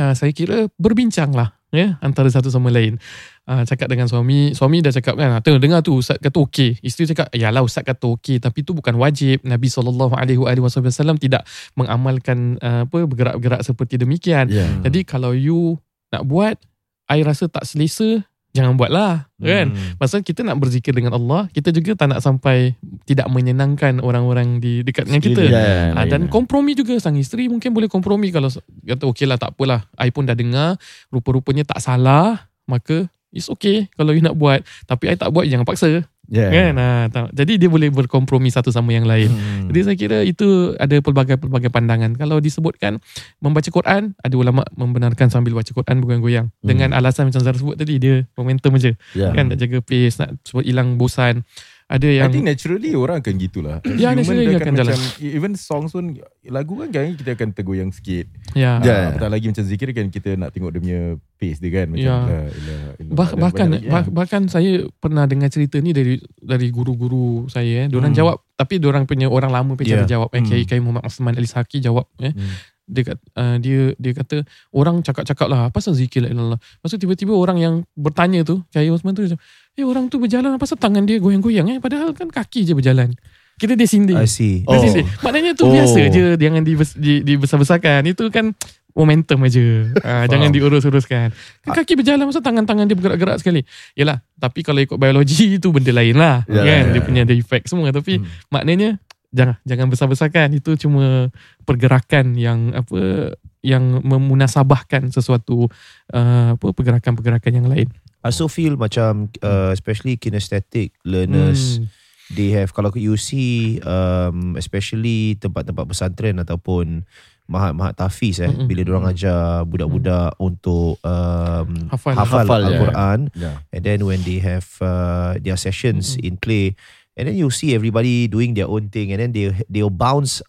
uh, 0.00 0.14
saya 0.16 0.32
kira 0.32 0.68
berbincanglah 0.80 1.55
ya 1.74 1.98
antara 2.02 2.30
satu 2.30 2.50
sama 2.50 2.70
lain. 2.70 2.98
Uh, 3.46 3.62
cakap 3.62 3.86
dengan 3.86 4.10
suami, 4.10 4.58
suami 4.58 4.82
dah 4.82 4.90
cakap 4.90 5.14
kan, 5.14 5.38
tengok 5.38 5.62
dengar 5.62 5.80
tu 5.82 5.98
ustaz 6.02 6.18
kata 6.18 6.34
okey. 6.42 6.82
Isteri 6.82 7.14
cakap, 7.14 7.30
yalah 7.30 7.62
ustaz 7.62 7.86
kata 7.86 8.10
okey 8.18 8.42
tapi 8.42 8.66
itu 8.66 8.74
bukan 8.74 8.98
wajib. 8.98 9.42
Nabi 9.46 9.70
SAW 9.70 11.16
tidak 11.18 11.46
mengamalkan 11.78 12.58
uh, 12.58 12.86
apa 12.86 13.06
bergerak-gerak 13.06 13.62
seperti 13.62 14.02
demikian. 14.02 14.50
Ya. 14.50 14.66
Jadi 14.82 15.06
kalau 15.06 15.30
you 15.30 15.78
nak 16.10 16.26
buat, 16.26 16.58
I 17.06 17.22
rasa 17.22 17.46
tak 17.46 17.66
selesa, 17.70 18.26
jangan 18.56 18.74
buatlah 18.74 19.28
kan. 19.36 19.66
Hmm. 19.68 20.00
Pasal 20.00 20.24
kita 20.24 20.40
nak 20.40 20.56
berzikir 20.56 20.90
dengan 20.90 21.12
Allah, 21.12 21.44
kita 21.52 21.68
juga 21.68 21.92
tak 21.92 22.08
nak 22.10 22.24
sampai 22.24 22.72
tidak 23.04 23.28
menyenangkan 23.28 24.00
orang-orang 24.00 24.58
di 24.58 24.80
dekat 24.80 25.04
dengan 25.04 25.20
kita. 25.20 25.42
Ya, 25.44 25.64
Ha, 25.92 26.02
lain. 26.02 26.08
dan 26.08 26.20
kompromi 26.26 26.72
juga 26.72 26.96
sang 26.96 27.14
isteri 27.14 27.46
mungkin 27.46 27.70
boleh 27.70 27.86
kompromi 27.86 28.32
kalau 28.32 28.48
kata 28.82 29.04
okey 29.04 29.28
lah 29.28 29.36
tak 29.36 29.52
apalah 29.52 29.84
I 29.94 30.08
pun 30.08 30.24
dah 30.24 30.32
dengar 30.32 30.80
rupa-rupanya 31.08 31.62
tak 31.62 31.78
salah 31.78 32.48
maka 32.64 33.06
it's 33.30 33.46
okay 33.46 33.86
kalau 33.94 34.10
you 34.10 34.24
nak 34.24 34.34
buat 34.34 34.64
tapi 34.84 35.12
I 35.12 35.14
tak 35.14 35.28
buat 35.28 35.44
jangan 35.44 35.62
paksa 35.62 36.02
Ya. 36.26 36.50
kan 36.50 36.74
ha, 36.74 36.88
tak. 37.06 37.30
jadi 37.30 37.54
dia 37.54 37.68
boleh 37.68 37.86
berkompromi 37.88 38.50
satu 38.50 38.68
sama 38.68 38.90
yang 38.90 39.06
lain 39.06 39.30
Hmm. 39.30 39.70
jadi 39.70 39.80
saya 39.82 39.96
kira 39.96 40.18
itu 40.22 40.74
ada 40.74 40.98
pelbagai-pelbagai 40.98 41.70
pandangan 41.70 42.14
kalau 42.14 42.38
disebutkan 42.38 42.98
membaca 43.38 43.66
Quran 43.66 44.14
ada 44.18 44.34
ulama 44.34 44.66
membenarkan 44.74 45.30
sambil 45.30 45.54
baca 45.54 45.68
Quran 45.68 46.02
bergoyang-goyang 46.02 46.46
Hmm. 46.50 46.66
dengan 46.66 46.90
alasan 46.92 47.30
macam 47.30 47.38
Zara 47.38 47.54
sebut 47.54 47.74
tadi 47.74 47.96
dia 47.96 48.26
momentum 48.34 48.74
je 48.74 48.98
Ya. 49.14 49.30
kan 49.30 49.48
nak 49.48 49.58
jaga 49.58 49.78
pace 49.78 50.18
nak 50.18 50.34
supaya 50.42 50.66
hilang 50.66 50.98
bosan 50.98 51.46
ada 51.86 52.02
I 52.02 52.18
yang 52.18 52.34
think 52.34 52.42
naturally 52.42 52.92
orang 52.92 53.22
akan 53.22 53.34
gitulah. 53.38 53.78
Ya, 53.94 54.10
Human 54.10 54.18
naturally 54.18 54.44
dia 54.44 54.58
akan 54.58 54.74
jalan. 54.74 54.94
macam 54.98 55.22
even 55.22 55.52
songs 55.54 55.90
pun 55.90 56.04
lagu 56.44 56.74
kan 56.76 56.88
kan 56.90 57.14
kita 57.14 57.30
akan 57.32 57.48
tergoyang 57.50 57.90
sikit. 57.90 58.26
ya, 58.52 58.82
Ya. 58.82 58.84
Yeah. 58.84 59.02
Apatah 59.14 59.30
lagi 59.30 59.46
macam 59.46 59.62
zikir 59.62 59.88
kan 59.90 60.06
kita 60.08 60.34
nak 60.34 60.50
tengok 60.50 60.74
dia 60.74 60.80
punya 60.82 61.00
pace 61.36 61.58
dia 61.58 61.70
kan 61.72 61.86
macam 61.86 62.02
Ya. 62.02 62.16
la 62.18 62.38
ilaha 62.44 62.88
illallah. 62.98 63.14
Bah, 63.14 63.30
bahkan 63.38 63.66
lagi, 63.70 63.86
bah, 63.86 64.04
bahkan 64.10 64.42
saya 64.46 64.70
pernah 64.96 65.24
dengar 65.24 65.46
cerita 65.46 65.78
ni 65.78 65.90
dari 65.90 66.18
dari 66.36 66.68
guru-guru 66.68 67.46
saya 67.46 67.84
eh. 67.84 67.88
Diorang 67.88 68.10
Hmm. 68.10 68.18
jawab 68.18 68.36
tapi 68.52 68.76
diorang 68.76 69.06
punya 69.06 69.30
orang 69.30 69.54
lama 69.54 69.78
punya 69.78 69.94
cara 69.94 70.02
Yeah. 70.02 70.10
jawab 70.18 70.34
eh. 70.34 70.42
Hmm. 70.42 70.48
Kiai 70.48 70.64
Kiai 70.64 70.82
Muhammad 70.82 71.06
Osman 71.06 71.34
Ali 71.34 71.46
Saki 71.46 71.78
jawab 71.78 72.10
eh. 72.18 72.34
Hmm. 72.34 72.74
Dia 72.86 73.02
kat, 73.02 73.18
uh, 73.34 73.58
dia 73.58 73.98
dia 73.98 74.14
kata 74.14 74.46
orang 74.70 75.02
cakap-cakap 75.02 75.46
lah 75.46 75.66
apa 75.66 75.74
pasal 75.74 75.90
zikir 75.92 76.22
la 76.22 76.30
ilaha 76.30 76.34
illallah. 76.34 76.60
Lepas 76.62 76.90
tu 76.90 76.98
tiba-tiba 76.98 77.34
orang 77.34 77.58
yang 77.58 77.74
bertanya 77.94 78.42
tu 78.42 78.62
Kiai 78.70 78.90
Osman 78.90 79.10
tu 79.10 79.22
macam 79.22 79.38
eh 79.76 79.84
orang 79.84 80.08
tu 80.08 80.16
berjalan 80.16 80.50
apa 80.50 80.58
pasal 80.58 80.76
tangan 80.76 81.04
dia 81.04 81.20
goyang-goyang 81.20 81.68
eh 81.68 81.78
padahal 81.78 82.12
kan 82.12 82.26
kaki 82.26 82.64
je 82.64 82.72
berjalan. 82.72 83.12
Kita 83.56 83.72
dia 83.72 83.88
sindir. 83.88 84.16
I 84.16 84.28
see. 84.28 84.60
Dia 84.62 84.72
Oh. 84.72 84.80
sindir. 84.80 85.04
Maknanya 85.20 85.52
tu 85.52 85.64
Oh. 85.64 85.72
biasa 85.72 86.00
je 86.08 86.36
jangan 86.36 86.60
dibes, 86.60 86.92
di, 86.92 87.20
dibesar-besarkan. 87.22 88.04
Itu 88.04 88.28
kan 88.28 88.52
momentum 88.92 89.40
aja. 89.44 89.60
Ha, 90.00 90.24
jangan 90.26 90.48
diurus-uruskan. 90.48 91.28
Kan 91.60 91.72
kaki 91.72 91.96
berjalan 91.96 92.24
masa 92.24 92.40
tangan-tangan 92.40 92.84
dia 92.84 92.96
bergerak-gerak 92.96 93.36
sekali. 93.40 93.64
Yalah, 93.92 94.20
tapi 94.36 94.60
kalau 94.60 94.80
ikut 94.80 94.96
biologi 94.96 95.36
itu 95.56 95.68
benda 95.72 95.92
lain 95.92 96.16
lah. 96.16 96.44
Ya, 96.48 96.60
kan? 96.60 96.64
ya, 96.64 96.76
Dia 96.92 97.00
ya. 97.00 97.04
punya 97.04 97.20
ada 97.24 97.32
efek 97.32 97.64
semua. 97.64 97.88
Tapi 97.92 98.20
Hmm. 98.20 98.28
maknanya 98.48 98.88
jangan 99.32 99.56
jangan 99.64 99.86
besar-besarkan. 99.88 100.48
Itu 100.52 100.76
cuma 100.76 101.32
pergerakan 101.64 102.36
yang 102.36 102.72
apa 102.72 103.32
yang 103.60 104.00
memunasabahkan 104.00 105.10
sesuatu 105.10 105.68
uh, 106.12 106.54
apa 106.54 106.66
pergerakan-pergerakan 106.76 107.52
yang 107.52 107.68
lain. 107.68 107.88
I 108.26 108.34
also 108.34 108.50
feel 108.50 108.74
macam 108.74 109.30
uh, 109.38 109.70
especially 109.70 110.18
kinesthetic 110.18 110.98
learners 111.06 111.78
Hmm. 111.78 111.86
they 112.28 112.50
have 112.50 112.74
kalau 112.74 112.90
you 112.92 113.14
see 113.14 113.78
um, 113.86 114.58
especially 114.58 115.38
tempat-tempat 115.38 115.86
pesantren 115.86 116.42
ataupun 116.42 117.06
Mahat-mahat 117.46 117.94
tahfiz 117.94 118.42
eh 118.42 118.50
Mm-mm. 118.50 118.66
bila 118.66 118.82
diorang 118.82 119.06
ajar 119.06 119.62
budak-budak 119.62 120.34
untuk 120.42 120.98
um, 121.06 121.70
Hafal. 121.94 122.18
hafal, 122.18 122.42
Hafal. 122.42 122.62
Al-Quran 122.66 123.18
Yeah. 123.38 123.62
and 123.70 123.86
then 123.86 124.02
when 124.02 124.18
they 124.26 124.42
have 124.42 124.66
uh, 124.82 125.38
their 125.38 125.54
sessions 125.54 126.18
in 126.18 126.42
play 126.42 126.74
and 127.14 127.30
then 127.30 127.38
you 127.38 127.46
see 127.54 127.70
everybody 127.70 128.26
doing 128.26 128.58
their 128.58 128.66
own 128.66 128.90
thing 128.90 129.14
and 129.14 129.22
then 129.22 129.30
they 129.30 129.54
they'll 129.70 129.94
bounce 129.94 130.42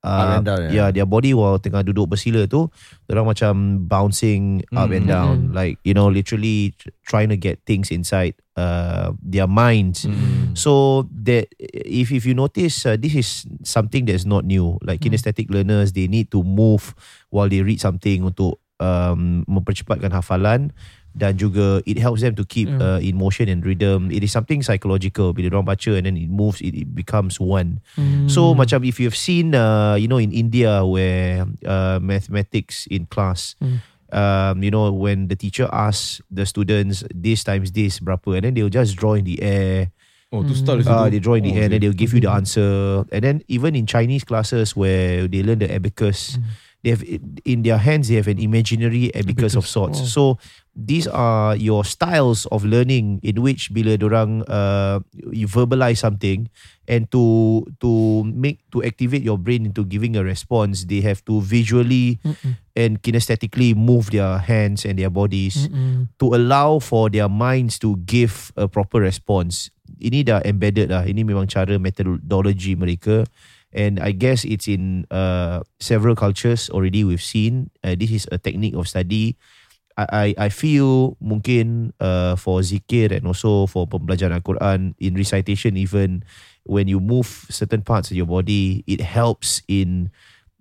Up 0.00 0.40
and 0.40 0.46
down, 0.48 0.60
yeah. 0.64 0.72
yeah. 0.72 0.88
their 0.88 1.04
body 1.04 1.36
while 1.36 1.60
tengah 1.60 1.84
duduk 1.84 2.08
bersila 2.08 2.48
tu 2.48 2.72
orang 3.12 3.36
macam 3.36 3.52
bouncing 3.84 4.64
up 4.72 4.88
and 4.88 5.04
Mm. 5.04 5.12
down 5.12 5.36
Mm. 5.48 5.52
like 5.52 5.76
you 5.84 5.92
know 5.92 6.08
literally 6.08 6.72
tr- 6.80 6.88
trying 7.04 7.28
to 7.28 7.36
get 7.36 7.60
things 7.68 7.92
inside 7.92 8.32
uh, 8.56 9.12
their 9.20 9.44
minds 9.44 10.08
Mm. 10.08 10.56
so 10.56 11.04
that 11.12 11.52
if 11.60 12.16
if 12.16 12.24
you 12.24 12.32
notice 12.32 12.88
uh, 12.88 12.96
this 12.96 13.12
is 13.12 13.28
something 13.60 14.08
that's 14.08 14.24
not 14.24 14.48
new 14.48 14.80
like 14.80 15.04
Mm. 15.04 15.12
kinesthetic 15.12 15.52
learners 15.52 15.92
they 15.92 16.08
need 16.08 16.32
to 16.32 16.40
move 16.40 16.96
while 17.28 17.52
they 17.52 17.60
read 17.60 17.76
something 17.76 18.24
untuk 18.24 18.56
um, 18.80 19.44
mempercepatkan 19.44 20.08
hafalan 20.16 20.72
dan 21.14 21.34
juga 21.36 21.82
it 21.84 21.98
helps 21.98 22.22
them 22.22 22.38
to 22.38 22.46
keep 22.46 22.70
Yeah. 22.70 22.78
uh, 22.78 23.00
in 23.02 23.18
motion 23.18 23.50
and 23.50 23.66
rhythm. 23.66 24.10
It 24.10 24.22
is 24.22 24.30
something 24.30 24.62
psychological. 24.62 25.34
Bila 25.34 25.50
orang 25.50 25.66
baca 25.66 25.92
and 25.98 26.06
then 26.06 26.14
it 26.16 26.30
moves 26.30 26.62
it, 26.62 26.74
it 26.74 26.94
becomes 26.94 27.42
one. 27.42 27.82
Hmm. 27.98 28.30
so 28.30 28.54
macam 28.54 28.86
if 28.86 29.02
you've 29.02 29.18
seen 29.18 29.52
uh, 29.54 29.98
you 29.98 30.06
know 30.06 30.22
in 30.22 30.30
India 30.30 30.86
where 30.86 31.46
uh, 31.66 31.98
mathematics 31.98 32.86
in 32.86 33.10
class 33.10 33.58
Hmm. 33.58 33.82
um, 34.14 34.62
you 34.62 34.70
know 34.70 34.90
when 34.90 35.26
the 35.26 35.34
teacher 35.34 35.66
asks 35.70 36.22
the 36.30 36.46
students 36.46 37.02
this 37.10 37.42
times 37.42 37.74
this 37.74 37.98
berapa 37.98 38.38
and 38.38 38.42
then 38.46 38.52
they'll 38.54 38.70
just 38.72 38.94
draw 38.94 39.14
in 39.18 39.26
the 39.26 39.42
air. 39.42 39.90
Oh, 40.30 40.46
tu 40.46 40.54
style 40.54 40.78
situ. 40.78 40.94
uh, 40.94 41.10
they 41.10 41.18
draw 41.18 41.34
in 41.34 41.42
the 41.42 41.50
Oh, 41.50 41.58
air 41.58 41.66
and 41.66 41.74
then 41.74 41.80
they'll 41.82 41.96
give 41.96 42.14
you 42.14 42.22
the 42.22 42.30
answer. 42.30 43.02
And 43.10 43.22
then 43.26 43.36
even 43.50 43.74
in 43.74 43.82
Chinese 43.82 44.22
classes 44.22 44.78
where 44.78 45.26
they 45.26 45.42
learn 45.42 45.58
the 45.58 45.66
abacus 45.66 46.38
they 46.86 46.94
have 46.94 47.02
in 47.44 47.60
their 47.66 47.76
hands 47.76 48.06
they 48.08 48.14
have 48.16 48.30
an 48.30 48.38
imaginary 48.38 49.10
abacus, 49.12 49.52
of 49.58 49.66
Abacus, 49.66 49.74
sorts. 49.74 49.98
Wow. 50.00 50.06
so 50.06 50.22
these 50.76 51.06
are 51.10 51.56
your 51.56 51.84
styles 51.84 52.46
of 52.54 52.64
learning 52.64 53.18
in 53.22 53.42
which 53.42 53.74
bila 53.74 53.98
orang 53.98 54.46
uh, 54.46 55.02
you 55.34 55.50
verbalize 55.50 55.98
something 55.98 56.46
and 56.86 57.10
to 57.10 57.66
to 57.82 58.22
make 58.26 58.62
to 58.70 58.82
activate 58.82 59.22
your 59.22 59.38
brain 59.38 59.66
into 59.66 59.82
giving 59.82 60.14
a 60.14 60.22
response 60.22 60.86
they 60.86 61.02
have 61.02 61.22
to 61.26 61.42
visually 61.42 62.22
Mm-mm. 62.22 62.54
and 62.78 63.02
kinesthetically 63.02 63.74
move 63.74 64.14
their 64.14 64.38
hands 64.38 64.86
and 64.86 64.98
their 64.98 65.10
bodies 65.10 65.66
Mm-mm. 65.66 66.06
to 66.22 66.34
allow 66.34 66.78
for 66.78 67.10
their 67.10 67.28
minds 67.28 67.78
to 67.82 67.98
give 68.06 68.54
a 68.54 68.70
proper 68.70 69.02
response. 69.02 69.70
Ini 70.00 70.22
dah 70.22 70.40
embedded 70.46 70.94
lah. 70.94 71.04
Ini 71.04 71.26
memang 71.26 71.50
cara 71.50 71.76
methodology 71.76 72.78
mereka. 72.78 73.26
And 73.70 74.02
I 74.02 74.10
guess 74.10 74.42
it's 74.42 74.66
in 74.66 75.06
uh, 75.14 75.62
several 75.78 76.18
cultures 76.18 76.66
already 76.74 77.06
we've 77.06 77.22
seen. 77.22 77.70
Uh, 77.86 77.94
this 77.94 78.10
is 78.10 78.24
a 78.34 78.38
technique 78.38 78.74
of 78.74 78.90
study. 78.90 79.38
I 80.00 80.06
I, 80.08 80.26
I 80.36 80.48
feel 80.48 81.20
mungkin 81.20 81.92
uh, 82.00 82.36
for 82.40 82.64
zikir 82.64 83.12
and 83.12 83.28
also 83.28 83.68
for 83.68 83.84
pembelajaran 83.84 84.40
Al-Quran 84.40 84.96
in 84.96 85.12
recitation 85.16 85.76
even 85.76 86.24
when 86.64 86.88
you 86.88 87.00
move 87.00 87.28
certain 87.50 87.82
parts 87.82 88.10
of 88.10 88.16
your 88.16 88.28
body, 88.28 88.84
it 88.86 89.00
helps 89.00 89.62
in 89.68 90.08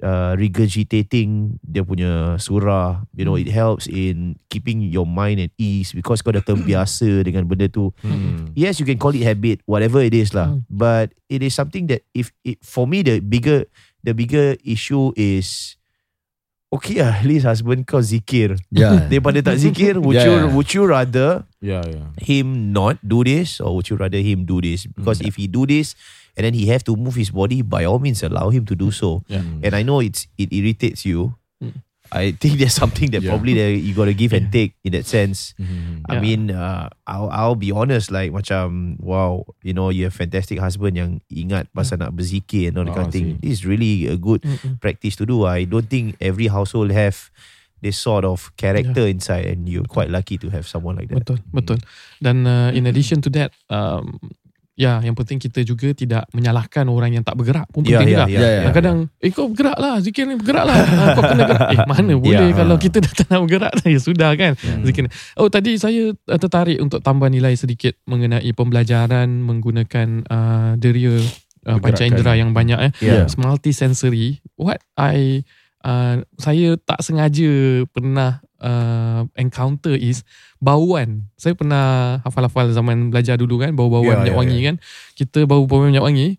uh, 0.03 0.35
regurgitating 0.35 1.59
dia 1.63 1.83
punya 1.83 2.39
surah. 2.39 3.03
You 3.15 3.25
know, 3.27 3.35
it 3.35 3.51
helps 3.51 3.87
in 3.87 4.39
keeping 4.49 4.83
your 4.83 5.07
mind 5.07 5.39
at 5.39 5.51
ease 5.59 5.91
because 5.91 6.23
kau 6.23 6.31
dah 6.31 6.43
terbiasa 6.43 7.07
dengan 7.27 7.47
benda 7.47 7.67
tu. 7.67 7.91
Hmm. 8.03 8.51
Yes, 8.55 8.79
you 8.79 8.87
can 8.87 8.99
call 8.99 9.15
it 9.15 9.23
habit, 9.23 9.63
whatever 9.67 10.03
it 10.03 10.15
is 10.15 10.31
lah. 10.31 10.55
Hmm. 10.55 10.63
But 10.71 11.15
it 11.27 11.43
is 11.43 11.55
something 11.55 11.87
that 11.91 12.03
if 12.15 12.31
it, 12.43 12.63
for 12.63 12.87
me 12.87 13.03
the 13.03 13.19
bigger 13.19 13.67
the 14.03 14.15
bigger 14.15 14.55
issue 14.63 15.11
is 15.19 15.78
okay 16.69 17.01
lah, 17.01 17.17
at 17.17 17.25
least 17.25 17.45
husband 17.49 17.85
kau 17.89 17.99
zikir. 18.01 18.57
Yeah. 18.69 19.03
Daripada 19.11 19.41
tak 19.41 19.57
zikir, 19.57 19.97
would 19.97 20.15
Yeah, 20.17 20.25
you 20.25 20.33
yeah. 20.37 20.53
would 20.53 20.69
you 20.73 20.83
rather 20.85 21.29
Yeah, 21.59 21.83
yeah. 21.83 22.07
him 22.21 22.71
not 22.71 23.01
do 23.03 23.25
this 23.25 23.57
or 23.59 23.75
would 23.79 23.89
you 23.89 23.97
rather 23.97 24.21
him 24.21 24.45
do 24.45 24.61
this? 24.61 24.85
Because 24.85 25.19
if 25.25 25.35
he 25.35 25.49
do 25.49 25.65
this 25.65 25.97
and 26.37 26.45
then 26.45 26.53
he 26.53 26.69
have 26.71 26.85
to 26.87 26.95
move 26.95 27.17
his 27.17 27.33
body, 27.33 27.65
by 27.65 27.83
all 27.83 27.99
means 27.99 28.21
allow 28.23 28.53
him 28.53 28.63
to 28.69 28.75
do 28.77 28.93
so. 28.93 29.25
Yeah. 29.27 29.43
And 29.65 29.73
I 29.73 29.81
know 29.83 29.99
it's 29.99 30.29
it 30.37 30.53
irritates 30.53 31.03
you. 31.03 31.35
Mm. 32.09 32.17
I 32.17 32.33
think 32.33 32.57
there's 32.57 32.73
something 32.73 33.13
that 33.13 33.21
Yeah. 33.21 33.29
probably 33.29 33.53
that 33.53 33.77
you 33.77 33.93
got 33.93 34.09
to 34.09 34.17
give 34.17 34.33
and 34.33 34.49
take 34.49 34.73
in 34.81 34.97
that 34.97 35.05
sense. 35.05 35.53
Mhm. 35.55 36.09
I 36.09 36.17
Yeah. 36.17 36.21
mean, 36.21 36.41
uh, 36.49 36.89
I'll 37.05 37.29
I'll 37.29 37.59
be 37.59 37.69
honest, 37.69 38.09
like 38.09 38.33
macam 38.33 38.97
wow, 38.97 39.45
you 39.61 39.71
know, 39.71 39.93
you 39.93 40.09
have 40.09 40.17
fantastic 40.17 40.57
husband 40.57 40.97
yang 40.97 41.11
ingat 41.29 41.69
pasal 41.71 42.01
nak 42.01 42.17
berzikir 42.17 42.73
and 42.73 42.81
all 42.81 42.85
that 42.89 42.97
kind 42.97 43.07
Ah, 43.07 43.13
of 43.13 43.15
thing. 43.15 43.37
This 43.39 43.61
is 43.61 43.69
really 43.69 44.09
a 44.09 44.17
good 44.17 44.41
Mm-mm. 44.41 44.81
practice 44.81 45.13
to 45.21 45.25
do. 45.29 45.45
I 45.45 45.69
don't 45.69 45.85
think 45.87 46.17
every 46.17 46.49
household 46.49 46.89
have 46.89 47.29
this 47.79 47.95
sort 47.95 48.27
of 48.27 48.51
character 48.59 49.07
inside, 49.07 49.47
and 49.47 49.63
you're 49.63 49.87
quite 49.87 50.11
lucky 50.11 50.35
to 50.35 50.51
have 50.51 50.67
someone 50.67 50.99
like 50.99 51.07
that. 51.07 51.23
Betul, 51.23 51.39
betul. 51.55 51.79
Dan 52.19 52.43
uh, 52.43 52.75
in 52.75 52.83
addition 52.83 53.23
to 53.23 53.31
that, 53.31 53.55
um, 53.71 54.19
ya, 54.79 55.03
yang 55.03 55.11
penting 55.11 55.43
kita 55.43 55.59
juga 55.67 55.91
tidak 55.91 56.23
menyalahkan 56.31 56.87
orang 56.87 57.11
yang 57.19 57.23
tak 57.27 57.35
bergerak 57.35 57.67
pun 57.67 57.83
Yeah, 57.83 57.99
penting 57.99 58.15
yeah, 58.15 58.23
juga. 58.23 58.31
yeah, 58.31 58.39
yeah. 58.39 58.63
Kadang-kadang, 58.71 58.97
eh 59.19 59.31
kau 59.35 59.51
bergerak 59.51 59.75
lah, 59.75 59.95
zikir 59.99 60.23
ni 60.23 60.39
bergerak 60.39 60.63
lah. 60.63 60.77
Ha, 60.79 61.03
kau 61.19 61.23
kena 61.27 61.43
gerak. 61.43 61.67
Eh 61.75 61.79
mana 61.83 62.13
boleh 62.23 62.47
Yeah. 62.49 62.55
kalau 62.55 62.75
kita 62.79 62.97
dah 63.03 63.11
tak 63.11 63.27
nak 63.27 63.39
bergerak, 63.43 63.73
ya 63.83 63.99
sudah 63.99 64.31
kan. 64.39 64.55
Hmm. 64.55 64.87
Zikir 64.87 65.01
ni. 65.03 65.11
Oh 65.35 65.51
tadi 65.51 65.75
saya 65.75 66.15
uh, 66.15 66.39
tertarik 66.39 66.79
untuk 66.79 67.03
tambah 67.03 67.27
nilai 67.27 67.59
sedikit 67.59 67.99
mengenai 68.07 68.47
pembelajaran 68.55 69.27
menggunakan 69.27 70.07
uh, 70.31 70.71
deria 70.79 71.19
uh, 71.67 71.77
panca 71.83 72.07
indera 72.07 72.39
yang 72.39 72.55
banyak 72.55 72.79
eh. 72.79 72.91
Yeah. 73.03 73.27
It's 73.27 73.35
multi-sensory. 73.35 74.39
What 74.55 74.79
I 74.95 75.43
uh, 75.83 76.23
saya 76.39 76.79
tak 76.79 77.03
sengaja 77.03 77.83
pernah 77.91 78.39
uh, 78.59 79.25
encounter 79.35 79.95
is 79.95 80.23
bauan. 80.59 81.27
Saya 81.35 81.55
pernah 81.55 82.19
hafal-hafal 82.23 82.71
zaman 82.71 83.09
belajar 83.09 83.35
dulu 83.35 83.59
kan, 83.59 83.71
bau-bauan 83.73 84.05
Yeah, 84.05 84.19
minyak 84.21 84.35
yeah, 84.35 84.39
wangi 84.39 84.59
kan. 84.63 84.75
Kita 85.15 85.39
bau 85.43 85.63
bau 85.65 85.83
minyak 85.83 86.03
wangi. 86.03 86.37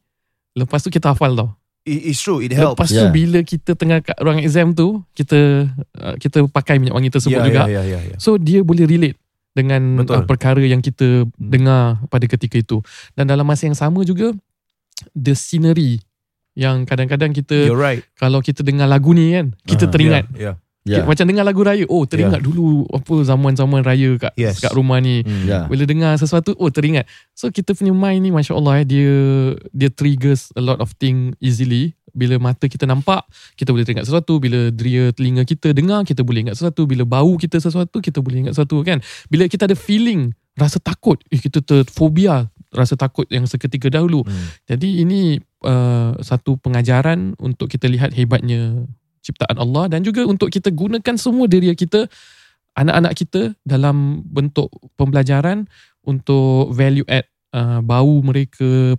Lepas 0.54 0.84
tu 0.84 0.90
kita 0.90 1.12
hafal 1.12 1.34
tau. 1.34 1.52
It- 1.88 2.12
it's 2.12 2.20
true. 2.20 2.44
It 2.44 2.52
helps. 2.52 2.76
Lepas 2.76 2.88
tu 2.92 3.00
Yeah. 3.00 3.12
bila 3.12 3.40
kita 3.40 3.72
tengah 3.72 4.04
kat 4.04 4.16
ruang 4.20 4.36
exam 4.38 4.76
tu, 4.76 5.00
kita 5.16 5.64
uh, 5.96 6.14
kita 6.20 6.44
pakai 6.46 6.76
minyak 6.76 6.92
wangi 6.92 7.08
tersebut 7.08 7.40
yeah, 7.40 7.48
juga. 7.48 7.62
Yeah, 7.64 7.84
yeah, 7.84 7.84
yeah, 7.96 8.02
yeah. 8.14 8.18
So 8.20 8.36
dia 8.36 8.60
boleh 8.60 8.84
relate 8.84 9.16
dengan 9.50 10.04
Betul. 10.04 10.14
uh, 10.20 10.24
perkara 10.28 10.62
yang 10.62 10.78
kita 10.78 11.24
dengar 11.34 11.98
pada 12.06 12.22
ketika 12.28 12.60
itu. 12.60 12.78
Dan 13.16 13.26
dalam 13.26 13.42
masa 13.42 13.66
yang 13.66 13.74
sama 13.74 14.04
juga 14.04 14.30
the 15.16 15.32
scenery 15.32 15.98
yang 16.52 16.84
kadang-kadang 16.84 17.32
kita 17.32 17.66
You're 17.66 17.78
right. 17.78 18.04
kalau 18.14 18.44
kita 18.44 18.60
dengar 18.60 18.84
lagu 18.84 19.16
ni 19.16 19.32
kan, 19.32 19.56
kita 19.64 19.88
Ah, 19.88 19.90
teringat 19.90 20.24
Yeah. 20.34 20.52
Yeah. 20.52 20.56
Macam 21.04 21.28
dengar 21.28 21.44
lagu 21.44 21.60
raya. 21.60 21.84
Oh, 21.92 22.08
teringat 22.08 22.40
dulu 22.40 22.88
apa 22.88 23.14
zaman-zaman 23.20 23.84
raya 23.84 24.16
kat 24.16 24.32
Yes. 24.36 24.64
kat 24.64 24.72
rumah 24.72 24.96
ni. 25.02 25.20
Hmm. 25.20 25.44
Yeah. 25.44 25.64
Bila 25.68 25.84
dengar 25.84 26.16
sesuatu, 26.16 26.56
oh 26.56 26.72
teringat. 26.72 27.04
So 27.36 27.52
kita 27.52 27.76
punya 27.76 27.92
mind 27.92 28.24
ni 28.24 28.30
masya-Allah 28.32 28.80
eh, 28.80 28.86
dia 28.88 29.12
dia 29.76 29.90
triggers 29.92 30.52
a 30.56 30.62
lot 30.64 30.80
of 30.80 30.96
thing 30.96 31.36
easily. 31.38 31.92
Bila 32.10 32.42
mata 32.42 32.66
kita 32.66 32.90
nampak, 32.90 33.22
kita 33.54 33.70
boleh 33.70 33.86
teringat 33.86 34.08
sesuatu. 34.08 34.42
Bila 34.42 34.74
deria 34.74 35.14
telinga 35.14 35.46
kita 35.46 35.70
dengar, 35.70 36.02
kita 36.02 36.26
boleh 36.26 36.48
ingat 36.48 36.58
sesuatu. 36.58 36.88
Bila 36.88 37.06
bau 37.06 37.38
kita 37.38 37.62
sesuatu, 37.62 38.02
kita 38.02 38.18
boleh 38.18 38.48
ingat 38.48 38.58
sesuatu 38.58 38.82
kan. 38.82 38.98
Bila 39.30 39.46
kita 39.46 39.70
ada 39.70 39.78
feeling, 39.78 40.34
rasa 40.58 40.82
takut. 40.82 41.22
Eh, 41.30 41.38
kita 41.38 41.62
terfobia 41.62 42.50
rasa 42.70 42.94
takut 42.94 43.26
yang 43.30 43.46
seketika 43.50 43.90
dahulu. 43.90 44.22
Hmm. 44.22 44.46
Jadi 44.70 45.02
ini 45.02 45.42
uh, 45.66 46.14
satu 46.22 46.54
pengajaran 46.58 47.34
untuk 47.42 47.66
kita 47.66 47.90
lihat 47.90 48.14
hebatnya 48.14 48.86
ciptaan 49.20 49.56
Allah 49.60 49.88
dan 49.92 50.00
juga 50.00 50.24
untuk 50.24 50.48
kita 50.48 50.72
gunakan 50.72 51.16
semua 51.16 51.46
diri 51.46 51.72
kita 51.76 52.08
anak-anak 52.76 53.12
kita 53.16 53.42
dalam 53.66 54.24
bentuk 54.24 54.70
pembelajaran 54.96 55.68
untuk 56.06 56.72
value 56.72 57.06
add 57.06 57.28
uh, 57.52 57.84
bau 57.84 58.24
mereka 58.24 58.96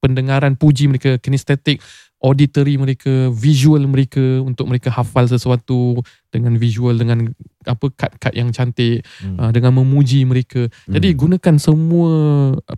pendengaran 0.00 0.56
puji 0.56 0.88
mereka 0.88 1.20
kinestetik 1.20 1.84
auditory 2.20 2.76
mereka 2.76 3.32
visual 3.32 3.80
mereka 3.88 4.20
untuk 4.44 4.68
mereka 4.68 4.92
hafal 4.92 5.24
sesuatu 5.24 6.00
dengan 6.28 6.56
visual 6.60 6.96
dengan 6.96 7.32
apa 7.64 7.88
kat-kat 7.92 8.32
yang 8.36 8.52
cantik 8.52 9.04
Hmm. 9.20 9.36
uh, 9.36 9.50
dengan 9.52 9.76
memuji 9.76 10.24
mereka 10.24 10.68
jadi 10.88 11.12
gunakan 11.16 11.56
semua 11.60 12.12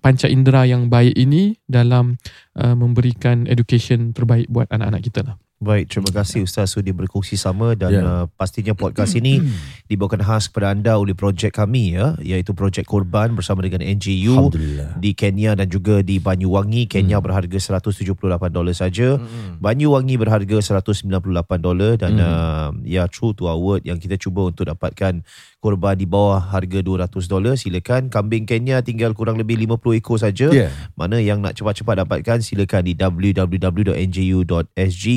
panca 0.03 0.27
indera 0.27 0.67
yang 0.67 0.87
baik 0.91 1.15
ini 1.15 1.59
dalam 1.67 2.19
uh, 2.59 2.75
memberikan 2.75 3.47
education 3.47 4.15
terbaik 4.15 4.51
buat 4.51 4.67
anak-anak 4.71 5.03
kita 5.07 5.21
lah. 5.23 5.37
Baik, 5.63 5.95
terima 5.95 6.11
kasih 6.11 6.43
Ustaz 6.43 6.75
sudah 6.75 6.91
berkongsi 6.91 7.39
sama 7.39 7.79
dan 7.79 7.95
Ya. 7.95 8.03
uh, 8.03 8.25
pastinya 8.35 8.75
podcast 8.75 9.15
ini 9.15 9.39
dibawakan 9.87 10.19
khas 10.19 10.51
kepada 10.51 10.75
anda 10.75 10.99
oleh 10.99 11.15
projek 11.15 11.55
kami 11.55 11.95
ya, 11.95 12.19
iaitu 12.19 12.51
projek 12.51 12.83
Korban 12.83 13.31
bersama 13.39 13.63
dengan 13.63 13.79
NGU 13.79 14.51
di 14.99 15.15
Kenya 15.15 15.55
dan 15.55 15.71
juga 15.71 16.03
di 16.03 16.19
Banyuwangi. 16.19 16.91
Kenya 16.91 17.23
berharga 17.23 17.79
178 17.79 18.11
dolar 18.51 18.75
saja. 18.75 19.23
Banyuwangi 19.63 20.19
berharga 20.19 20.59
198 20.59 21.23
dolar 21.63 21.95
dan 21.95 22.19
Hmm. 22.19 22.27
uh, 22.27 22.71
ya 22.83 23.07
true 23.07 23.31
to 23.31 23.47
our 23.47 23.55
word 23.55 23.87
yang 23.87 24.03
kita 24.03 24.19
cuba 24.19 24.43
untuk 24.43 24.67
dapatkan 24.67 25.23
korban 25.63 25.95
di 25.95 26.11
bawah 26.11 26.43
harga 26.43 26.83
200 26.83 27.31
dolar. 27.31 27.55
Silakan 27.55 28.11
kambing 28.11 28.51
Kenya 28.51 28.83
tinggal 28.83 29.15
kurang 29.15 29.39
lebih 29.39 29.55
50 29.63 30.03
ekor 30.03 30.19
saja. 30.19 30.51
Yeah. 30.51 30.75
mana 30.99 31.23
yang 31.23 31.39
nak 31.39 31.55
cepat-cepat 31.55 32.03
dapatkan 32.03 32.43
silakan 32.43 32.83
di 32.83 32.99
www.nju.sg 32.99 33.95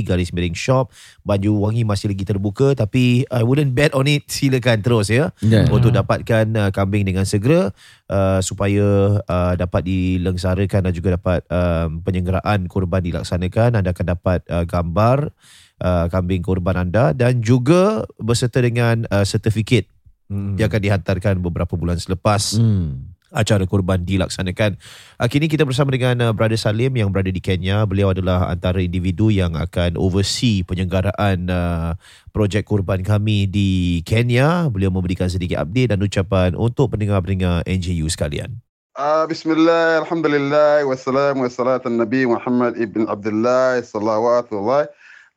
garis 0.06 0.30
miring 0.30 0.54
shop. 0.54 0.94
Baju 1.26 1.66
wangi 1.66 1.82
masih 1.82 2.14
lagi 2.14 2.30
terbuka 2.30 2.78
tapi 2.78 3.26
I 3.34 3.42
wouldn't 3.42 3.74
bet 3.74 3.98
on 3.98 4.06
it. 4.06 4.30
Silakan 4.30 4.86
terus 4.86 5.10
ya. 5.10 5.34
Yeah. 5.42 5.66
untuk 5.74 5.90
dapatkan 5.98 6.46
uh, 6.54 6.70
kambing 6.70 7.10
dengan 7.10 7.26
segera 7.26 7.74
uh, 8.14 8.38
supaya 8.46 9.18
uh, 9.26 9.54
dapat 9.58 9.82
dilengsarakan 9.82 10.86
dan 10.86 10.94
juga 10.94 11.18
dapat 11.18 11.42
um, 11.50 12.06
penyenggaraan 12.06 12.70
korban 12.70 13.02
dilaksanakan. 13.02 13.82
Anda 13.82 13.98
akan 13.98 14.08
dapat 14.14 14.46
uh, 14.54 14.70
gambar 14.70 15.34
uh, 15.82 16.06
kambing 16.12 16.46
korban 16.46 16.88
anda 16.88 17.12
dan 17.12 17.42
juga 17.42 18.06
berserta 18.22 18.62
dengan 18.62 19.04
uh, 19.10 19.26
sertifikat 19.26 19.90
hmm. 20.30 20.58
yang 20.60 20.68
akan 20.68 20.82
dihantarkan 20.82 21.36
beberapa 21.42 21.74
bulan 21.78 22.00
selepas 22.00 22.58
hmm. 22.58 23.16
acara 23.34 23.64
kurban 23.68 24.02
dilaksanakan. 24.04 24.80
Ah, 25.20 25.28
kini 25.28 25.52
kita 25.52 25.68
bersama 25.68 25.92
dengan 25.94 26.16
ah, 26.26 26.32
Brother 26.32 26.58
Salim 26.58 26.94
yang 26.96 27.12
berada 27.12 27.30
di 27.30 27.42
Kenya. 27.44 27.84
Beliau 27.84 28.14
adalah 28.16 28.50
antara 28.50 28.82
individu 28.82 29.30
yang 29.30 29.58
akan 29.58 30.00
oversee 30.00 30.64
penyelenggaraan 30.64 31.50
ah, 31.52 32.00
projek 32.32 32.66
kurban 32.66 33.04
kami 33.04 33.50
di 33.50 34.02
Kenya. 34.08 34.72
Beliau 34.72 34.94
memberikan 34.94 35.30
sedikit 35.30 35.62
update 35.62 35.96
dan 35.96 36.00
ucapan 36.02 36.54
untuk 36.56 36.96
pendengar-pendengar 36.96 37.66
NGU 37.68 38.08
sekalian. 38.10 38.62
Uh, 38.96 39.28
bismillah, 39.28 40.08
alhamdulillah, 40.08 40.88
wassalamu'alaikum 40.88 40.96
warahmatullahi 40.96 41.36
wabarakatuh. 41.36 41.44
والصلاة 41.44 41.84
النبي 41.84 42.22
محمد 42.32 42.74
ابن 42.80 43.02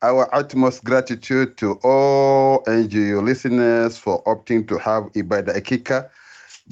Our 0.01 0.33
utmost 0.33 0.85
gratitude 0.85 1.57
to 1.57 1.73
all 1.83 2.63
NGU 2.63 3.21
listeners 3.21 3.97
for 3.97 4.23
opting 4.23 4.65
to 4.69 4.77
have 4.77 5.11
Ibada 5.11 5.57
Akika 5.59 6.09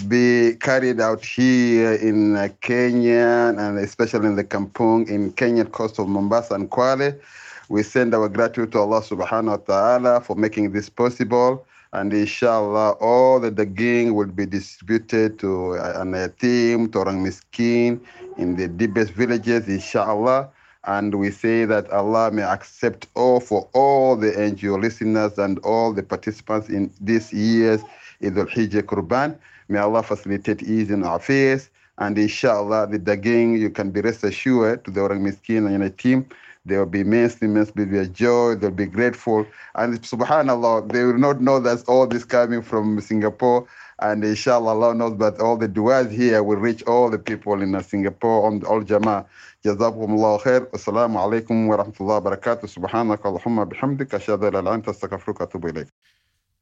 be 0.08 0.56
carried 0.62 1.02
out 1.02 1.26
here 1.26 1.96
in 1.96 2.38
uh, 2.38 2.48
Kenya 2.62 3.54
and 3.58 3.80
especially 3.80 4.28
in 4.28 4.38
the 4.38 4.46
Kampung 4.46 5.10
in 5.10 5.34
Kenya 5.34 5.66
coast 5.66 6.00
of 6.00 6.08
Mombasa 6.08 6.54
and 6.54 6.72
Kwale. 6.72 7.20
We 7.68 7.84
send 7.84 8.16
our 8.16 8.30
gratitude 8.30 8.72
to 8.72 8.80
Allah 8.80 9.02
subhanahu 9.02 9.50
wa 9.50 9.58
ta'ala 9.58 10.22
for 10.22 10.38
making 10.38 10.72
this 10.72 10.88
possible. 10.88 11.66
And 11.92 12.14
inshallah, 12.14 12.92
all 13.02 13.42
the 13.42 13.52
daging 13.52 14.14
will 14.14 14.28
be 14.32 14.46
distributed 14.46 15.38
to 15.40 15.76
uh, 15.76 16.00
an 16.02 16.14
uh, 16.14 16.30
team, 16.40 16.90
to 16.92 17.00
orang 17.00 17.26
miskin 17.26 18.00
in 18.38 18.56
the 18.56 18.70
deepest 18.70 19.12
villages, 19.12 19.68
inshallah. 19.68 20.48
And 20.88 21.16
we 21.16 21.32
say 21.32 21.66
that 21.66 21.92
Allah 21.92 22.32
may 22.32 22.44
accept 22.44 23.08
all 23.14 23.42
for 23.42 23.70
all 23.74 24.16
the 24.16 24.32
NGO 24.32 24.82
listeners 24.82 25.38
and 25.38 25.60
all 25.60 25.94
the 25.94 26.02
participants 26.02 26.70
in 26.70 26.90
this 27.02 27.34
year's 27.34 27.82
Eid 28.24 28.38
al-Hijjah 28.38 28.84
Qurban. 28.84 29.38
May 29.68 29.80
Allah 29.80 30.02
facilitate 30.02 30.64
ease 30.64 30.90
in 30.90 31.04
our 31.04 31.18
affairs. 31.18 31.70
And 31.98 32.18
inshallah, 32.18 32.88
the 32.88 33.00
daging, 33.00 33.60
you 33.60 33.70
can 33.70 33.92
be 33.92 34.02
rest 34.02 34.24
assured 34.24 34.86
to 34.86 34.92
the 34.92 35.02
orang 35.02 35.24
miskin 35.24 35.68
and 35.68 35.84
the 35.84 35.90
team, 35.90 36.26
they 36.68 36.78
will 36.78 36.86
be 36.86 37.00
immensely, 37.00 37.48
immensely 37.48 37.86
be 37.86 37.98
a 37.98 38.06
joy. 38.06 38.56
They'll 38.56 38.72
be 38.72 38.86
grateful. 38.86 39.46
And 39.76 40.02
subhanAllah, 40.02 40.92
they 40.92 41.06
will 41.06 41.18
not 41.18 41.42
know 41.42 41.60
that 41.62 41.88
all 41.88 42.06
this 42.06 42.26
coming 42.26 42.62
from 42.62 43.00
Singapore. 43.00 43.66
And 44.01 44.25
inshallah, 44.25 44.71
Allah 44.71 44.95
knows 44.95 45.19
that 45.19 45.41
all 45.41 45.57
the 45.57 45.69
du'as 45.69 46.11
here 46.11 46.43
will 46.43 46.57
reach 46.57 46.83
all 46.85 47.11
the 47.11 47.19
people 47.19 47.63
in 47.63 47.75
uh, 47.75 47.83
Singapore, 47.83 48.47
on 48.47 48.65
all 48.65 48.83
Jama'ah. 48.83 49.27
جزاكم 49.65 50.15
الله 50.15 50.39
خير 50.39 50.69
والسلام 50.73 51.17
عليكم 51.17 51.69
ورحمة 51.69 51.95
الله 52.01 52.17
وبركاته 52.17 52.67
سبحانك 52.69 53.27
اللهم 53.27 53.65
بحمدك 53.65 54.15
أشهد 54.15 54.45
أن 54.45 54.53
لا 54.53 54.59
إله 54.59 54.61
إلا 54.61 54.75
أنت 54.75 54.89
أستغفرك 54.89 55.41
وأتوب 55.41 55.67
إليك 55.67 55.89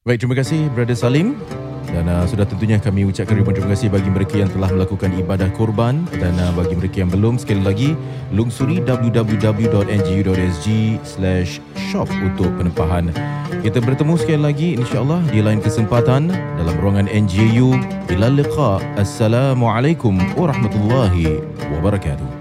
Baik, 0.05 0.21
terima 0.21 0.37
kasih 0.37 0.69
Brother 0.69 0.93
Salim. 0.93 1.33
Dan 1.89 2.05
uh, 2.05 2.29
sudah 2.29 2.45
tentunya 2.45 2.77
kami 2.77 3.09
ucapkan 3.09 3.41
ribuan 3.41 3.57
terima 3.57 3.73
kasih 3.73 3.89
bagi 3.89 4.05
mereka 4.05 4.37
yang 4.37 4.53
telah 4.53 4.69
melakukan 4.69 5.09
ibadah 5.17 5.49
korban 5.57 6.05
dan 6.21 6.37
uh, 6.37 6.53
bagi 6.53 6.77
mereka 6.77 7.01
yang 7.01 7.09
belum 7.09 7.41
sekali 7.41 7.65
lagi 7.65 7.97
lungsuri 8.29 8.85
www.ngu.sg 8.85 10.67
slash 11.01 11.57
shop 11.89 12.05
untuk 12.21 12.53
penempahan. 12.53 13.09
Kita 13.65 13.81
bertemu 13.81 14.13
sekali 14.21 14.41
lagi 14.45 14.77
insyaAllah 14.77 15.25
di 15.33 15.41
lain 15.41 15.57
kesempatan 15.57 16.29
dalam 16.53 16.75
ruangan 16.77 17.09
NGU. 17.09 17.73
Ila 18.13 18.29
liqa. 18.29 18.77
Assalamualaikum 19.01 20.21
warahmatullahi 20.37 21.41
wabarakatuh. 21.73 22.34